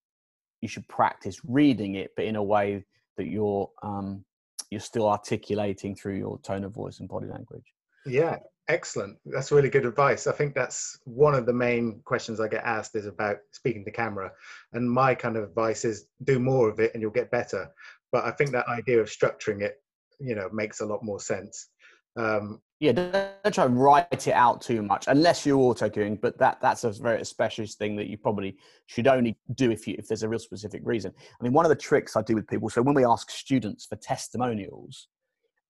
you 0.61 0.69
should 0.69 0.87
practice 0.89 1.41
reading 1.45 1.97
it, 1.97 2.11
but 2.17 2.25
in 2.25 2.37
a 2.37 2.43
way 2.43 2.85
that 3.17 3.27
you're 3.27 3.71
um, 3.83 4.25
you're 4.71 4.81
still 4.81 5.09
articulating 5.09 5.95
through 5.95 6.17
your 6.17 6.39
tone 6.41 6.65
of 6.65 6.73
voice 6.73 7.01
and 7.01 7.09
body 7.09 7.27
language. 7.27 7.65
Yeah, 8.05 8.39
excellent. 8.69 9.19
That's 9.25 9.53
really 9.53 9.69
good 9.69 9.87
advice. 9.87 10.27
I 10.27 10.33
think 10.33 10.55
that's 10.55 10.99
one 11.05 11.35
of 11.35 11.47
the 11.47 11.53
main 11.53 12.01
questions 12.05 12.41
I 12.41 12.49
get 12.49 12.65
asked 12.65 12.95
is 12.95 13.07
about 13.07 13.39
speaking 13.53 13.85
to 13.85 13.91
camera. 13.91 14.33
And 14.73 14.91
my 14.91 15.15
kind 15.15 15.37
of 15.37 15.45
advice 15.45 15.85
is 15.85 16.07
do 16.25 16.39
more 16.39 16.69
of 16.69 16.81
it 16.81 16.93
and 16.95 17.03
you'll 17.03 17.11
get 17.11 17.31
better. 17.31 17.71
But 18.12 18.25
I 18.25 18.31
think 18.33 18.51
that 18.53 18.69
idea 18.69 19.01
of 19.01 19.09
structuring 19.09 19.62
it, 19.62 19.83
you 20.19 20.35
know, 20.35 20.49
makes 20.53 20.81
a 20.81 20.87
lot 20.87 21.03
more 21.03 21.21
sense. 21.21 21.69
Um, 22.17 22.61
Yeah, 22.79 22.93
don't, 22.93 23.55
try 23.55 23.65
and 23.65 23.81
write 23.81 24.27
it 24.27 24.33
out 24.33 24.61
too 24.61 24.83
much 24.83 25.07
unless 25.09 25.47
you're 25.47 25.59
auto 25.59 25.89
cueing. 25.89 26.21
But 26.21 26.37
that 26.39 26.61
that's 26.61 26.85
a 26.85 26.91
very 26.91 27.25
specialist 27.25 27.79
thing 27.79 27.97
that 27.97 28.09
you 28.09 28.19
probably 28.19 28.59
should 28.85 29.07
only 29.07 29.39
do 29.55 29.71
if 29.71 29.89
you 29.89 29.97
if 29.99 30.09
there's 30.09 30.23
a 30.23 30.29
real 30.29 30.39
specific 30.39 30.83
reason. 30.85 31.12
I 31.19 31.43
mean, 31.43 31.55
one 31.55 31.65
of 31.65 31.71
the 31.71 31.77
tricks 31.77 32.17
I 32.17 32.23
do 32.23 32.35
with 32.35 32.47
people. 32.47 32.69
So 32.69 32.83
when 32.83 32.95
we 32.95 33.05
ask 33.05 33.31
students 33.31 33.87
for 33.87 33.97
testimonials 33.97 35.09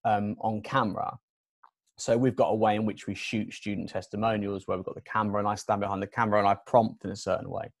um, 0.03 0.35
on 0.41 0.61
camera, 0.61 1.17
so 1.97 2.17
we've 2.17 2.35
got 2.35 2.49
a 2.49 2.55
way 2.55 2.75
in 2.75 2.85
which 2.85 3.07
we 3.07 3.15
shoot 3.15 3.53
student 3.53 3.89
testimonials 3.89 4.67
where 4.67 4.77
we've 4.77 4.85
got 4.85 4.95
the 4.95 5.01
camera 5.01 5.39
and 5.39 5.47
I 5.47 5.55
stand 5.55 5.81
behind 5.81 6.01
the 6.01 6.07
camera 6.07 6.39
and 6.39 6.47
I 6.47 6.55
prompt 6.67 7.05
in 7.05 7.11
a 7.11 7.15
certain 7.15 7.49
way. 7.49 7.71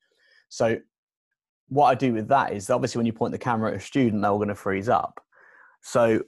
So 0.49 0.77
what 1.69 1.87
I 1.87 1.95
do 1.95 2.13
with 2.13 2.27
that 2.29 2.53
is 2.53 2.69
obviously 2.69 2.99
when 2.99 3.05
you 3.05 3.13
point 3.13 3.33
the 3.33 3.37
camera 3.37 3.71
at 3.71 3.77
a 3.77 3.79
student, 3.79 4.21
they're 4.21 4.31
all 4.31 4.37
going 4.37 4.47
to 4.47 4.55
freeze 4.55 4.89
up. 4.89 5.19
So 5.81 6.23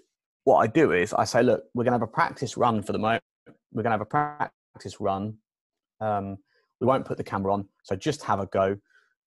what 0.50 0.64
I 0.64 0.68
do 0.68 0.94
is 0.94 1.14
I 1.14 1.26
say, 1.26 1.44
look, 1.44 1.66
we're 1.76 1.84
going 1.84 1.92
to 1.92 2.00
have 2.00 2.10
a 2.10 2.12
practice 2.12 2.58
run 2.58 2.82
for 2.82 2.92
the 2.92 2.98
moment. 2.98 3.24
We're 3.72 3.84
going 3.84 3.92
to 3.92 4.00
have 4.00 4.02
a 4.02 4.50
practice 4.74 5.00
run. 5.00 5.38
Um, 6.02 6.38
we 6.82 6.88
won't 6.88 7.06
put 7.06 7.18
the 7.18 7.24
camera 7.24 7.54
on, 7.54 7.68
so 7.84 7.96
just 7.96 8.24
have 8.24 8.40
a 8.40 8.48
go. 8.48 8.76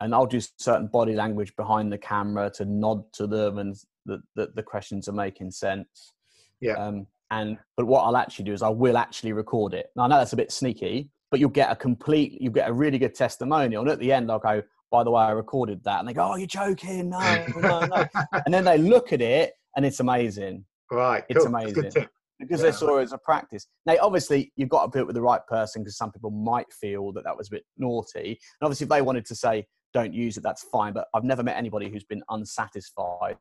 And 0.01 0.17
I'll 0.17 0.27
do 0.27 0.41
certain 0.59 0.89
body 0.89 1.15
language 1.15 1.55
behind 1.55 1.93
the 1.93 1.99
camera 1.99 2.51
to 2.57 2.65
nod 2.65 3.05
to 3.13 3.29
them, 3.29 3.59
and 3.59 3.77
that 4.07 4.21
the, 4.35 4.51
the 4.57 4.65
questions 4.65 5.09
are 5.09 5.13
making 5.13 5.53
sense. 5.53 6.13
Yeah. 6.61 6.73
Um, 6.73 7.07
and 7.31 7.57
but 7.77 7.87
what 7.87 8.01
I'll 8.01 8.17
actually 8.17 8.47
do 8.47 8.53
is 8.53 8.63
I 8.63 8.69
will 8.69 8.97
actually 8.97 9.33
record 9.33 9.75
it. 9.75 9.91
Now 9.95 10.05
I 10.05 10.09
know 10.09 10.19
that's 10.19 10.33
a 10.33 10.37
bit 10.37 10.51
sneaky, 10.51 11.09
but 11.31 11.39
you'll 11.39 11.51
get 11.51 11.71
a 11.71 11.77
complete, 11.77 12.37
you'll 12.41 12.53
get 12.53 12.69
a 12.69 12.73
really 12.73 12.99
good 12.99 13.15
testimonial. 13.15 13.83
And 13.83 13.91
at 13.93 14.01
the 14.01 14.13
end, 14.13 14.29
I'll 14.29 14.41
go, 14.41 14.61
by 14.91 15.05
the 15.05 15.11
way, 15.13 15.23
I 15.23 15.31
recorded 15.31 15.85
that, 15.85 16.01
and 16.01 16.09
they 16.09 16.15
go, 16.15 16.33
"Oh, 16.33 16.35
you're 16.35 16.49
joking? 16.49 17.11
No, 17.11 17.47
no, 17.59 17.87
no." 17.87 18.05
and 18.45 18.53
then 18.53 18.65
they 18.65 18.77
look 18.77 19.13
at 19.13 19.21
it, 19.21 19.53
and 19.77 19.87
it's 19.87 20.01
amazing 20.01 20.65
right. 20.93 21.25
It's 21.29 21.45
cool. 21.45 21.55
Amazing. 21.55 21.91
tip. 21.91 22.11
because 22.39 22.61
Yeah. 22.61 22.71
they 22.71 22.73
saw 22.77 22.99
it 22.99 23.03
as 23.03 23.13
a 23.13 23.19
practice. 23.19 23.67
Now, 23.87 23.97
obviously, 24.03 24.53
you've 24.57 24.69
got 24.69 24.91
to 24.93 24.99
do 24.99 25.03
it 25.03 25.07
with 25.07 25.15
the 25.15 25.23
right 25.23 25.45
person 25.47 25.83
because 25.83 25.97
some 25.97 26.11
people 26.11 26.31
might 26.31 26.73
feel 26.73 27.13
that 27.13 27.25
that 27.25 27.37
was 27.37 27.49
a 27.49 27.53
bit 27.53 27.65
naughty. 27.79 28.31
And 28.31 28.63
obviously, 28.63 28.85
if 28.85 28.91
they 28.91 29.03
wanted 29.03 29.27
to 29.27 29.35
say 29.35 29.67
don't 29.95 30.13
use 30.15 30.37
it, 30.37 30.43
that's 30.43 30.65
fine. 30.65 30.93
But 30.93 31.09
I've 31.15 31.25
never 31.25 31.43
met 31.43 31.57
anybody 31.57 31.89
who's 31.91 32.05
been 32.05 32.23
unsatisfied 32.31 33.37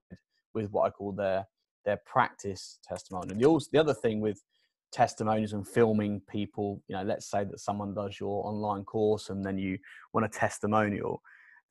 with 0.54 0.70
what 0.72 0.84
I 0.84 0.90
call 0.90 1.14
their 1.14 1.46
their 1.86 2.00
practice 2.06 2.78
testimonial. 2.88 3.32
And 3.32 3.42
the, 3.42 3.46
also, 3.48 3.70
the 3.74 3.80
other 3.80 3.94
thing 3.94 4.22
with 4.22 4.40
testimonials 4.92 5.54
and 5.54 5.68
filming 5.68 6.22
people, 6.30 6.84
you 6.88 6.96
know, 6.96 7.04
let's 7.04 7.30
say 7.32 7.44
that 7.44 7.60
someone 7.60 7.94
does 7.96 8.20
your 8.20 8.46
online 8.46 8.84
course 8.84 9.30
and 9.30 9.44
then 9.44 9.58
you 9.58 9.78
want 10.14 10.26
a 10.26 10.30
testimonial. 10.30 11.22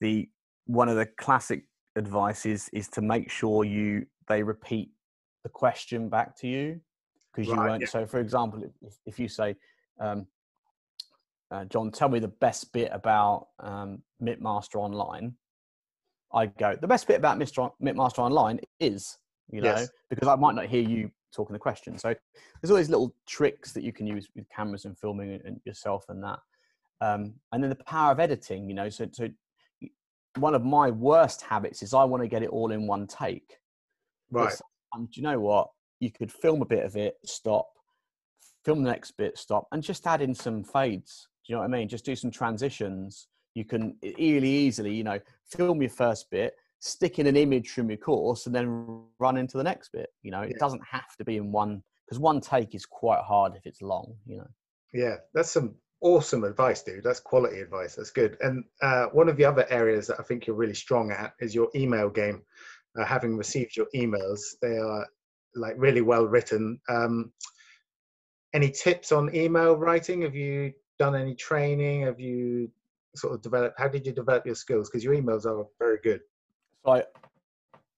The 0.01 0.29
one 0.67 0.89
of 0.89 0.97
the 0.97 1.07
classic 1.19 1.65
advice 1.97 2.47
is 2.47 2.69
is 2.73 2.89
to 2.89 3.03
make 3.03 3.31
sure 3.31 3.65
you 3.65 4.07
they 4.29 4.43
repeat 4.43 4.91
the 5.43 5.49
question 5.49 6.09
back 6.09 6.37
to 6.39 6.47
you 6.49 6.81
because 7.33 7.49
you 7.49 7.55
Right, 7.59 7.69
won't. 7.71 7.81
yeah. 7.83 7.89
So, 7.89 8.07
for 8.07 8.21
example, 8.21 8.63
if, 8.83 8.95
if 9.07 9.19
you 9.19 9.29
say, 9.29 9.57
um, 10.01 10.27
uh, 11.51 11.65
"John, 11.67 11.91
tell 11.91 12.09
me 12.09 12.19
the 12.19 12.29
best 12.29 12.73
bit 12.73 12.91
about 12.93 13.49
um, 13.59 14.03
MitMaster 14.23 14.77
Online," 14.77 15.35
I 16.33 16.47
go, 16.47 16.77
"The 16.77 16.87
best 16.89 17.07
bit 17.07 17.17
about 17.17 17.39
Mr. 17.39 17.71
MitMaster 17.83 18.19
Online 18.19 18.61
is," 18.79 19.19
you 19.51 19.61
know, 19.61 19.69
Yes. 19.71 19.91
because 20.09 20.29
I 20.29 20.37
might 20.37 20.55
not 20.55 20.67
hear 20.67 20.83
you 20.83 21.11
talking 21.35 21.53
the 21.53 21.59
question. 21.61 21.97
So, 21.99 22.15
there's 22.61 22.71
all 22.71 22.77
these 22.77 22.91
little 22.91 23.15
tricks 23.27 23.73
that 23.73 23.83
you 23.83 23.93
can 23.93 24.07
use 24.07 24.29
with 24.35 24.49
cameras 24.49 24.85
and 24.85 24.99
filming 24.99 25.33
and- 25.33 25.45
and 25.45 25.61
yourself 25.65 26.05
and 26.09 26.23
that. 26.25 26.41
Um, 27.01 27.35
and 27.53 27.63
then 27.63 27.71
the 27.71 27.77
power 27.85 28.13
of 28.13 28.21
editing, 28.21 28.69
you 28.69 28.75
know. 28.75 28.89
So, 28.91 29.09
so 29.13 29.29
one 30.37 30.55
of 30.55 30.65
my 30.65 30.91
worst 30.91 31.41
habits 31.43 31.83
is 31.83 31.95
I 31.95 32.05
want 32.05 32.23
to 32.23 32.29
get 32.29 32.43
it 32.43 32.51
all 32.51 32.71
in 32.73 32.87
one 32.87 33.07
take. 33.07 33.59
Right. 34.31 34.53
Do 34.99 35.09
you 35.13 35.23
know 35.23 35.41
what? 35.41 35.69
You 36.01 36.11
could 36.11 36.33
film 36.33 36.63
a 36.63 36.67
bit 36.67 36.85
of 36.85 36.97
it, 36.97 37.17
stop, 37.25 37.69
film 38.65 38.83
the 38.83 38.91
next 38.91 39.13
bit, 39.13 39.37
stop, 39.39 39.67
and 39.73 39.83
just 39.83 40.07
add 40.07 40.23
in 40.23 40.35
some 40.35 40.65
fades. 40.65 41.29
Do 41.47 41.53
you 41.53 41.57
know 41.57 41.61
what 41.61 41.75
I 41.75 41.79
mean? 41.79 41.89
Just 41.89 42.05
do 42.05 42.17
some 42.17 42.31
transitions. 42.31 43.29
You 43.55 43.65
can 43.65 43.97
really 44.03 44.49
easily, 44.49 44.95
you 44.95 45.05
know, 45.05 45.19
film 45.47 45.81
your 45.83 45.91
first 45.91 46.31
bit, 46.31 46.55
stick 46.79 47.19
in 47.19 47.27
an 47.27 47.37
image 47.37 47.71
from 47.71 47.91
your 47.91 47.99
course, 47.99 48.47
and 48.47 48.55
then 48.55 49.03
run 49.19 49.37
into 49.37 49.57
the 49.59 49.65
next 49.65 49.91
bit. 49.93 50.09
You 50.23 50.31
know, 50.31 50.43
it 50.43 50.53
Yeah. 50.53 50.59
doesn't 50.59 50.85
have 50.85 51.17
to 51.19 51.25
be 51.25 51.37
in 51.37 51.53
one 51.53 51.83
because 52.07 52.19
one 52.19 52.41
take 52.41 52.75
is 52.75 52.87
quite 52.87 53.21
hard 53.23 53.55
if 53.57 53.67
it's 53.67 53.83
long. 53.83 54.17
You 54.27 54.39
know. 54.39 54.49
Yeah, 54.93 55.17
that's 55.35 55.51
some 55.51 55.77
awesome 56.01 56.45
advice, 56.45 56.83
dude. 56.83 57.05
That's 57.05 57.21
quality 57.21 57.61
advice. 57.61 57.95
That's 57.97 58.11
good. 58.11 58.37
And 58.41 58.65
uh, 58.83 59.07
one 59.07 59.29
of 59.29 59.37
the 59.37 59.45
other 59.45 59.67
areas 59.71 60.07
that 60.07 60.19
I 60.19 60.23
think 60.23 60.47
you're 60.47 60.57
really 60.57 60.75
strong 60.75 61.11
at 61.13 61.35
is 61.41 61.55
your 61.55 61.69
email 61.75 62.09
game. 62.09 62.43
Uh, 62.99 63.05
having 63.05 63.37
received 63.37 63.77
your 63.77 63.87
emails, 63.95 64.41
they 64.61 64.77
are 64.77 65.07
like 65.55 65.75
really 65.77 66.01
well 66.01 66.25
written. 66.25 66.81
Um, 66.89 67.33
any 68.53 68.71
tips 68.71 69.13
on 69.13 69.35
email 69.35 69.77
writing? 69.77 70.23
Have 70.23 70.35
you 70.35 70.73
done 70.99 71.15
any 71.15 71.35
training? 71.35 72.03
Have 72.03 72.19
you 72.19 72.71
sort 73.15 73.35
of 73.35 73.43
developed? 73.43 73.79
How 73.79 73.89
did 73.89 74.07
you 74.07 74.13
develop 74.13 74.45
your 74.45 74.55
skills? 74.55 74.91
Because 74.91 75.05
your 75.05 75.15
emails 75.15 75.47
are 75.47 75.65
very 75.79 75.99
good. 76.03 76.21
So 76.85 76.93
I, 76.93 77.05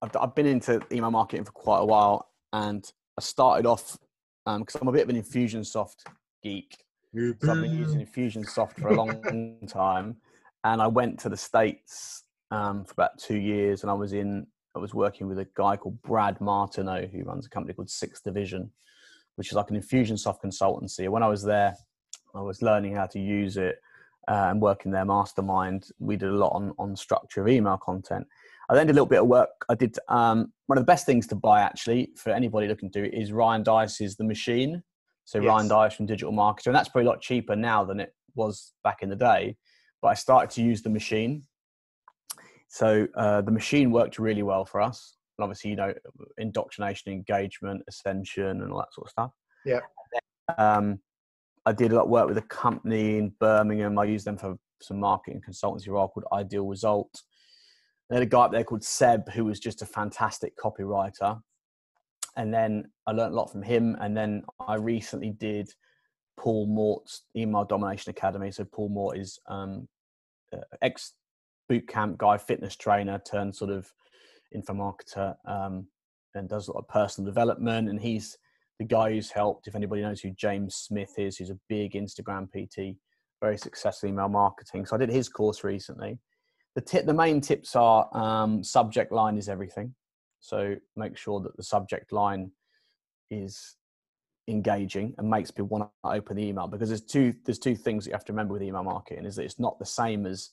I've, 0.03 0.17
I've 0.17 0.35
been 0.35 0.47
into 0.47 0.81
email 0.93 1.11
marketing 1.11 1.45
for 1.45 1.53
quite 1.53 1.81
a 1.81 1.85
while, 1.85 2.29
and 2.53 2.91
I 3.19 3.23
started 3.23 3.67
off 3.67 3.97
because 4.45 4.77
I'm 4.81 4.89
a 4.89 4.93
bit 4.93 5.03
of 5.03 5.09
an 5.09 5.23
Infusionsoft 5.23 6.05
geek. 6.43 6.85
So 7.15 7.53
I've 7.53 7.61
been 7.61 7.79
using 7.79 8.05
Infusionsoft 8.05 8.81
for 8.81 8.89
a 8.89 8.97
long 8.97 9.59
time, 9.69 10.17
and 10.65 10.81
I 10.81 10.87
went 10.87 11.19
to 11.21 11.29
the 11.29 11.37
states 11.37 12.25
um, 12.51 12.85
for 12.85 12.93
about 12.93 13.19
two 13.19 13.37
years, 13.39 13.83
and 13.83 13.91
I 13.91 13.95
was 13.95 14.13
in. 14.13 14.47
I 14.75 14.79
was 14.79 14.95
working 14.95 15.29
with 15.29 15.39
a 15.39 15.49
guy 15.55 15.77
called 15.77 16.01
Brad 16.03 16.41
Martineau, 16.41 17.07
who 17.07 17.25
runs 17.25 17.47
a 17.47 17.51
company 17.51 17.75
called 17.75 17.91
Sixth 17.91 18.25
Division, 18.25 18.71
which 19.37 19.49
is 19.49 19.55
like 19.55 19.71
an 19.71 19.81
Infusionsoft 19.81 20.39
consultancy. 20.45 21.09
When 21.09 21.23
I 21.23 21.29
was 21.29 21.43
there, 21.43 21.77
I 22.35 22.41
was 22.41 22.63
learning 22.63 22.95
how 22.95 23.07
to 23.07 23.19
use 23.19 23.57
it 23.57 23.79
uh, 24.29 24.49
and 24.51 24.61
working 24.61 24.93
their 24.93 25.05
mastermind. 25.05 25.89
We 25.99 26.17
did 26.17 26.31
a 26.31 26.37
lot 26.37 26.53
on 26.53 26.73
on 26.79 26.97
structure 26.97 27.43
of 27.43 27.49
email 27.49 27.77
content. 27.77 28.27
I 28.71 28.75
then 28.75 28.87
did 28.87 28.93
a 28.93 28.95
little 28.95 29.07
bit 29.07 29.21
of 29.21 29.27
work. 29.27 29.51
I 29.69 29.75
did 29.75 29.99
um, 30.09 30.53
one 30.67 30.79
of 30.79 30.83
the 30.83 30.91
best 30.91 31.05
things 31.05 31.27
to 31.29 31.35
buy 31.35 31.61
actually 31.61 32.11
for 32.17 32.31
anybody 32.31 32.69
looking 32.69 32.91
to 32.91 33.01
do 33.01 33.05
it 33.05 33.15
is 33.15 33.33
Ryan 33.33 33.63
Deiss's 33.63 34.17
The 34.17 34.25
Machine. 34.25 34.83
So 35.25 35.39
Ryan 35.41 35.69
Dice 35.69 35.95
from 35.95 36.07
Digital 36.07 36.33
Marketer, 36.33 36.67
and 36.67 36.75
that's 36.75 36.89
probably 36.89 37.07
a 37.07 37.11
lot 37.11 37.21
cheaper 37.21 37.55
now 37.55 37.85
than 37.85 38.01
it 38.01 38.15
was 38.35 38.73
back 38.83 39.03
in 39.03 39.09
the 39.09 39.17
day. 39.17 39.57
But 40.01 40.09
I 40.09 40.15
started 40.15 40.51
to 40.51 40.63
use 40.63 40.83
the 40.83 40.91
machine. 40.91 41.45
So 42.73 43.07
uh, 43.19 43.43
the 43.43 43.51
machine 43.51 43.91
worked 43.91 44.19
really 44.19 44.43
well 44.43 44.65
for 44.65 44.81
us. 44.81 45.17
And 45.37 45.45
obviously, 45.45 45.71
you 45.71 45.77
know, 45.77 45.93
indoctrination, 46.39 47.13
engagement, 47.13 47.83
ascension, 47.87 48.63
and 48.63 48.73
all 48.73 48.79
that 48.79 48.95
sort 48.95 49.09
of 49.09 49.11
stuff. 49.11 49.31
Yeah. 49.67 49.81
Um, 50.57 50.99
I 51.67 51.73
did 51.73 51.93
a 51.93 51.97
lot 51.97 52.05
of 52.05 52.09
work 52.09 52.29
with 52.29 52.39
a 52.39 52.43
company 52.43 53.19
in 53.19 53.35
Birmingham. 53.39 53.99
I 53.99 54.05
used 54.05 54.25
them 54.25 54.39
for 54.39 54.57
some 54.81 54.99
marketing 54.99 55.43
consultancy 55.47 55.89
role 55.89 56.09
called 56.09 56.25
Ideal 56.33 56.67
Result. 56.67 57.23
They 58.09 58.17
had 58.17 58.23
a 58.23 58.27
guy 58.27 58.45
up 58.45 58.53
there 58.53 58.65
called 58.65 58.85
Seb 58.85 59.31
who 59.33 59.45
was 59.45 59.61
just 59.61 59.83
a 59.83 59.87
fantastic 59.87 60.57
copywriter. 60.57 61.43
And 62.39 62.55
then 62.55 62.91
I 63.07 63.13
learned 63.13 63.35
a 63.35 63.37
lot 63.37 63.53
from 63.53 63.63
him. 63.63 63.99
And 64.01 64.17
then 64.17 64.45
I 64.67 64.77
recently 64.77 65.31
did 65.31 65.69
Paul 66.39 66.67
Mort's 66.69 67.25
Email 67.37 67.67
Domination 67.67 68.09
Academy. 68.09 68.51
So 68.51 68.65
Paul 68.65 68.89
Mort 68.89 69.19
is 69.19 69.39
um, 69.47 69.87
uh, 70.55 70.61
ex 70.81 71.13
boot 71.69 71.89
camp 71.89 72.19
guy, 72.19 72.39
fitness 72.39 72.77
trainer, 72.77 73.21
turned 73.29 73.55
sort 73.55 73.71
of 73.71 73.93
info 74.55 74.75
marketer, 74.75 75.35
um, 75.47 75.87
and 76.35 76.49
does 76.49 76.69
a 76.69 76.73
lot 76.73 76.81
of 76.81 76.89
personal 76.89 77.31
development. 77.31 77.89
And 77.89 78.01
he's 78.01 78.39
the 78.79 78.85
guy 78.85 79.13
who's 79.13 79.31
helped. 79.31 79.67
If 79.67 79.75
anybody 79.75 80.03
knows 80.03 80.21
who 80.21 80.31
James 80.31 80.75
Smith 80.75 81.19
is, 81.19 81.37
who's 81.37 81.51
a 81.51 81.59
big 81.69 81.93
Instagram 81.93 82.49
PT 82.49 82.99
very 83.43 83.59
successful 83.59 84.09
email 84.09 84.29
marketing. 84.29 84.87
So 84.87 84.97
I 84.97 84.99
did 84.99 85.11
his 85.11 85.29
course 85.29 85.65
recently. 85.65 86.19
The 86.77 86.81
tip, 86.81 87.05
the 87.05 87.13
main 87.13 87.43
tips 87.43 87.77
are 87.77 88.09
um, 88.17 88.65
subject 88.65 89.13
line 89.13 89.37
is 89.37 89.49
everything. 89.51 89.95
So 90.41 90.77
make 90.97 91.19
sure 91.19 91.41
that 91.41 91.57
the 91.57 91.65
subject 91.65 92.13
line 92.13 92.53
is 93.31 93.77
engaging 94.49 95.15
and 95.19 95.29
makes 95.29 95.51
people 95.51 95.67
want 95.67 95.91
to 96.05 96.11
open 96.11 96.37
the 96.37 96.45
email 96.45 96.67
because 96.67 96.89
there's 96.89 97.05
two 97.05 97.33
there's 97.45 97.61
two 97.61 97.77
things 97.77 98.07
you 98.07 98.13
have 98.13 98.25
to 98.25 98.33
remember 98.33 98.55
with 98.55 98.63
email 98.63 98.83
marketing 98.83 99.25
is 99.25 99.37
that 99.37 99.45
it's 99.45 99.61
not 99.61 99.79
the 99.79 99.87
same 99.87 100.27
as 100.27 100.51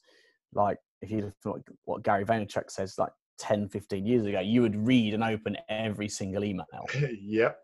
like 0.54 0.78
if 1.02 1.12
you 1.12 1.32
look 1.44 1.62
at 1.68 1.74
what 1.86 2.04
Gary 2.04 2.26
Vaynerchuk 2.26 2.70
says 2.70 2.96
like 2.98 3.12
10 3.40 3.70
15 3.70 4.06
years 4.06 4.26
ago 4.26 4.40
you 4.40 4.62
would 4.62 4.76
read 4.76 5.14
and 5.14 5.24
open 5.24 5.58
every 5.70 6.10
single 6.10 6.44
email. 6.44 6.66
Yep. 7.22 7.58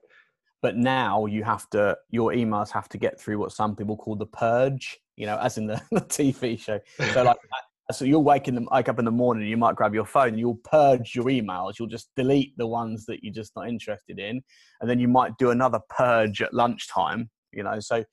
But 0.61 0.77
now 0.77 1.27
you 1.27 1.43
have 1.43 1.69
to 1.71 1.97
your 2.09 2.31
emails 2.31 2.71
have 2.71 2.89
to 2.89 2.97
get 2.97 3.19
through 3.19 3.37
what 3.37 3.51
some 3.51 3.75
people 3.75 3.97
call 3.97 4.15
the 4.15 4.25
purge 4.25 4.97
you 5.15 5.25
know 5.25 5.37
as 5.37 5.57
in 5.57 5.67
the, 5.67 5.81
the 5.91 6.01
tv 6.01 6.59
show. 6.59 6.79
So 7.13 7.23
like 7.23 7.37
uh, 7.89 7.93
so 7.93 8.05
you'll 8.05 8.23
wake 8.23 8.47
in 8.47 8.55
the 8.55 8.67
wake 8.71 8.89
up 8.89 8.97
in 8.97 9.05
the 9.05 9.11
morning 9.11 9.47
you 9.47 9.57
might 9.57 9.75
grab 9.75 9.93
your 9.93 10.05
phone 10.05 10.37
you'll 10.37 10.59
purge 10.63 11.13
your 11.13 11.25
emails. 11.25 11.73
You'll 11.77 11.89
just 11.89 12.09
delete 12.15 12.57
the 12.57 12.67
ones 12.67 13.05
that 13.05 13.23
you're 13.23 13.33
just 13.33 13.55
not 13.55 13.67
interested 13.67 14.17
in. 14.17 14.41
And 14.81 14.89
then 14.89 14.99
you 14.99 15.07
might 15.07 15.37
do 15.37 15.51
another 15.51 15.79
purge 15.89 16.41
at 16.41 16.53
lunchtime 16.53 17.29
you 17.55 17.63
know. 17.63 17.79
So 17.79 18.03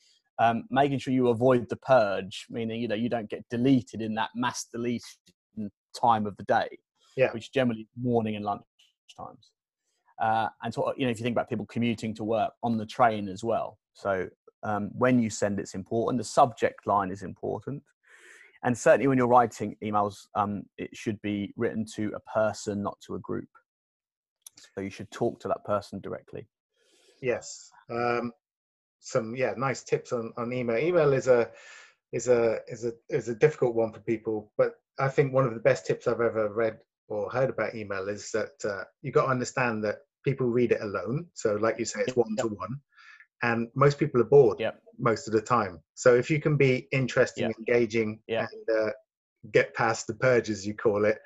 um, 0.43 0.64
making 0.70 0.99
sure 0.99 1.14
you 1.14 1.28
avoid 1.28 1.68
the 1.68 1.76
purge 1.76 2.47
meaning 2.51 2.80
you 2.80 2.88
know 2.88 2.95
you 2.95 3.09
don't 3.09 3.30
get 3.30 3.45
deleted 3.51 4.03
in 4.03 4.14
that 4.14 4.30
mass 4.34 4.66
deletion 4.72 5.18
time 5.95 6.26
of 6.26 6.36
the 6.36 6.45
day 6.45 6.68
yeah. 7.16 7.30
which 7.32 7.53
generally 7.53 7.88
morning 8.01 8.36
and 8.36 8.45
lunch 8.45 8.62
times. 9.16 9.51
Uh, 10.20 10.49
and 10.62 10.72
so 10.72 10.93
you 10.97 11.05
know 11.05 11.11
if 11.11 11.18
you 11.18 11.24
think 11.24 11.34
about 11.34 11.49
people 11.49 11.66
commuting 11.66 12.14
to 12.14 12.24
work 12.24 12.53
on 12.62 12.76
the 12.76 12.86
train 12.86 13.28
as 13.28 13.43
well. 13.43 13.78
So 13.95 14.28
um, 14.62 14.90
when 14.93 15.18
you 15.18 15.30
send 15.30 15.59
it's 15.59 15.74
important. 15.74 16.18
The 16.18 16.24
subject 16.24 16.86
line 16.86 17.11
is 17.11 17.22
important. 17.22 17.82
And 18.64 18.78
certainly 18.78 19.09
when 19.09 19.18
you're 19.18 19.26
writing 19.26 19.76
emails 19.82 20.26
um, 20.34 20.62
it 20.78 20.90
should 20.95 21.20
be 21.22 21.53
written 21.57 21.84
to 21.97 22.12
a 22.14 22.20
person 22.30 22.82
not 22.82 22.99
to 23.07 23.16
a 23.16 23.18
group. 23.18 23.49
So 24.74 24.80
you 24.80 24.90
should 24.90 25.11
talk 25.11 25.40
to 25.40 25.49
that 25.49 25.64
person 25.64 26.01
directly. 26.01 26.47
Yes. 27.20 27.70
Um, 27.90 28.32
some 29.05 29.34
yeah 29.36 29.53
nice 29.57 29.82
tips 29.82 30.12
on, 30.12 30.32
on 30.36 30.53
email 30.53 30.78
email 30.78 31.12
is 31.12 31.28
a 31.28 31.50
is 32.12 32.28
a 32.28 32.59
is 32.68 32.84
a 32.84 32.92
is 33.11 33.28
a 33.28 33.34
difficult 33.34 33.74
one 33.74 33.92
for 33.92 34.00
people 34.00 34.53
but 34.57 34.74
i 34.98 35.09
think 35.09 35.32
one 35.32 35.44
of 35.44 35.55
the 35.55 35.61
best 35.61 35.86
tips 35.86 36.07
i've 36.07 36.20
ever 36.20 36.53
read 36.53 36.78
or 37.09 37.30
heard 37.30 37.50
about 37.50 37.74
email 37.74 38.09
is 38.09 38.30
that 38.30 38.53
uh, 38.64 38.84
you 39.03 39.11
got 39.12 39.24
to 39.24 39.30
understand 39.30 39.82
that 39.84 39.98
people 40.24 40.46
read 40.46 40.72
it 40.72 40.80
alone 40.80 41.26
so 41.34 41.57
like 41.57 41.78
you 41.78 41.84
say 41.84 42.00
it's 42.00 42.16
one 42.16 42.34
to 42.36 42.46
one 42.46 42.80
and 43.42 43.68
most 43.74 43.98
people 43.98 44.20
are 44.20 44.24
bored 44.24 44.61
yep. 44.61 44.80
most 44.98 45.26
of 45.26 45.34
the 45.34 45.40
time. 45.40 45.80
So 45.94 46.14
if 46.14 46.30
you 46.30 46.40
can 46.40 46.57
be 46.57 46.88
interesting, 46.92 47.48
yep. 47.48 47.57
engaging, 47.59 48.20
yep. 48.28 48.48
and 48.53 48.78
uh, 48.78 48.90
get 49.53 49.74
past 49.74 50.07
the 50.07 50.14
purge, 50.14 50.48
as 50.48 50.66
you 50.66 50.74
call 50.74 51.05
it, 51.05 51.18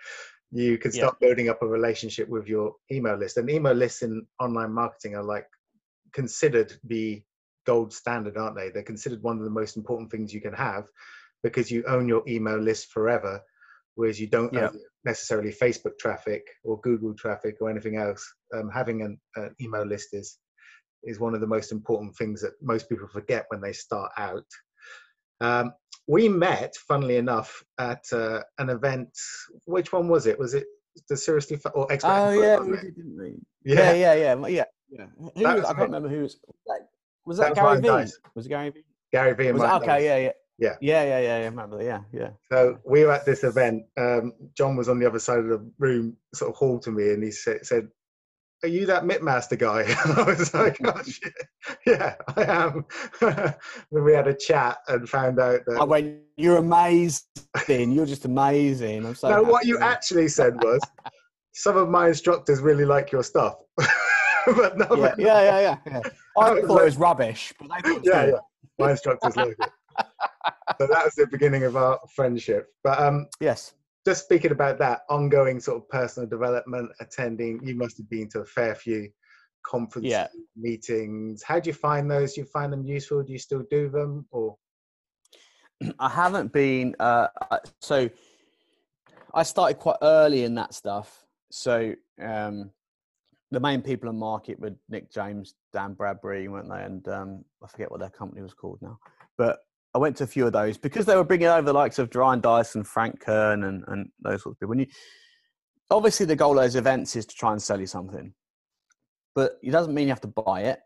you 0.51 0.79
can 0.79 0.93
start 0.93 1.21
building 1.21 1.51
up 1.51 1.63
a 1.63 1.67
relationship 1.67 2.29
with 2.29 2.47
your 2.47 2.73
email 2.91 3.17
list. 3.17 3.37
And 3.37 3.51
email 3.51 3.75
lists 3.75 4.03
in 4.03 4.27
online 4.41 4.73
marketing 4.73 5.15
are 5.15 5.23
like 5.23 5.47
considered 6.13 6.73
the 6.85 7.23
gold 7.67 7.93
standard, 7.93 8.37
aren't 8.37 8.57
they? 8.57 8.71
They're 8.71 8.83
considered 8.83 9.23
one 9.23 9.39
of 9.39 9.45
the 9.45 9.51
most 9.51 9.77
important 9.77 10.11
things 10.11 10.33
you 10.33 10.41
can 10.41 10.55
have 10.55 10.85
because 11.43 11.71
you 11.71 11.85
own 11.87 12.09
your 12.09 12.23
email 12.27 12.59
list 12.59 12.91
forever, 12.91 13.41
whereas 13.95 14.21
you 14.21 14.27
don't 14.27 14.57
own 14.57 14.79
necessarily 15.05 15.53
Facebook 15.53 15.99
traffic 15.99 16.43
or 16.65 16.81
Google 16.81 17.15
traffic 17.15 17.57
or 17.61 17.71
anything 17.71 17.97
else. 17.97 18.27
Um, 18.55 18.71
having 18.71 19.03
an, 19.03 19.19
an 19.37 19.55
email 19.61 19.85
list 19.85 20.09
is 20.13 20.39
is 21.05 21.21
one 21.21 21.35
of 21.35 21.41
the 21.41 21.47
most 21.47 21.73
important 21.73 22.17
things 22.17 22.41
that 22.43 22.53
most 22.61 22.89
people 22.89 23.07
forget 23.07 23.47
when 23.49 23.61
they 23.61 23.73
start 23.73 24.11
out. 24.19 24.47
Um, 25.41 25.73
we 26.09 26.29
met, 26.29 26.75
funnily 26.89 27.17
enough, 27.17 27.63
at 27.79 28.05
uh, 28.13 28.41
an 28.59 28.71
event. 28.71 29.11
Which 29.65 29.93
one 29.93 30.09
was 30.09 30.27
it? 30.27 30.39
Was 30.39 30.55
it 30.55 30.65
the 31.09 31.17
Seriously 31.17 31.59
or 31.75 31.91
Expert? 31.93 32.11
Oh 32.11 32.31
yeah, 32.31 32.59
we 32.59 32.77
did, 32.77 32.97
didn't 32.97 33.19
we? 33.19 33.35
Yeah, 33.65 33.93
yeah, 33.93 34.15
yeah, 34.15 34.35
yeah. 34.47 34.65
yeah. 34.91 35.07
yeah. 35.35 35.55
Was, 35.55 35.65
I 35.65 35.75
can't 35.75 35.91
remember 35.91 36.09
who 36.09 36.23
was. 36.23 36.39
Was 37.27 37.39
that, 37.39 37.55
that 37.55 37.63
Gary 37.63 37.81
V? 37.81 37.89
Nice. 37.89 38.19
Was 38.35 38.47
it 38.47 38.51
Gary 38.51 38.71
V? 38.71 38.85
Gary 39.13 39.35
V. 39.35 39.49
And 39.49 39.59
was 39.59 39.83
okay, 39.83 40.05
yeah, 40.05 40.17
yeah. 40.19 40.33
Yeah. 40.59 40.77
Yeah, 40.81 41.03
yeah, 41.03 41.21
yeah, 41.21 41.39
yeah. 41.41 41.45
Remember, 41.45 41.83
yeah, 41.83 42.01
yeah. 42.13 42.31
So 42.51 42.79
we 42.87 43.05
were 43.05 43.13
at 43.13 43.27
this 43.27 43.45
event. 43.45 43.85
Um, 43.99 44.33
John 44.57 44.75
was 44.75 44.89
on 44.89 44.99
the 44.99 45.07
other 45.07 45.19
side 45.19 45.41
of 45.41 45.49
the 45.49 45.71
room, 45.79 46.17
sort 46.35 46.51
of 46.51 46.57
hauled 46.57 46.81
to 46.83 46.91
me, 46.91 47.11
and 47.11 47.23
he 47.23 47.31
said, 47.31 47.67
said 47.67 47.89
are 48.63 48.69
you 48.69 48.87
that 48.87 49.05
MIPMaster 49.05 49.59
guy? 49.59 49.85
I 50.17 50.23
was 50.23 50.55
like, 50.55 50.79
oh 50.85 51.03
shit, 51.07 51.33
yeah, 51.87 52.15
I 52.37 52.45
am. 52.45 52.87
then 53.21 53.55
we 53.91 54.13
had 54.13 54.29
a 54.29 54.35
chat 54.35 54.79
and 54.89 55.09
found 55.09 55.39
out 55.39 55.61
that. 55.67 55.79
I 55.79 55.85
went, 55.85 56.19
you're 56.37 56.57
amazing. 56.57 57.23
You're 57.69 58.07
just 58.07 58.25
amazing. 58.25 59.05
I'm 59.05 59.15
so. 59.15 59.29
No, 59.29 59.43
what 59.43 59.67
you 59.67 59.79
actually 59.79 60.29
said 60.29 60.55
was, 60.63 60.81
some 61.53 61.77
of 61.77 61.89
my 61.89 62.09
instructors 62.09 62.61
really 62.61 62.85
like 62.85 63.13
your 63.13 63.23
stuff. 63.23 63.57
but 64.57 64.79
no, 64.79 64.87
yeah, 64.97 65.15
yeah, 65.19 65.43
yeah, 65.43 65.61
yeah, 65.61 65.77
yeah. 65.87 66.01
I 66.39 66.61
thought 66.61 66.69
like, 66.69 66.81
it 66.81 66.85
was 66.85 66.97
rubbish, 66.97 67.53
but 67.59 67.69
they 67.69 67.91
thought 67.91 68.03
yeah, 68.05 68.27
yeah, 68.27 68.33
my 68.79 68.91
instructors 68.93 69.37
like 69.37 69.49
it. 69.49 69.71
So 70.79 70.87
that 70.87 71.05
was 71.05 71.15
the 71.15 71.27
beginning 71.27 71.65
of 71.65 71.77
our 71.77 71.99
friendship. 72.15 72.69
But 72.85 73.01
um, 73.01 73.29
yes, 73.41 73.75
just 74.07 74.25
speaking 74.25 74.53
about 74.53 74.79
that 74.79 75.01
ongoing 75.11 75.59
sort 75.59 75.79
of 75.79 75.89
personal 75.89 76.29
development, 76.29 76.91
attending, 77.01 77.61
you 77.63 77.75
must 77.75 77.97
have 77.97 78.09
been 78.09 78.29
to 78.31 78.41
a 78.41 78.45
fair 78.45 78.75
few 78.75 79.09
conferences, 79.67 80.11
yeah. 80.11 80.29
meetings. 80.57 81.43
How 81.43 81.59
do 81.59 81.69
you 81.69 81.75
find 81.75 82.11
those? 82.11 82.35
Do 82.35 82.43
you 82.43 82.47
find 82.47 82.73
them 82.73 82.85
useful? 82.85 83.23
Do 83.23 83.33
you 83.33 83.39
still 83.39 83.65
do 83.71 83.89
them 83.89 84.27
or? 84.31 84.57
I 85.99 86.09
haven't 86.09 86.53
been, 86.53 86.95
uh, 87.01 87.29
so 87.81 88.09
I 89.35 89.43
started 89.43 89.79
quite 89.79 89.99
early 90.03 90.45
in 90.45 90.55
that 90.55 90.73
stuff. 90.73 91.25
So, 91.51 91.95
um, 92.21 92.71
the 93.51 93.61
main 93.61 93.81
people 93.81 94.11
in 94.11 94.19
market 94.19 94.59
were 94.59 94.75
Nick 94.89 95.13
James, 95.13 95.55
Dan 95.73 95.95
Bradbury, 95.95 96.49
weren't 96.49 96.69
they? 96.69 96.83
And 96.83 97.07
um, 97.09 97.45
I 97.63 97.69
forget 97.69 97.91
what 97.91 98.01
their 98.01 98.11
company 98.11 98.43
was 98.43 98.55
called 98.55 98.79
now. 98.83 98.99
But 99.39 99.59
I 99.95 99.99
went 99.99 100.17
to 100.19 100.25
a 100.25 100.27
few 100.27 100.47
of 100.47 100.53
those 100.53 100.77
because 100.77 101.07
they 101.07 101.17
were 101.17 101.25
bringing 101.25 101.47
over 101.47 101.63
the 101.63 101.73
likes 101.73 101.99
of 101.99 102.15
Ryan 102.15 102.41
Deiss, 102.41 102.77
Frank 102.85 103.21
Kern, 103.21 103.65
and, 103.65 103.85
and 103.89 104.09
those 104.21 104.43
sorts 104.43 104.57
of 104.57 104.61
people. 104.61 104.71
When 104.71 104.81
you, 104.81 104.87
obviously, 105.91 106.27
the 106.27 106.37
goal 106.37 106.59
of 106.59 106.65
those 106.65 106.77
events 106.77 107.17
is 107.17 107.25
to 107.27 107.35
try 107.35 107.53
and 107.53 107.63
sell 107.63 107.81
you 107.81 107.87
something, 107.87 108.35
but 109.35 109.53
it 109.63 109.71
doesn't 109.71 109.95
mean 109.95 110.05
you 110.09 110.13
have 110.13 110.21
to 110.23 110.29
buy 110.29 110.63
it, 110.63 110.81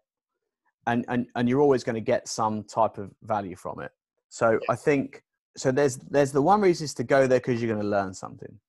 and 0.87 1.05
and 1.09 1.27
and 1.35 1.49
you're 1.49 1.61
always 1.61 1.83
going 1.83 1.95
to 1.95 2.01
get 2.01 2.29
some 2.29 2.63
type 2.65 2.99
of 2.99 3.11
value 3.23 3.57
from 3.57 3.81
it. 3.81 3.91
So. 4.29 4.61
I 4.69 4.77
think 4.77 5.25
so. 5.57 5.73
There's 5.73 5.97
there's 5.97 6.31
the 6.31 6.43
one 6.43 6.61
reason 6.61 6.85
is 6.85 6.95
to 6.95 7.05
go 7.05 7.27
there 7.27 7.41
because 7.41 7.61
you're 7.61 7.73
going 7.73 7.83
to 7.83 7.89
learn 7.89 8.15
something. 8.15 8.61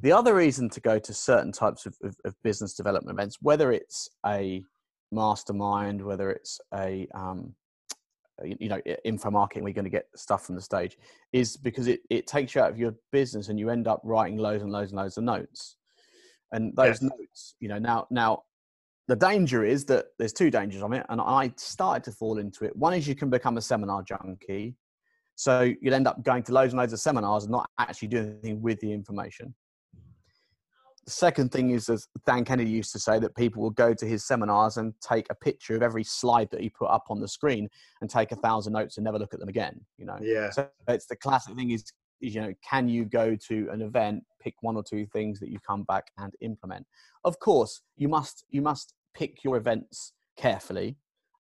The 0.00 0.12
other 0.12 0.34
reason 0.34 0.68
to 0.70 0.80
go 0.80 0.98
to 0.98 1.14
certain 1.14 1.52
types 1.52 1.86
of, 1.86 1.96
of, 2.02 2.16
of 2.24 2.34
business 2.42 2.74
development 2.74 3.16
events, 3.16 3.38
whether 3.40 3.72
it's 3.72 4.08
a 4.26 4.62
mastermind, 5.12 6.04
whether 6.04 6.30
it's 6.30 6.60
a 6.74 7.06
um, 7.14 7.54
you 8.42 8.68
know 8.68 8.80
info 9.04 9.30
marketing 9.30 9.62
we're 9.62 9.72
going 9.72 9.84
to 9.84 9.90
get 9.90 10.08
stuff 10.16 10.44
from 10.44 10.56
the 10.56 10.60
stage 10.60 10.98
is 11.32 11.56
because 11.56 11.86
it, 11.86 12.00
it 12.10 12.26
takes 12.26 12.54
you 12.54 12.60
out 12.60 12.70
of 12.70 12.78
your 12.78 12.94
business 13.12 13.48
and 13.48 13.58
you 13.58 13.70
end 13.70 13.86
up 13.86 14.00
writing 14.02 14.36
loads 14.36 14.62
and 14.62 14.72
loads 14.72 14.90
and 14.90 14.98
loads 14.98 15.16
of 15.16 15.24
notes. 15.24 15.76
And 16.52 16.74
those 16.76 17.00
yes. 17.00 17.02
notes 17.02 17.54
you 17.60 17.68
know 17.68 17.78
now 17.78 18.06
now 18.10 18.42
the 19.06 19.16
danger 19.16 19.64
is 19.64 19.84
that 19.86 20.06
there's 20.18 20.32
two 20.32 20.50
dangers 20.50 20.82
on 20.82 20.92
it 20.94 21.04
and 21.10 21.20
i 21.20 21.52
started 21.56 22.02
to 22.04 22.12
fall 22.12 22.38
into 22.38 22.64
it. 22.64 22.74
One 22.74 22.94
is 22.94 23.06
you 23.06 23.14
can 23.14 23.30
become 23.30 23.56
a 23.56 23.62
seminar 23.62 24.02
junkie 24.02 24.74
so 25.36 25.72
you'll 25.80 25.94
end 25.94 26.06
up 26.06 26.22
going 26.22 26.42
to 26.44 26.52
loads 26.52 26.72
and 26.72 26.80
loads 26.80 26.92
of 26.92 27.00
seminars 27.00 27.44
and 27.44 27.52
not 27.52 27.68
actually 27.78 28.08
doing 28.08 28.38
anything 28.42 28.62
with 28.62 28.80
the 28.80 28.92
information 28.92 29.54
the 31.04 31.10
second 31.10 31.52
thing 31.52 31.70
is, 31.70 31.88
as 31.88 32.08
Dan 32.26 32.44
Kennedy 32.44 32.70
used 32.70 32.92
to 32.92 32.98
say, 32.98 33.18
that 33.18 33.36
people 33.36 33.62
will 33.62 33.70
go 33.70 33.92
to 33.92 34.06
his 34.06 34.24
seminars 34.24 34.76
and 34.78 34.94
take 35.00 35.26
a 35.30 35.34
picture 35.34 35.76
of 35.76 35.82
every 35.82 36.04
slide 36.04 36.48
that 36.50 36.60
he 36.60 36.70
put 36.70 36.86
up 36.86 37.04
on 37.10 37.20
the 37.20 37.28
screen 37.28 37.68
and 38.00 38.08
take 38.08 38.32
a 38.32 38.36
thousand 38.36 38.72
notes 38.72 38.96
and 38.96 39.04
never 39.04 39.18
look 39.18 39.34
at 39.34 39.40
them 39.40 39.48
again. 39.48 39.80
You 39.98 40.06
know, 40.06 40.18
yeah. 40.20 40.50
So 40.50 40.68
it's 40.88 41.06
the 41.06 41.16
classic 41.16 41.56
thing 41.56 41.70
is, 41.70 41.84
is 42.20 42.34
you 42.34 42.40
know, 42.40 42.54
can 42.68 42.88
you 42.88 43.04
go 43.04 43.36
to 43.48 43.68
an 43.70 43.82
event, 43.82 44.24
pick 44.40 44.54
one 44.62 44.76
or 44.76 44.82
two 44.82 45.06
things 45.06 45.40
that 45.40 45.50
you 45.50 45.58
come 45.66 45.82
back 45.84 46.04
and 46.18 46.32
implement? 46.40 46.86
Of 47.24 47.38
course, 47.38 47.82
you 47.96 48.08
must 48.08 48.44
you 48.48 48.62
must 48.62 48.94
pick 49.14 49.44
your 49.44 49.56
events 49.56 50.12
carefully, 50.36 50.96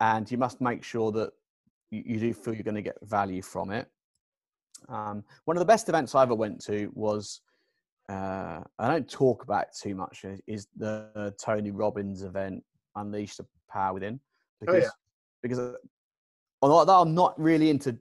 and 0.00 0.30
you 0.30 0.38
must 0.38 0.60
make 0.60 0.82
sure 0.82 1.12
that 1.12 1.30
you, 1.90 2.02
you 2.04 2.20
do 2.20 2.34
feel 2.34 2.54
you're 2.54 2.64
going 2.64 2.74
to 2.74 2.82
get 2.82 2.98
value 3.02 3.42
from 3.42 3.70
it. 3.70 3.88
Um, 4.88 5.24
one 5.44 5.56
of 5.56 5.60
the 5.60 5.66
best 5.66 5.88
events 5.88 6.14
I 6.14 6.22
ever 6.22 6.34
went 6.34 6.60
to 6.66 6.90
was 6.94 7.40
uh, 8.08 8.60
I 8.78 8.88
don't 8.88 9.08
talk 9.08 9.44
about 9.44 9.66
too 9.74 9.94
much 9.94 10.24
is 10.46 10.68
the 10.76 11.34
Tony 11.42 11.70
Robbins 11.70 12.22
event, 12.22 12.62
Unleash 12.96 13.36
the 13.36 13.46
Power 13.70 13.94
Within, 13.94 14.20
because 14.60 14.74
oh, 14.74 14.78
yeah. 14.78 14.88
because 15.42 15.58
uh, 15.58 15.72
although 16.60 17.00
I'm 17.00 17.14
not 17.14 17.40
really 17.40 17.70
into 17.70 17.96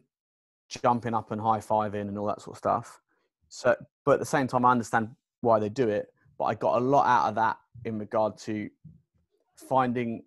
jumping 0.69 1.13
up 1.13 1.31
and 1.31 1.39
high 1.39 1.59
fiving 1.59 2.07
and 2.07 2.17
all 2.17 2.27
that 2.27 2.41
sort 2.41 2.55
of 2.55 2.57
stuff, 2.57 2.99
so 3.47 3.75
but 4.05 4.13
at 4.13 4.19
the 4.19 4.25
same 4.25 4.47
time 4.47 4.65
I 4.65 4.71
understand 4.71 5.09
why 5.41 5.59
they 5.59 5.69
do 5.69 5.87
it. 5.87 6.07
But 6.37 6.45
I 6.45 6.55
got 6.55 6.81
a 6.81 6.83
lot 6.83 7.05
out 7.05 7.29
of 7.29 7.35
that 7.35 7.57
in 7.85 7.97
regard 7.97 8.37
to 8.39 8.69
finding 9.55 10.23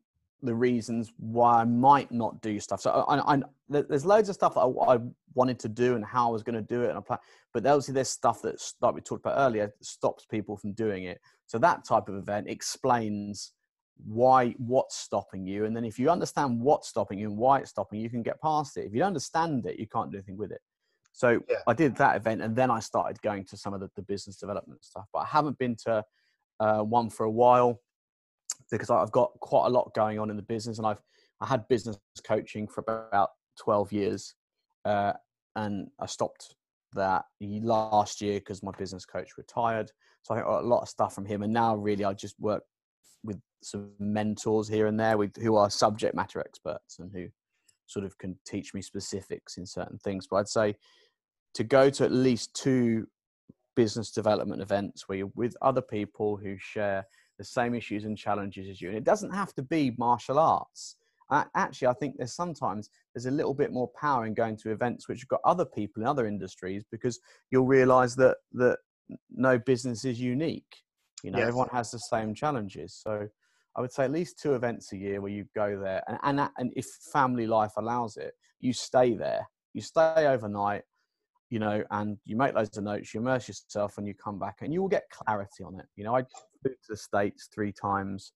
the 0.47 0.55
reasons 0.55 1.13
why 1.19 1.61
I 1.61 1.65
might 1.65 2.11
not 2.11 2.41
do 2.41 2.59
stuff. 2.59 2.81
So 2.81 2.91
I, 2.91 3.35
I, 3.35 3.43
there's 3.69 4.07
loads 4.07 4.29
of 4.29 4.35
stuff 4.35 4.55
that 4.55 4.61
I, 4.61 4.95
I, 4.95 4.99
wanted 5.35 5.59
to 5.59 5.69
do 5.69 5.97
and 5.97 6.05
how 6.05 6.29
I 6.29 6.33
was 6.33 6.43
going 6.43 6.55
to 6.55 6.63
do 6.63 6.83
it, 6.83 6.89
and 6.89 6.97
I 6.97 7.03
plan. 7.03 7.19
But 7.53 7.67
obviously, 7.67 7.93
there's 7.93 8.09
stuff 8.09 8.41
that, 8.43 8.57
like 8.81 8.95
we 8.95 9.03
talked 9.03 9.21
about 9.21 9.39
earlier, 9.39 9.67
that 9.67 9.85
stops 9.85 10.25
people 10.25 10.57
from 10.57 10.73
doing 10.73 11.05
it. 11.05 11.21
So 11.47 11.59
that 11.59 11.85
type 11.85 12.09
of 12.09 12.15
event 12.15 12.49
explains 12.49 13.53
why 14.07 14.53
what's 14.59 14.97
stopping 14.97 15.47
you, 15.47 15.67
and 15.67 15.77
then 15.77 15.85
if 15.85 15.99
you 15.99 16.09
understand 16.09 16.61
what's 16.61 16.89
stopping 16.89 17.19
you 17.19 17.29
and 17.29 17.37
why 17.37 17.59
it's 17.59 17.71
stopping 17.71 17.99
you, 17.99 18.05
you 18.05 18.11
can 18.11 18.23
get 18.23 18.41
past 18.41 18.79
it. 18.79 18.87
If 18.87 18.95
you 18.95 19.01
don't 19.01 19.09
understand 19.09 19.67
it, 19.67 19.79
you 19.79 19.87
can't 19.87 20.11
do 20.11 20.17
anything 20.17 20.39
with 20.39 20.53
it. 20.53 20.61
So 21.13 21.41
yeah. 21.51 21.57
I 21.67 21.75
did 21.75 21.97
that 21.97 22.17
event, 22.17 22.41
and 22.41 22.57
then 22.57 22.71
I 22.71 22.81
started 22.81 23.21
going 23.21 23.45
to 23.47 23.57
some 23.57 23.75
of 23.75 23.81
the, 23.81 23.91
the 23.95 24.03
business 24.03 24.37
development 24.37 24.85
stuff. 24.85 25.05
But 25.13 25.21
I 25.21 25.27
haven't 25.27 25.59
been 25.59 25.77
to 25.85 26.05
uh, 26.61 26.81
one 26.81 27.11
for 27.11 27.25
a 27.25 27.31
while 27.31 27.81
because 28.71 28.91
I've 28.91 29.13
got 29.13 29.33
quite 29.41 29.67
a 29.67 29.71
lot 29.71 29.95
going 29.95 30.19
on 30.19 30.31
in 30.31 30.37
the 30.37 30.43
business, 30.43 30.79
and 30.79 30.87
I've 30.87 31.03
I 31.41 31.47
had 31.47 31.69
business 31.69 31.99
coaching 32.27 32.67
for 32.67 32.85
about 32.87 33.31
twelve 33.59 33.93
years, 33.93 34.35
uh, 34.85 35.13
and 35.55 35.89
I 36.01 36.07
stopped 36.07 36.55
that 36.95 37.25
last 37.41 38.21
year 38.21 38.39
because 38.39 38.63
my 38.63 38.73
business 38.79 39.05
coach 39.05 39.31
retired. 39.37 39.91
So 40.23 40.35
I 40.35 40.41
got 40.41 40.61
a 40.61 40.67
lot 40.67 40.83
of 40.83 40.89
stuff 40.89 41.15
from 41.15 41.27
him, 41.27 41.43
and 41.43 41.53
now 41.53 41.77
really 41.77 42.05
I 42.05 42.13
just 42.13 42.39
work 42.41 42.63
with 43.23 43.41
some 43.63 43.91
mentors 43.99 44.69
here 44.69 44.87
and 44.87 44.99
there 44.99 45.19
with 45.19 45.37
who 45.37 45.57
are 45.57 45.71
subject 45.71 46.15
matter 46.15 46.41
experts 46.41 46.99
and 46.99 47.11
who 47.13 47.27
sort 47.87 48.05
of 48.05 48.17
can 48.19 48.37
teach 48.47 48.75
me 48.75 48.83
specifics 48.83 49.57
in 49.57 49.67
certain 49.67 49.99
things. 49.99 50.27
But 50.29 50.37
I'd 50.37 50.49
say 50.49 50.77
to 51.55 51.65
go 51.65 51.91
to 51.91 52.05
at 52.05 52.13
least 52.13 52.55
two 52.55 53.07
business 53.75 54.11
development 54.11 54.63
events 54.63 55.09
where 55.09 55.19
you're 55.19 55.33
with 55.35 55.57
other 55.63 55.83
people 55.83 56.37
who 56.37 56.57
share 56.59 57.07
the 57.39 57.45
same 57.45 57.75
issues 57.75 58.05
and 58.05 58.17
challenges 58.17 58.69
as 58.69 58.81
you. 58.81 58.89
And 58.89 58.97
it 58.97 59.05
doesn't 59.05 59.33
have 59.33 59.55
to 59.55 59.63
be 59.63 59.95
martial 59.99 60.39
arts. 60.39 60.97
actually, 61.31 61.89
I 61.89 61.95
think 61.95 62.17
there's 62.17 62.35
sometimes 62.35 62.91
there's 63.15 63.27
a 63.27 63.31
little 63.31 63.55
bit 63.55 63.73
more 63.73 63.89
power 63.89 64.27
in 64.27 64.35
going 64.35 64.57
to 64.59 64.71
events 64.71 65.09
which 65.09 65.21
have 65.21 65.29
got 65.29 65.41
other 65.45 65.65
people 65.65 66.03
in 66.03 66.09
other 66.09 66.27
industries 66.27 66.85
because 66.91 67.19
you'll 67.51 67.67
realize 67.67 68.17
that 68.17 68.37
that 68.53 68.79
no 69.31 69.59
business 69.59 70.05
is 70.05 70.21
unique. 70.21 70.83
You 71.23 71.31
know, 71.31 71.39
yes. 71.39 71.49
everyone 71.49 71.69
has 71.73 71.91
the 71.91 71.99
same 71.99 72.35
challenges. 72.35 72.95
So 72.95 73.29
I 73.77 73.81
would 73.81 73.93
say 73.93 74.05
at 74.05 74.13
least 74.13 74.39
two 74.39 74.55
events 74.55 74.93
a 74.93 74.97
year 74.97 75.21
where 75.21 75.33
you 75.33 75.47
go 75.55 75.79
there, 75.79 76.03
and 76.09 76.19
and, 76.23 76.51
and 76.59 76.73
if 76.77 76.87
family 77.13 77.47
life 77.47 77.73
allows 77.77 78.17
it, 78.17 78.35
you 78.61 78.73
stay 78.73 79.15
there. 79.15 79.49
You 79.75 79.83
stay 79.83 80.27
overnight 80.27 80.83
you 81.51 81.59
know, 81.59 81.85
and 81.91 82.19
you 82.25 82.37
make 82.37 82.55
loads 82.55 82.77
of 82.77 82.85
notes, 82.85 83.15
you 83.15 83.21
immerse 83.21 83.49
yourself, 83.49 83.99
and 83.99 84.07
you 84.07 84.15
come 84.15 84.39
back, 84.39 84.59
and 84.63 84.73
you 84.73 84.81
will 84.81 84.89
get 84.89 85.09
clarity 85.11 85.63
on 85.65 85.79
it. 85.79 85.87
You 85.95 86.05
know, 86.05 86.17
I 86.17 86.25
to 86.69 86.89
the 86.89 86.97
states 86.97 87.49
three 87.53 87.73
times 87.73 88.33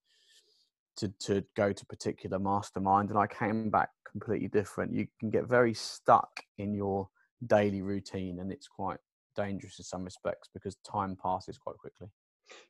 to 0.97 1.07
to 1.19 1.43
go 1.55 1.71
to 1.71 1.85
particular 1.85 2.39
mastermind, 2.39 3.09
and 3.09 3.17
I 3.17 3.27
came 3.27 3.69
back 3.69 3.89
completely 4.09 4.47
different. 4.47 4.93
You 4.93 5.07
can 5.19 5.29
get 5.29 5.47
very 5.47 5.73
stuck 5.73 6.31
in 6.57 6.73
your 6.73 7.09
daily 7.47 7.81
routine, 7.81 8.39
and 8.39 8.51
it's 8.51 8.67
quite 8.67 8.99
dangerous 9.35 9.79
in 9.79 9.85
some 9.85 10.03
respects 10.03 10.49
because 10.53 10.75
time 10.89 11.17
passes 11.21 11.57
quite 11.57 11.77
quickly. 11.77 12.07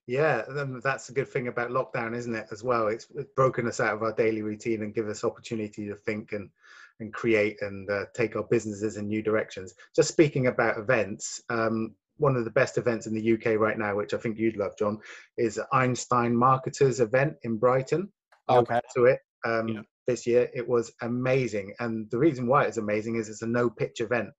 Yeah, 0.06 0.44
that's 0.84 1.10
a 1.10 1.14
good 1.14 1.28
thing 1.28 1.48
about 1.48 1.72
lockdown, 1.72 2.16
isn't 2.16 2.36
it? 2.36 2.48
As 2.52 2.64
well, 2.64 2.88
it's 2.88 3.08
broken 3.36 3.68
us 3.68 3.80
out 3.80 3.96
of 3.96 4.04
our 4.04 4.14
daily 4.14 4.44
routine 4.44 4.84
and 4.84 4.94
give 4.94 5.08
us 5.08 5.24
opportunity 5.24 5.88
to 5.88 5.96
think 5.96 6.34
and 6.34 6.50
and 7.00 7.12
create 7.12 7.60
and 7.64 7.90
uh, 7.90 8.06
take 8.14 8.36
our 8.36 8.44
businesses 8.44 8.98
in 8.98 9.08
new 9.08 9.24
directions. 9.24 9.74
Just 9.96 10.10
speaking 10.10 10.48
about 10.48 10.78
events, 10.78 11.42
um, 11.50 11.96
one 12.22 12.36
of 12.36 12.46
the 12.46 12.52
best 12.52 12.78
events 12.78 13.08
in 13.08 13.14
the 13.14 13.34
UK 13.34 13.60
right 13.60 13.78
now, 13.78 13.96
which 13.96 14.14
I 14.14 14.18
think 14.18 14.38
you'd 14.38 14.56
love, 14.56 14.78
John, 14.78 15.00
is 15.38 15.60
Einstein 15.74 16.36
Marketers 16.36 17.00
event 17.00 17.34
in 17.44 17.58
Brighton. 17.58 18.12
Okay. 18.50 18.80
To 18.96 19.06
it 19.06 19.20
um, 19.46 19.68
yeah. 19.68 19.82
this 20.08 20.28
year, 20.28 20.50
it 20.54 20.68
was 20.68 20.92
amazing, 21.02 21.74
and 21.80 22.10
the 22.12 22.18
reason 22.18 22.48
why 22.48 22.66
it's 22.66 22.78
amazing 22.78 23.16
is 23.16 23.28
it's 23.28 23.42
a 23.42 23.48
no 23.48 23.70
pitch 23.70 24.02
event. 24.02 24.30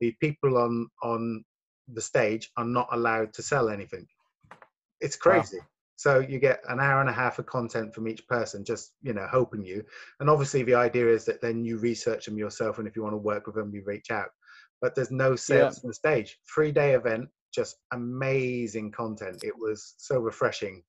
The 0.00 0.14
people 0.20 0.56
on 0.56 0.88
on 1.02 1.44
the 1.92 2.00
stage 2.00 2.50
are 2.56 2.64
not 2.64 2.88
allowed 2.92 3.32
to 3.34 3.42
sell 3.42 3.68
anything. 3.68 4.06
It's 5.00 5.16
crazy. 5.16 5.58
Wow. 5.58 5.66
So 5.96 6.18
you 6.18 6.38
get 6.38 6.60
an 6.68 6.78
hour 6.78 7.00
and 7.00 7.08
a 7.08 7.12
half 7.12 7.38
of 7.38 7.46
content 7.46 7.94
from 7.94 8.06
each 8.06 8.26
person, 8.28 8.64
just 8.64 8.92
you 9.02 9.14
know, 9.14 9.26
helping 9.30 9.64
you. 9.64 9.82
And 10.20 10.28
obviously, 10.28 10.62
the 10.62 10.74
idea 10.74 11.08
is 11.08 11.24
that 11.24 11.40
then 11.40 11.64
you 11.64 11.78
research 11.78 12.26
them 12.26 12.38
yourself, 12.38 12.78
and 12.78 12.86
if 12.86 12.94
you 12.94 13.02
want 13.02 13.14
to 13.14 13.18
work 13.18 13.46
with 13.46 13.56
them, 13.56 13.72
you 13.74 13.82
reach 13.84 14.10
out. 14.10 14.28
But 14.80 14.94
there's 14.94 15.10
no 15.10 15.36
sales 15.36 15.76
yeah. 15.76 15.80
on 15.84 15.88
the 15.88 15.94
stage. 15.94 16.38
Three 16.52 16.72
day 16.72 16.94
event, 16.94 17.28
just 17.54 17.76
amazing 17.92 18.92
content. 18.92 19.42
It 19.42 19.54
was 19.56 19.94
so 19.98 20.18
refreshing, 20.18 20.82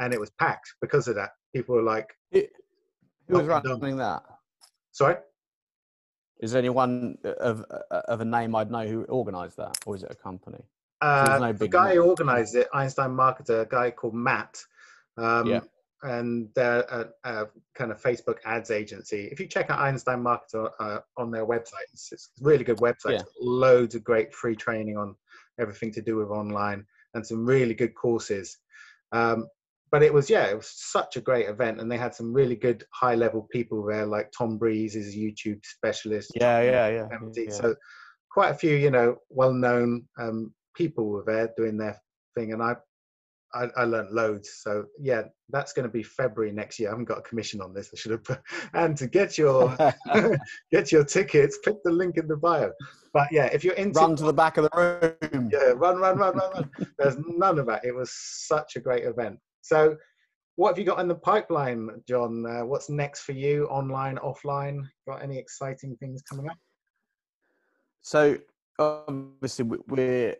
and 0.00 0.12
it 0.12 0.20
was 0.20 0.30
packed 0.38 0.74
because 0.80 1.08
of 1.08 1.14
that. 1.14 1.30
People 1.54 1.76
were 1.76 1.82
like, 1.82 2.08
it, 2.32 2.50
"Who 3.28 3.38
was 3.38 3.46
running 3.46 3.96
that?" 3.98 4.22
Sorry. 4.92 5.16
Is 6.40 6.52
there 6.52 6.60
anyone 6.60 7.18
of 7.24 7.64
of 7.90 8.20
a 8.20 8.24
name 8.24 8.54
I'd 8.54 8.70
know 8.70 8.86
who 8.86 9.04
organised 9.06 9.56
that, 9.56 9.78
or 9.86 9.96
is 9.96 10.02
it 10.02 10.10
a 10.10 10.14
company? 10.14 10.64
Uh, 11.00 11.38
no 11.40 11.52
the 11.52 11.68
guy 11.68 11.94
who 11.94 12.02
organized 12.02 12.56
it, 12.56 12.68
Einstein 12.74 13.10
marketer, 13.10 13.62
a 13.62 13.66
guy 13.66 13.90
called 13.90 14.14
Matt. 14.14 14.60
Um, 15.16 15.46
yeah. 15.46 15.60
And 16.02 16.48
they're 16.54 16.80
a, 16.80 17.06
a, 17.24 17.46
kind 17.74 17.90
of 17.90 18.00
Facebook 18.00 18.36
ads 18.44 18.70
agency. 18.70 19.28
If 19.32 19.40
you 19.40 19.48
check 19.48 19.68
out 19.68 19.80
Einstein 19.80 20.22
Marketer 20.22 20.70
uh, 20.78 21.00
on 21.16 21.30
their 21.30 21.44
website, 21.44 21.88
it's, 21.92 22.12
it's, 22.12 22.30
a 22.40 22.44
really 22.44 22.64
good 22.64 22.78
website. 22.78 23.14
Yeah. 23.14 23.22
Loads 23.40 23.94
of 23.96 24.04
great 24.04 24.32
free 24.32 24.54
training 24.54 24.96
on 24.96 25.16
everything 25.58 25.92
to 25.92 26.02
do 26.02 26.16
with 26.16 26.28
online 26.28 26.86
and 27.14 27.26
some 27.26 27.44
really 27.44 27.74
good 27.74 27.94
courses. 27.94 28.58
Um, 29.12 29.48
but 29.90 30.02
it 30.02 30.12
was 30.12 30.28
yeah, 30.28 30.44
it 30.46 30.56
was 30.56 30.70
such 30.70 31.16
a 31.16 31.20
great 31.20 31.48
event, 31.48 31.80
and 31.80 31.90
they 31.90 31.96
had 31.96 32.14
some 32.14 32.32
really 32.32 32.56
good 32.56 32.84
high 32.92 33.14
level 33.14 33.48
people 33.50 33.84
there, 33.84 34.06
like 34.06 34.30
Tom 34.36 34.58
Breeze 34.58 34.94
is 34.94 35.14
a 35.14 35.18
YouTube 35.18 35.64
specialist. 35.64 36.32
Yeah, 36.34 36.60
yeah, 36.60 36.88
yeah, 36.88 37.18
yeah. 37.34 37.50
So 37.50 37.74
quite 38.30 38.50
a 38.50 38.54
few, 38.54 38.74
you 38.76 38.90
know, 38.90 39.16
well 39.30 39.52
known 39.52 40.06
um, 40.18 40.52
people 40.76 41.08
were 41.08 41.24
there 41.26 41.50
doing 41.56 41.78
their 41.78 41.98
thing, 42.36 42.52
and 42.52 42.62
I, 42.62 42.76
I, 43.54 43.68
I 43.76 43.84
learned 43.84 44.10
loads. 44.10 44.50
So 44.62 44.84
yeah, 45.00 45.22
that's 45.50 45.72
going 45.72 45.84
to 45.86 45.92
be 45.92 46.02
February 46.02 46.52
next 46.52 46.78
year. 46.78 46.88
I 46.88 46.92
haven't 46.92 47.06
got 47.06 47.18
a 47.18 47.22
commission 47.22 47.60
on 47.60 47.72
this. 47.72 47.90
I 47.92 47.96
should 47.96 48.12
have. 48.12 48.24
Put, 48.24 48.40
and 48.74 48.96
to 48.96 49.06
get 49.06 49.38
your 49.38 49.76
get 50.72 50.92
your 50.92 51.04
tickets, 51.04 51.58
click 51.62 51.76
the 51.84 51.90
link 51.90 52.16
in 52.16 52.28
the 52.28 52.36
bio. 52.36 52.72
But 53.12 53.28
yeah, 53.32 53.46
if 53.46 53.64
you're 53.64 53.74
into 53.74 53.98
run 53.98 54.16
to 54.16 54.24
the 54.24 54.32
back 54.32 54.56
of 54.58 54.64
the 54.64 55.16
room. 55.32 55.50
Yeah, 55.52 55.72
run, 55.74 55.96
run, 55.98 56.18
run, 56.18 56.36
run, 56.36 56.52
run. 56.52 56.70
There's 56.98 57.16
none 57.26 57.58
of 57.58 57.66
that. 57.66 57.84
It 57.84 57.94
was 57.94 58.12
such 58.12 58.76
a 58.76 58.80
great 58.80 59.04
event. 59.04 59.38
So 59.62 59.96
what 60.56 60.70
have 60.70 60.78
you 60.78 60.84
got 60.84 60.98
in 60.98 61.08
the 61.08 61.14
pipeline, 61.14 61.88
John? 62.08 62.44
Uh, 62.44 62.64
what's 62.64 62.90
next 62.90 63.22
for 63.22 63.32
you, 63.32 63.66
online, 63.66 64.16
offline? 64.16 64.82
Got 65.06 65.22
any 65.22 65.38
exciting 65.38 65.96
things 66.00 66.20
coming 66.22 66.48
up? 66.48 66.56
So 68.02 68.38
obviously 68.78 69.66
we're 69.86 70.36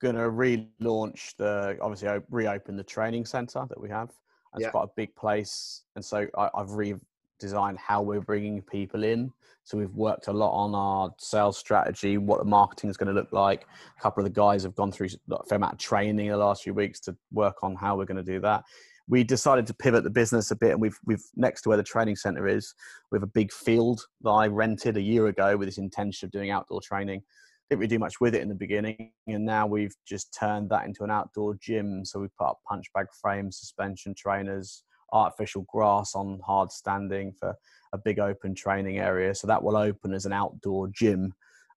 going 0.00 0.16
to 0.16 0.22
relaunch 0.22 1.36
the 1.36 1.78
obviously 1.80 2.08
reopen 2.30 2.76
the 2.76 2.84
training 2.84 3.26
center 3.26 3.64
that 3.68 3.80
we 3.80 3.88
have. 3.88 4.10
It's 4.54 4.64
yeah. 4.64 4.70
quite 4.70 4.84
a 4.84 4.90
big 4.96 5.14
place, 5.14 5.84
and 5.94 6.04
so 6.04 6.26
I, 6.36 6.50
have 6.56 6.70
redesigned 6.70 7.76
how 7.76 8.02
we're 8.02 8.20
bringing 8.20 8.60
people 8.62 9.04
in. 9.04 9.32
So 9.62 9.78
we've 9.78 9.94
worked 9.94 10.26
a 10.26 10.32
lot 10.32 10.52
on 10.52 10.74
our 10.74 11.14
sales 11.18 11.56
strategy, 11.56 12.18
what 12.18 12.40
the 12.40 12.44
marketing 12.44 12.90
is 12.90 12.96
going 12.96 13.08
to 13.08 13.12
look 13.12 13.32
like. 13.32 13.66
A 13.96 14.02
couple 14.02 14.22
of 14.22 14.24
the 14.24 14.34
guys 14.34 14.64
have 14.64 14.74
gone 14.74 14.90
through 14.90 15.08
a 15.30 15.44
fair 15.44 15.56
amount 15.56 15.74
of 15.74 15.78
training 15.78 16.26
in 16.26 16.32
the 16.32 16.38
last 16.38 16.64
few 16.64 16.74
weeks 16.74 16.98
to 17.00 17.16
work 17.30 17.62
on 17.62 17.76
how 17.76 17.96
we're 17.96 18.06
going 18.06 18.16
to 18.16 18.24
do 18.24 18.40
that. 18.40 18.64
We 19.06 19.22
decided 19.22 19.68
to 19.68 19.74
pivot 19.74 20.02
the 20.02 20.10
business 20.10 20.50
a 20.50 20.56
bit, 20.56 20.72
and 20.72 20.80
we've 20.80 20.98
we've 21.04 21.22
next 21.36 21.62
to 21.62 21.68
where 21.68 21.78
the 21.78 21.84
training 21.84 22.16
center 22.16 22.48
is, 22.48 22.74
we 23.12 23.16
have 23.16 23.22
a 23.22 23.28
big 23.28 23.52
field 23.52 24.00
that 24.22 24.30
I 24.30 24.48
rented 24.48 24.96
a 24.96 25.02
year 25.02 25.28
ago 25.28 25.56
with 25.56 25.68
this 25.68 25.78
intention 25.78 26.26
of 26.26 26.32
doing 26.32 26.50
outdoor 26.50 26.80
training 26.80 27.22
didn't 27.70 27.80
really 27.80 27.88
do 27.88 27.98
much 28.00 28.20
with 28.20 28.34
it 28.34 28.42
in 28.42 28.48
the 28.48 28.54
beginning, 28.54 29.12
and 29.28 29.44
now 29.44 29.64
we've 29.64 29.94
just 30.04 30.36
turned 30.36 30.70
that 30.70 30.86
into 30.86 31.04
an 31.04 31.10
outdoor 31.10 31.54
gym. 31.54 32.04
So 32.04 32.18
we've 32.18 32.36
put 32.36 32.48
up 32.48 32.58
punch 32.68 32.86
bag 32.92 33.06
frames, 33.22 33.58
suspension 33.58 34.12
trainers, 34.16 34.82
artificial 35.12 35.64
grass 35.68 36.16
on 36.16 36.40
hard 36.44 36.72
standing 36.72 37.32
for 37.38 37.54
a 37.92 37.98
big 37.98 38.18
open 38.18 38.56
training 38.56 38.98
area. 38.98 39.34
So 39.36 39.46
that 39.46 39.62
will 39.62 39.76
open 39.76 40.12
as 40.12 40.26
an 40.26 40.32
outdoor 40.32 40.88
gym, 40.88 41.32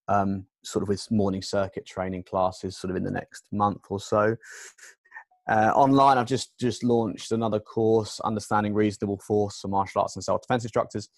um, 0.07 0.47
sort 0.63 0.81
of 0.81 0.89
with 0.89 1.09
morning 1.11 1.43
circuit 1.43 1.85
training 1.85 2.23
classes, 2.23 2.75
sort 2.75 2.89
of 2.89 2.97
in 2.97 3.03
the 3.03 3.11
next 3.11 3.43
month 3.51 3.81
or 3.91 3.99
so. 3.99 4.35
Uh, 5.47 5.71
online, 5.75 6.17
I've 6.17 6.25
just 6.25 6.57
just 6.59 6.83
launched 6.83 7.31
another 7.31 7.59
course, 7.59 8.19
Understanding 8.21 8.73
Reasonable 8.73 9.19
Force 9.19 9.59
for 9.59 9.67
martial 9.67 10.01
arts 10.01 10.15
and 10.15 10.23
self 10.23 10.41
defense 10.41 10.63
instructors. 10.63 11.09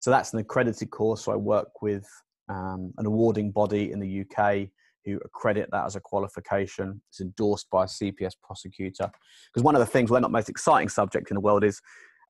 So 0.00 0.10
that's 0.10 0.34
an 0.34 0.40
accredited 0.40 0.90
course. 0.90 1.24
So 1.24 1.32
I 1.32 1.36
work 1.36 1.80
with 1.80 2.06
um, 2.48 2.92
an 2.98 3.06
awarding 3.06 3.50
body 3.50 3.92
in 3.92 4.00
the 4.00 4.22
UK 4.22 4.68
who 5.04 5.18
accredit 5.24 5.68
that 5.72 5.86
as 5.86 5.96
a 5.96 6.00
qualification. 6.00 7.00
It's 7.08 7.20
endorsed 7.20 7.70
by 7.70 7.84
a 7.84 7.86
CPS 7.86 8.34
prosecutor. 8.42 9.10
Because 9.52 9.64
one 9.64 9.74
of 9.74 9.80
the 9.80 9.86
things, 9.86 10.10
well, 10.10 10.20
not 10.20 10.30
most 10.30 10.48
exciting 10.48 10.88
subject 10.88 11.30
in 11.30 11.34
the 11.34 11.40
world 11.40 11.64
is 11.64 11.80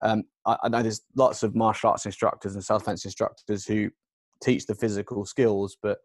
um, 0.02 0.24
I, 0.46 0.56
I, 0.62 0.68
know 0.68 0.82
there's 0.82 1.02
lots 1.16 1.42
of 1.42 1.54
martial 1.54 1.90
arts 1.90 2.06
instructors 2.06 2.54
and 2.54 2.64
self 2.64 2.82
defense 2.82 3.04
instructors 3.04 3.64
who 3.66 3.90
teach 4.42 4.66
the 4.66 4.74
physical 4.74 5.24
skills, 5.26 5.76
but 5.82 5.98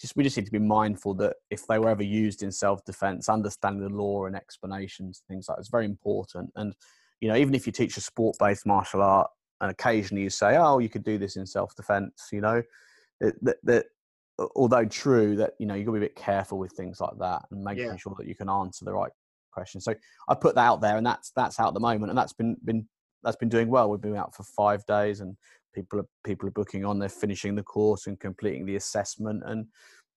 just 0.00 0.16
we 0.16 0.24
just 0.24 0.36
need 0.36 0.46
to 0.46 0.52
be 0.52 0.58
mindful 0.58 1.14
that 1.14 1.36
if 1.50 1.66
they 1.66 1.78
were 1.78 1.88
ever 1.88 2.04
used 2.04 2.42
in 2.42 2.52
self 2.52 2.84
defense, 2.84 3.28
understanding 3.28 3.82
the 3.82 3.94
law 3.94 4.26
and 4.26 4.36
explanations, 4.36 5.22
things 5.28 5.46
like 5.48 5.56
that 5.56 5.62
is 5.62 5.68
very 5.68 5.86
important. 5.86 6.50
And 6.56 6.74
you 7.20 7.28
know, 7.28 7.36
even 7.36 7.54
if 7.54 7.66
you 7.66 7.72
teach 7.72 7.96
a 7.96 8.00
sport 8.00 8.36
based 8.38 8.66
martial 8.66 9.02
art, 9.02 9.30
and 9.60 9.70
occasionally 9.70 10.22
you 10.22 10.30
say, 10.30 10.56
"Oh, 10.56 10.78
you 10.78 10.88
could 10.88 11.04
do 11.04 11.18
this 11.18 11.36
in 11.36 11.46
self-defense," 11.46 12.28
you 12.32 12.40
know, 12.40 12.62
that, 13.42 13.56
that, 13.64 13.86
although 14.56 14.84
true 14.84 15.36
that 15.36 15.52
you 15.58 15.66
know 15.66 15.74
you've 15.74 15.86
got 15.86 15.94
to 15.94 16.00
be 16.00 16.06
a 16.06 16.08
bit 16.08 16.16
careful 16.16 16.58
with 16.58 16.72
things 16.72 17.00
like 17.00 17.18
that 17.18 17.42
and 17.50 17.62
making 17.62 17.84
yeah. 17.84 17.96
sure 17.96 18.14
that 18.18 18.26
you 18.26 18.34
can 18.34 18.48
answer 18.48 18.84
the 18.84 18.92
right 18.92 19.12
question. 19.52 19.80
So 19.80 19.94
I 20.28 20.34
put 20.34 20.54
that 20.54 20.66
out 20.66 20.80
there, 20.80 20.96
and 20.96 21.06
that's 21.06 21.30
that's 21.36 21.60
out 21.60 21.68
at 21.68 21.74
the 21.74 21.80
moment, 21.80 22.10
and 22.10 22.18
that's 22.18 22.32
been 22.32 22.56
been 22.64 22.88
that's 23.22 23.36
been 23.36 23.48
doing 23.48 23.68
well. 23.68 23.90
We've 23.90 24.00
been 24.00 24.16
out 24.16 24.34
for 24.34 24.42
five 24.42 24.84
days, 24.86 25.20
and 25.20 25.36
people 25.74 26.00
are 26.00 26.06
people 26.24 26.48
are 26.48 26.52
booking 26.52 26.84
on. 26.84 26.98
They're 26.98 27.08
finishing 27.08 27.54
the 27.54 27.62
course 27.62 28.06
and 28.06 28.18
completing 28.18 28.66
the 28.66 28.76
assessment 28.76 29.42
and 29.46 29.66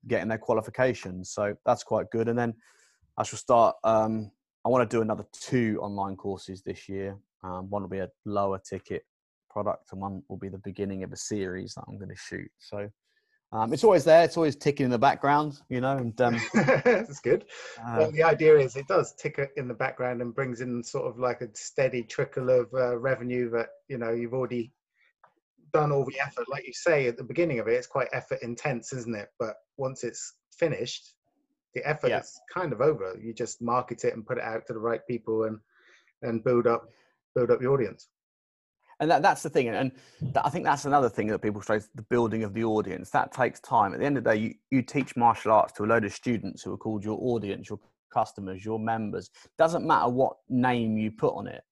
getting 0.08 0.28
their 0.28 0.38
qualifications. 0.38 1.32
So 1.32 1.56
that's 1.66 1.84
quite 1.84 2.10
good. 2.12 2.28
And 2.28 2.38
then 2.38 2.53
I 3.18 3.24
shall 3.24 3.39
start. 3.39 3.76
Um, 3.84 4.32
I 4.66 4.70
want 4.70 4.89
to 4.89 4.97
do 4.97 5.01
another 5.01 5.26
two 5.32 5.80
online 5.82 6.16
courses 6.16 6.62
this 6.62 6.89
year. 6.89 7.18
Um, 7.43 7.70
one 7.70 7.84
will 7.84 7.89
be 7.89 7.99
a 7.99 8.10
lower 8.26 8.60
ticket 8.60 9.03
product, 9.56 9.93
and 9.93 10.01
one 10.01 10.22
will 10.28 10.38
be 10.38 10.49
the 10.49 10.60
beginning 10.60 11.03
of 11.03 11.14
a 11.14 11.18
series 11.18 11.74
that 11.76 11.86
I'm 11.88 11.97
going 11.97 12.10
to 12.10 12.16
shoot. 12.18 12.51
So 12.60 12.89
um, 13.53 13.72
it's 13.72 13.86
always 13.86 14.03
there. 14.03 14.26
It's 14.26 14.36
always 14.36 14.58
ticking 14.58 14.84
in 14.84 14.91
the 14.91 14.99
background, 14.99 15.62
you 15.70 15.80
know. 15.80 15.97
And 15.97 16.20
um, 16.20 16.41
that's 16.53 17.22
good. 17.22 17.45
Uh, 17.80 17.95
well, 17.99 18.12
the 18.12 18.24
idea 18.24 18.58
is 18.58 18.76
it 18.76 18.88
does 18.89 19.14
tick 19.14 19.39
in 19.56 19.70
the 19.70 19.74
background 19.74 20.22
and 20.22 20.36
brings 20.36 20.60
in 20.60 20.84
sort 20.84 21.06
of 21.06 21.18
like 21.18 21.39
a 21.39 21.47
steady 21.53 22.03
trickle 22.03 22.49
of 22.49 22.68
uh, 22.74 22.97
revenue 22.97 23.49
that 23.51 23.68
you 23.88 23.97
know 23.97 24.12
you've 24.12 24.34
already 24.34 24.74
done 25.72 25.93
all 25.93 26.03
the 26.03 26.20
effort. 26.20 26.49
Like 26.49 26.68
you 26.68 26.74
say 26.74 27.08
at 27.08 27.16
the 27.16 27.24
beginning 27.24 27.60
of 27.60 27.70
it, 27.70 27.76
it's 27.76 27.88
quite 27.88 28.10
effort 28.12 28.39
intense, 28.41 28.91
isn't 28.91 29.16
it? 29.16 29.30
But 29.39 29.56
once 29.78 30.03
it's 30.03 30.34
finished, 30.51 31.14
the 31.76 31.88
effort 31.88 32.10
yeah. 32.10 32.20
is 32.20 32.38
kind 32.53 32.74
of 32.74 32.82
over. 32.82 33.18
You 33.24 33.34
just 33.34 33.62
market 33.62 34.03
it 34.03 34.16
and 34.16 34.28
put 34.28 34.38
it 34.38 34.43
out 34.43 34.68
to 34.68 34.74
the 34.74 34.80
right 34.80 35.01
people 35.08 35.45
and 35.45 35.60
and 36.24 36.43
build 36.43 36.68
up 36.68 36.89
build 37.36 37.51
up 37.51 37.62
the 37.62 37.68
audience 37.68 38.10
and 39.00 39.12
that, 39.12 39.22
that's 39.22 39.43
the 39.43 39.50
thing 39.50 39.68
and 39.68 39.91
i 40.43 40.50
think 40.50 40.64
that's 40.64 40.86
another 40.86 41.10
thing 41.10 41.28
that 41.28 41.39
people 41.39 41.62
stress 41.62 41.89
the 41.96 42.02
building 42.04 42.43
of 42.43 42.54
the 42.54 42.64
audience. 42.64 43.10
That 43.10 43.32
takes 43.32 43.60
time. 43.60 43.93
At 43.93 44.00
the 44.00 44.06
end 44.06 44.18
of 44.18 44.24
the 44.24 44.32
day 44.32 44.38
you, 44.38 44.54
you 44.72 44.82
teach 44.82 45.16
martial 45.16 45.52
arts 45.52 45.74
to 45.74 45.84
a 45.84 45.86
load 45.86 46.06
of 46.06 46.14
students 46.14 46.64
who 46.64 46.74
are 46.74 46.78
called 46.78 47.04
your 47.04 47.18
audience 47.22 47.70
your 47.70 47.80
customers 48.14 48.64
your 48.64 48.80
members. 48.80 49.30
Doesn't 49.58 49.86
matter 49.86 50.10
what 50.10 50.38
name 50.50 50.98
you 50.98 51.12
put 51.12 51.36
on 51.36 51.48
it. 51.48 51.64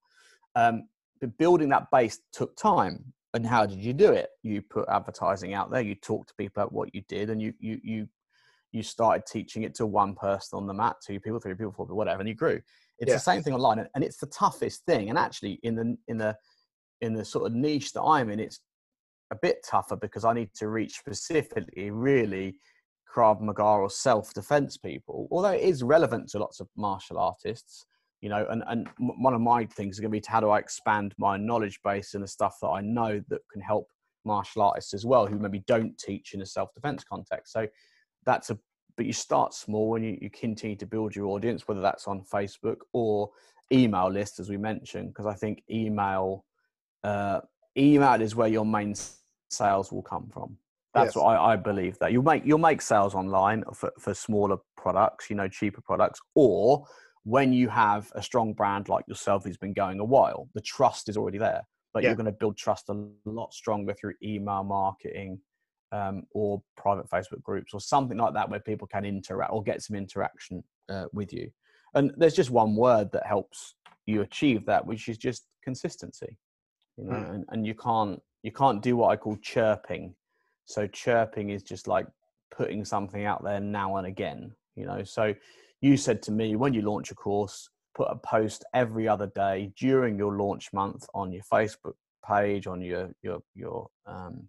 Um, 0.55 0.87
but 1.21 1.37
building 1.37 1.69
that 1.69 1.87
base 1.91 2.19
took 2.31 2.55
time. 2.57 3.13
And 3.33 3.45
how 3.45 3.65
did 3.65 3.79
you 3.79 3.93
do 3.93 4.11
it? 4.11 4.29
You 4.43 4.61
put 4.61 4.87
advertising 4.89 5.53
out 5.53 5.71
there 5.71 5.81
you 5.81 5.95
talk 5.95 6.27
to 6.27 6.33
people 6.35 6.61
about 6.61 6.73
what 6.73 6.93
you 6.93 7.01
did 7.07 7.29
and 7.29 7.41
you 7.41 7.53
you 7.59 7.79
you 7.83 8.07
you 8.71 8.83
started 8.83 9.23
teaching 9.25 9.63
it 9.63 9.75
to 9.75 9.85
one 9.85 10.15
person 10.15 10.57
on 10.57 10.67
the 10.67 10.73
mat 10.73 10.95
two 11.05 11.19
people 11.19 11.39
three 11.39 11.53
people 11.53 11.71
four 11.71 11.85
people 11.85 11.97
whatever 11.97 12.19
and 12.19 12.29
you 12.29 12.35
grew. 12.35 12.61
It's 12.99 13.09
yeah. 13.09 13.15
the 13.15 13.19
same 13.19 13.41
thing 13.41 13.53
online 13.53 13.87
and 13.95 14.03
it's 14.03 14.17
the 14.17 14.27
toughest 14.27 14.85
thing. 14.85 15.09
And 15.09 15.17
actually 15.17 15.59
in 15.63 15.75
the 15.75 15.97
in 16.07 16.17
the 16.17 16.35
in 17.03 17.13
the 17.13 17.25
sort 17.25 17.45
of 17.45 17.53
niche 17.53 17.91
that 17.93 18.01
I'm 18.01 18.29
in, 18.29 18.39
it's 18.39 18.61
a 19.31 19.35
bit 19.35 19.57
tougher 19.65 19.97
because 19.97 20.23
I 20.25 20.33
need 20.33 20.49
to 20.55 20.69
reach 20.69 20.93
specifically 20.97 21.91
really 21.91 22.55
Krav 23.13 23.41
Maga 23.41 23.63
or 23.63 23.89
self 23.89 24.33
defense 24.33 24.77
people, 24.77 25.27
although 25.29 25.49
it 25.51 25.61
is 25.61 25.83
relevant 25.83 26.29
to 26.29 26.39
lots 26.39 26.59
of 26.59 26.67
martial 26.75 27.19
artists, 27.19 27.85
you 28.21 28.29
know, 28.29 28.47
and, 28.49 28.63
and 28.67 28.87
one 28.97 29.33
of 29.33 29.41
my 29.41 29.65
things 29.65 29.95
is 29.95 29.99
going 29.99 30.11
to 30.11 30.19
be 30.19 30.23
how 30.25 30.39
do 30.39 30.49
I 30.49 30.59
expand 30.59 31.13
my 31.17 31.37
knowledge 31.37 31.79
base 31.83 32.13
and 32.13 32.23
the 32.23 32.27
stuff 32.27 32.55
that 32.61 32.69
I 32.69 32.81
know 32.81 33.21
that 33.27 33.41
can 33.51 33.61
help 33.61 33.87
martial 34.25 34.61
artists 34.61 34.93
as 34.93 35.05
well 35.05 35.27
who 35.27 35.37
maybe 35.37 35.63
don't 35.67 35.97
teach 35.97 36.33
in 36.33 36.41
a 36.41 36.45
self 36.45 36.73
defense 36.73 37.03
context. 37.03 37.51
So 37.51 37.67
that's 38.25 38.49
a, 38.49 38.57
but 38.95 39.05
you 39.05 39.13
start 39.13 39.53
small 39.53 39.95
and 39.95 40.05
you, 40.05 40.17
you 40.21 40.29
continue 40.29 40.77
to 40.77 40.85
build 40.85 41.15
your 41.15 41.27
audience, 41.27 41.67
whether 41.67 41.81
that's 41.81 42.07
on 42.07 42.23
Facebook 42.33 42.77
or 42.93 43.29
email 43.71 44.09
list, 44.09 44.39
as 44.39 44.49
we 44.49 44.57
mentioned, 44.57 45.09
because 45.09 45.25
I 45.25 45.33
think 45.33 45.63
email 45.69 46.45
uh, 47.03 47.41
email 47.77 48.21
is 48.21 48.35
where 48.35 48.47
your 48.47 48.65
main 48.65 48.95
sales 49.49 49.91
will 49.91 50.01
come 50.01 50.29
from. 50.31 50.57
That's 50.93 51.15
yes. 51.15 51.15
what 51.15 51.25
I, 51.25 51.53
I, 51.53 51.55
believe 51.55 51.97
that 51.99 52.11
you'll 52.11 52.23
make 52.23 52.45
you'll 52.45 52.59
make 52.59 52.81
sales 52.81 53.15
online 53.15 53.63
for, 53.73 53.91
for 53.97 54.13
smaller 54.13 54.57
products, 54.77 55.29
you 55.29 55.35
know, 55.35 55.47
cheaper 55.47 55.81
products, 55.81 56.19
or 56.35 56.85
when 57.23 57.51
you 57.51 57.67
have 57.69 58.11
a 58.15 58.21
strong 58.21 58.53
brand 58.53 58.89
like 58.89 59.05
yourself 59.07 59.43
who's 59.43 59.57
been 59.57 59.73
going 59.73 59.99
a 59.99 60.05
while, 60.05 60.49
the 60.53 60.61
trust 60.61 61.09
is 61.09 61.17
already 61.17 61.39
there. 61.39 61.63
But 61.93 62.03
yeah. 62.03 62.09
you're 62.09 62.15
going 62.15 62.25
to 62.25 62.31
build 62.31 62.57
trust 62.57 62.89
a 62.89 63.07
lot 63.25 63.53
stronger 63.53 63.93
through 63.93 64.13
email 64.21 64.63
marketing 64.63 65.39
um, 65.91 66.23
or 66.31 66.61
private 66.75 67.09
Facebook 67.09 67.41
groups 67.41 67.73
or 67.73 67.79
something 67.79 68.17
like 68.17 68.33
that 68.33 68.49
where 68.49 68.59
people 68.59 68.87
can 68.87 69.05
interact 69.05 69.51
or 69.53 69.63
get 69.63 69.81
some 69.81 69.95
interaction 69.95 70.63
uh, 70.89 71.05
with 71.13 71.31
you. 71.31 71.49
And 71.93 72.11
there's 72.17 72.35
just 72.35 72.49
one 72.49 72.75
word 72.75 73.11
that 73.13 73.25
helps 73.25 73.75
you 74.05 74.21
achieve 74.21 74.65
that, 74.65 74.85
which 74.85 75.07
is 75.07 75.17
just 75.17 75.45
consistency 75.63 76.37
you 76.97 77.05
know, 77.05 77.13
mm. 77.13 77.29
and, 77.33 77.45
and 77.49 77.67
you 77.67 77.75
can't 77.75 78.21
you 78.43 78.51
can't 78.51 78.81
do 78.81 78.97
what 78.97 79.09
I 79.09 79.15
call 79.15 79.37
chirping. 79.37 80.15
So 80.65 80.87
chirping 80.87 81.49
is 81.49 81.63
just 81.63 81.87
like 81.87 82.07
putting 82.55 82.85
something 82.85 83.25
out 83.25 83.43
there 83.43 83.59
now 83.59 83.97
and 83.97 84.07
again, 84.07 84.53
you 84.75 84.85
know. 84.85 85.03
So 85.03 85.33
you 85.81 85.97
said 85.97 86.21
to 86.23 86.31
me 86.31 86.55
when 86.55 86.73
you 86.73 86.81
launch 86.81 87.11
a 87.11 87.15
course, 87.15 87.69
put 87.95 88.07
a 88.09 88.15
post 88.15 88.63
every 88.73 89.07
other 89.07 89.27
day 89.27 89.71
during 89.77 90.17
your 90.17 90.37
launch 90.37 90.71
month 90.73 91.05
on 91.13 91.31
your 91.31 91.43
Facebook 91.43 91.95
page, 92.27 92.67
on 92.67 92.81
your 92.81 93.11
your 93.21 93.41
your 93.55 93.89
um 94.05 94.47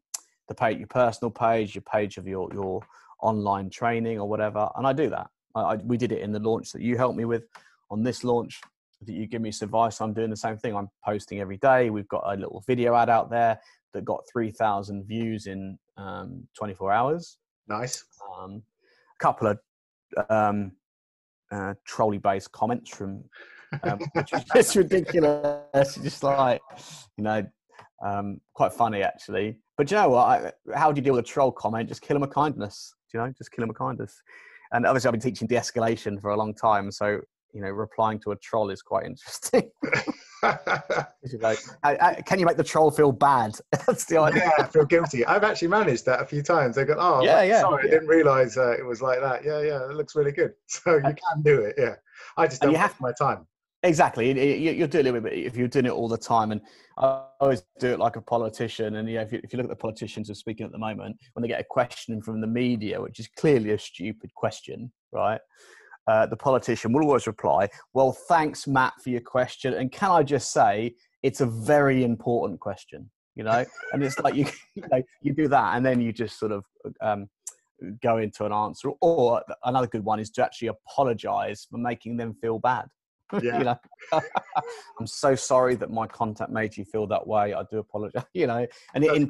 the 0.49 0.55
page 0.55 0.78
your 0.78 0.88
personal 0.88 1.30
page, 1.30 1.74
your 1.74 1.82
page 1.82 2.16
of 2.18 2.26
your 2.26 2.49
your 2.53 2.80
online 3.20 3.70
training 3.70 4.20
or 4.20 4.28
whatever. 4.28 4.68
And 4.76 4.86
I 4.86 4.92
do 4.92 5.09
that. 5.11 5.28
I, 5.55 5.61
I, 5.61 5.74
we 5.76 5.97
did 5.97 6.12
it 6.12 6.20
in 6.20 6.32
the 6.32 6.40
launch 6.40 6.72
that 6.72 6.82
you 6.82 6.97
helped 6.97 7.16
me 7.16 7.24
with. 7.24 7.45
On 7.90 8.03
this 8.03 8.24
launch, 8.24 8.61
that 9.07 9.13
you 9.13 9.27
give 9.27 9.43
me 9.43 9.53
some 9.53 9.67
advice. 9.67 10.01
I'm 10.01 10.13
doing 10.13 10.31
the 10.31 10.37
same 10.37 10.57
thing. 10.57 10.77
I'm 10.77 10.89
posting 11.05 11.41
every 11.41 11.59
day. 11.59 11.91
We've 11.91 12.09
got 12.09 12.23
a 12.27 12.37
little 12.37 12.63
video 12.67 12.95
ad 12.95 13.11
out 13.11 13.31
there 13.31 13.59
that 13.93 14.05
got 14.05 14.25
3,000 14.33 15.07
views 15.07 15.47
in 15.47 15.79
um, 15.97 16.47
24 16.57 16.93
hours. 16.93 17.39
Nice. 17.69 18.05
Um, 18.39 18.63
a 19.19 19.23
couple 19.23 19.49
of 19.49 19.59
um, 20.29 20.73
uh, 21.53 21.75
trolley 21.87 22.19
based 22.19 22.53
comments 22.53 22.91
from, 22.91 23.25
um, 23.83 23.99
which 24.15 24.33
is 24.33 24.45
just 24.55 24.77
ridiculous. 24.77 25.95
Just 25.97 26.23
like, 26.23 26.61
you 27.17 27.25
know, 27.25 27.47
um, 28.05 28.41
quite 28.55 28.73
funny 28.73 29.03
actually. 29.03 29.59
But 29.77 29.91
you 29.91 29.97
know 29.97 30.11
what? 30.11 30.25
I, 30.25 30.53
how 30.75 30.93
do 30.93 30.99
you 30.99 31.03
deal 31.03 31.15
with 31.15 31.25
a 31.25 31.29
troll 31.29 31.53
comment? 31.53 31.89
Just 31.89 32.03
kill 32.03 32.15
them 32.15 32.23
with 32.23 32.35
kindness. 32.35 32.95
Do 33.11 33.19
you 33.19 33.25
know, 33.25 33.33
just 33.37 33.51
kill 33.51 33.63
them 33.63 33.69
with 33.69 33.79
kindness. 33.79 34.21
And 34.73 34.87
obviously, 34.87 35.09
I've 35.09 35.13
been 35.13 35.21
teaching 35.21 35.47
de-escalation 35.47 36.21
for 36.21 36.31
a 36.31 36.37
long 36.37 36.55
time, 36.55 36.91
so 36.91 37.21
you 37.55 37.61
know, 37.61 37.71
replying 37.71 38.19
to 38.21 38.33
a 38.33 38.37
troll 38.37 38.71
is 38.71 38.83
quite 38.83 39.07
interesting. 39.07 39.71
like, 41.41 41.59
can 42.27 42.39
you 42.39 42.45
make 42.45 42.57
the 42.57 42.65
troll 42.65 42.91
feel 42.91 43.13
bad? 43.13 43.53
That's 43.87 44.05
the 44.05 44.19
idea. 44.19 44.43
Yeah, 44.45 44.65
I 44.65 44.69
feel 44.69 44.85
guilty. 44.85 45.25
I've 45.25 45.45
actually 45.45 45.69
managed 45.69 46.05
that 46.07 46.21
a 46.21 46.27
few 46.27 46.43
times. 46.43 46.77
They 46.77 46.85
go, 46.85 46.97
"Oh, 46.99 47.23
yeah, 47.23 47.43
yeah, 47.43 47.61
sorry, 47.63 47.85
yeah. 47.85 47.89
I 47.89 47.93
didn't 47.93 48.09
realise 48.09 48.57
uh, 48.59 48.73
it 48.73 48.85
was 48.85 49.01
like 49.01 49.21
that." 49.21 49.45
Yeah, 49.45 49.63
yeah, 49.63 49.89
it 49.89 49.95
looks 49.95 50.15
really 50.15 50.33
good. 50.33 50.53
So 50.67 50.97
you 50.97 51.03
can 51.03 51.43
do 51.43 51.63
it. 51.63 51.77
Yeah, 51.79 51.95
I 52.37 52.47
just 52.47 52.61
don't 52.61 52.73
you 52.73 52.77
have 52.77 53.01
my 53.01 53.13
time. 53.13 53.47
Exactly. 53.85 54.27
You're 54.27 54.89
doing 54.89 55.07
it 55.07 55.25
if 55.33 55.57
you're 55.57 55.69
doing 55.69 55.87
it 55.87 55.93
all 55.93 56.09
the 56.09 56.19
time, 56.19 56.53
and 56.53 56.61
I 56.99 57.25
always 57.41 57.63
do 57.79 57.93
it 57.93 57.99
like 57.99 58.17
a 58.17 58.21
politician. 58.21 58.97
And 58.97 59.09
yeah, 59.09 59.23
if 59.23 59.33
you, 59.33 59.41
if 59.45 59.53
you 59.53 59.59
look 59.59 59.65
at 59.65 59.71
the 59.71 59.77
politicians 59.77 60.29
who 60.29 60.33
are 60.33 60.37
speaking 60.37 60.67
at 60.67 60.73
the 60.73 60.79
moment, 60.79 61.17
when 61.35 61.43
they 61.43 61.49
get 61.49 61.61
a 61.61 61.65
question 61.65 62.21
from 62.23 62.41
the 62.41 62.47
media, 62.47 63.01
which 63.01 63.21
is 63.21 63.29
clearly 63.37 63.71
a 63.73 63.79
stupid 63.79 64.35
question, 64.35 64.91
right? 65.13 65.41
Uh, 66.07 66.27
the 66.27 66.37
politician 66.37 66.93
will 66.93 67.03
always 67.05 67.27
reply, 67.27 67.69
Well, 67.93 68.13
thanks, 68.13 68.67
Matt, 68.67 68.95
for 69.03 69.11
your 69.11 69.21
question. 69.21 69.75
And 69.75 69.91
can 69.91 70.11
I 70.11 70.23
just 70.23 70.53
say, 70.53 70.95
it's 71.23 71.41
a 71.41 71.47
very 71.47 72.05
important 72.05 72.61
question, 72.61 73.11
you 73.35 73.45
know? 73.45 73.65
and 73.93 74.03
it's 74.03 74.19
like 74.19 74.35
you, 74.35 74.47
you, 74.75 74.83
know, 74.91 75.03
you 75.23 75.35
do 75.35 75.49
that 75.49 75.77
and 75.77 75.85
then 75.85 76.01
you 76.01 76.13
just 76.13 76.39
sort 76.39 76.53
of 76.53 76.65
um, 77.01 77.29
go 78.03 78.19
into 78.19 78.45
an 78.45 78.53
answer. 78.53 78.91
Or 79.01 79.43
another 79.65 79.87
good 79.87 80.05
one 80.05 80.21
is 80.21 80.31
to 80.33 80.45
actually 80.45 80.69
apologize 80.69 81.67
for 81.71 81.79
making 81.79 82.17
them 82.17 82.35
feel 82.41 82.59
bad. 82.59 82.87
Yeah. 83.43 83.59
you 83.59 83.65
know, 83.65 83.79
I'm 85.01 85.07
so 85.07 85.35
sorry 85.35 85.75
that 85.77 85.91
my 85.91 86.07
contact 86.07 86.53
made 86.53 86.77
you 86.77 86.85
feel 86.85 87.09
that 87.09 87.27
way. 87.27 87.53
I 87.53 87.65
do 87.69 87.79
apologize. 87.79 88.23
You 88.33 88.47
know, 88.47 88.65
and 88.95 89.03
in, 89.03 89.29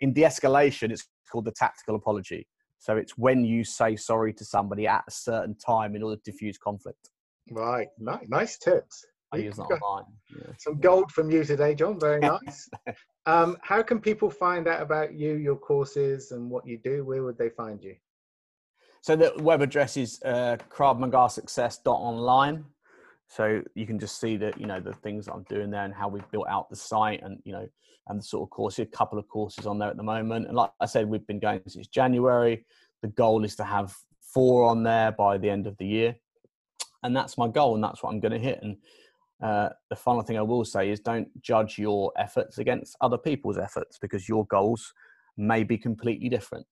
in 0.00 0.12
de-escalation, 0.12 0.92
it's 0.92 1.08
called 1.28 1.46
the 1.46 1.50
tactical 1.50 1.96
apology. 1.96 2.46
So 2.78 2.96
it's 2.96 3.16
when 3.16 3.44
you 3.44 3.64
say 3.64 3.96
sorry 3.96 4.32
to 4.34 4.44
somebody 4.44 4.86
at 4.86 5.04
a 5.08 5.10
certain 5.10 5.56
time 5.56 5.96
in 5.96 6.02
order 6.02 6.16
to 6.16 6.30
diffuse 6.30 6.58
conflict. 6.58 7.10
Right, 7.50 7.88
nice, 7.98 8.28
nice 8.28 8.58
tips. 8.58 9.04
I 9.32 9.38
use 9.38 9.56
that 9.56 9.62
online. 9.64 10.04
Yeah. 10.30 10.52
Some 10.58 10.78
gold 10.78 11.10
from 11.10 11.30
you 11.30 11.44
today, 11.44 11.74
John. 11.74 11.98
Very 11.98 12.20
nice. 12.46 12.68
um, 13.26 13.56
how 13.62 13.82
can 13.82 14.00
people 14.00 14.30
find 14.30 14.68
out 14.68 14.80
about 14.80 15.14
you, 15.14 15.34
your 15.34 15.56
courses, 15.56 16.30
and 16.30 16.50
what 16.50 16.66
you 16.66 16.78
do? 16.78 17.04
Where 17.04 17.22
would 17.24 17.38
they 17.38 17.50
find 17.50 17.82
you? 17.82 17.96
So 19.02 19.14
the 19.16 19.32
web 19.38 19.62
address 19.62 19.96
is 19.96 20.20
uh, 20.24 20.56
kravmagasuccess.online. 20.70 22.64
So 23.28 23.62
you 23.74 23.86
can 23.86 23.98
just 23.98 24.20
see 24.20 24.36
that 24.36 24.58
you 24.60 24.66
know 24.66 24.80
the 24.80 24.92
things 24.92 25.28
I'm 25.28 25.44
doing 25.44 25.70
there 25.70 25.84
and 25.84 25.92
how 25.92 26.08
we've 26.08 26.30
built 26.30 26.48
out 26.48 26.70
the 26.70 26.76
site 26.76 27.22
and 27.22 27.40
you 27.44 27.52
know 27.52 27.68
and 28.08 28.20
the 28.20 28.24
sort 28.24 28.46
of 28.46 28.50
course, 28.50 28.78
a 28.78 28.86
couple 28.86 29.18
of 29.18 29.28
courses 29.28 29.66
on 29.66 29.78
there 29.78 29.88
at 29.88 29.96
the 29.96 30.02
moment. 30.02 30.46
And 30.46 30.56
like 30.56 30.70
I 30.80 30.86
said, 30.86 31.08
we've 31.08 31.26
been 31.26 31.40
going 31.40 31.60
since 31.66 31.88
January. 31.88 32.64
The 33.02 33.08
goal 33.08 33.44
is 33.44 33.56
to 33.56 33.64
have 33.64 33.94
four 34.20 34.68
on 34.68 34.82
there 34.82 35.12
by 35.12 35.38
the 35.38 35.50
end 35.50 35.66
of 35.66 35.76
the 35.78 35.86
year. 35.86 36.16
And 37.02 37.16
that's 37.16 37.36
my 37.36 37.48
goal, 37.48 37.74
and 37.74 37.84
that's 37.84 38.02
what 38.02 38.12
I'm 38.12 38.20
going 38.20 38.32
to 38.32 38.38
hit. 38.38 38.60
And 38.62 38.76
uh, 39.42 39.70
the 39.90 39.96
final 39.96 40.22
thing 40.22 40.38
I 40.38 40.42
will 40.42 40.64
say 40.64 40.90
is 40.90 41.00
don't 41.00 41.28
judge 41.42 41.78
your 41.78 42.12
efforts 42.16 42.58
against 42.58 42.96
other 43.00 43.18
people's 43.18 43.58
efforts 43.58 43.98
because 43.98 44.28
your 44.28 44.46
goals 44.46 44.92
may 45.36 45.62
be 45.62 45.76
completely 45.76 46.28
different. 46.28 46.66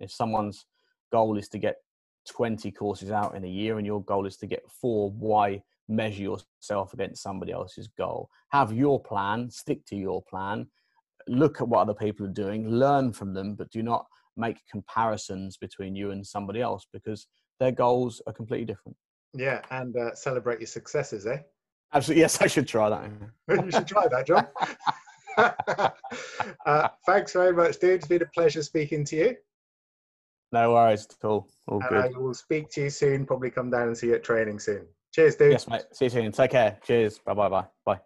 If 0.00 0.10
someone's 0.10 0.66
goal 1.12 1.38
is 1.38 1.48
to 1.50 1.58
get 1.58 1.76
20 2.28 2.70
courses 2.72 3.10
out 3.10 3.34
in 3.34 3.44
a 3.44 3.48
year 3.48 3.78
and 3.78 3.86
your 3.86 4.02
goal 4.02 4.26
is 4.26 4.36
to 4.38 4.46
get 4.46 4.62
four, 4.70 5.10
why 5.10 5.62
measure 5.90 6.22
yourself 6.22 6.94
against 6.94 7.22
somebody 7.22 7.52
else's 7.52 7.88
goal? 7.98 8.28
Have 8.52 8.72
your 8.72 9.02
plan, 9.02 9.50
stick 9.50 9.84
to 9.86 9.96
your 9.96 10.22
plan, 10.22 10.66
look 11.28 11.60
at 11.60 11.68
what 11.68 11.80
other 11.80 11.94
people 11.94 12.26
are 12.26 12.30
doing, 12.30 12.68
learn 12.68 13.12
from 13.12 13.34
them, 13.34 13.54
but 13.54 13.70
do 13.70 13.82
not 13.82 14.06
make 14.36 14.58
comparisons 14.70 15.56
between 15.56 15.94
you 15.94 16.12
and 16.12 16.26
somebody 16.26 16.60
else 16.60 16.86
because 16.92 17.26
their 17.58 17.72
goals 17.72 18.22
are 18.26 18.32
completely 18.32 18.66
different. 18.66 18.96
Yeah, 19.34 19.60
and 19.70 19.96
uh, 19.96 20.14
celebrate 20.14 20.60
your 20.60 20.66
successes, 20.66 21.26
eh? 21.26 21.38
Absolutely. 21.92 22.22
Yes, 22.22 22.40
I 22.40 22.46
should 22.46 22.68
try 22.68 22.88
that. 22.88 23.10
you 23.64 23.70
should 23.70 23.86
try 23.86 24.06
that, 24.08 24.26
John. 24.26 24.46
uh, 26.66 26.88
thanks 27.06 27.32
very 27.32 27.52
much, 27.52 27.78
dude. 27.78 27.90
It's 27.90 28.06
been 28.06 28.22
a 28.22 28.26
pleasure 28.26 28.62
speaking 28.62 29.04
to 29.06 29.16
you. 29.16 29.36
No 30.52 30.72
worries 30.72 31.06
at 31.10 31.24
all. 31.26 31.48
All 31.68 31.80
good. 31.88 31.98
I 31.98 32.08
will 32.18 32.34
speak 32.34 32.70
to 32.70 32.82
you 32.82 32.90
soon. 32.90 33.24
Probably 33.24 33.50
come 33.50 33.70
down 33.70 33.88
and 33.88 33.96
see 33.96 34.08
you 34.08 34.14
at 34.14 34.24
training 34.24 34.58
soon. 34.58 34.86
Cheers, 35.12 35.36
dude. 35.36 35.52
Yes, 35.52 35.68
mate. 35.68 35.82
See 35.92 36.06
you 36.06 36.10
soon. 36.10 36.32
Take 36.32 36.52
care. 36.52 36.78
Cheers. 36.84 37.18
Bye 37.18 37.34
bye 37.34 37.48
bye. 37.48 37.66
Bye. 37.84 38.00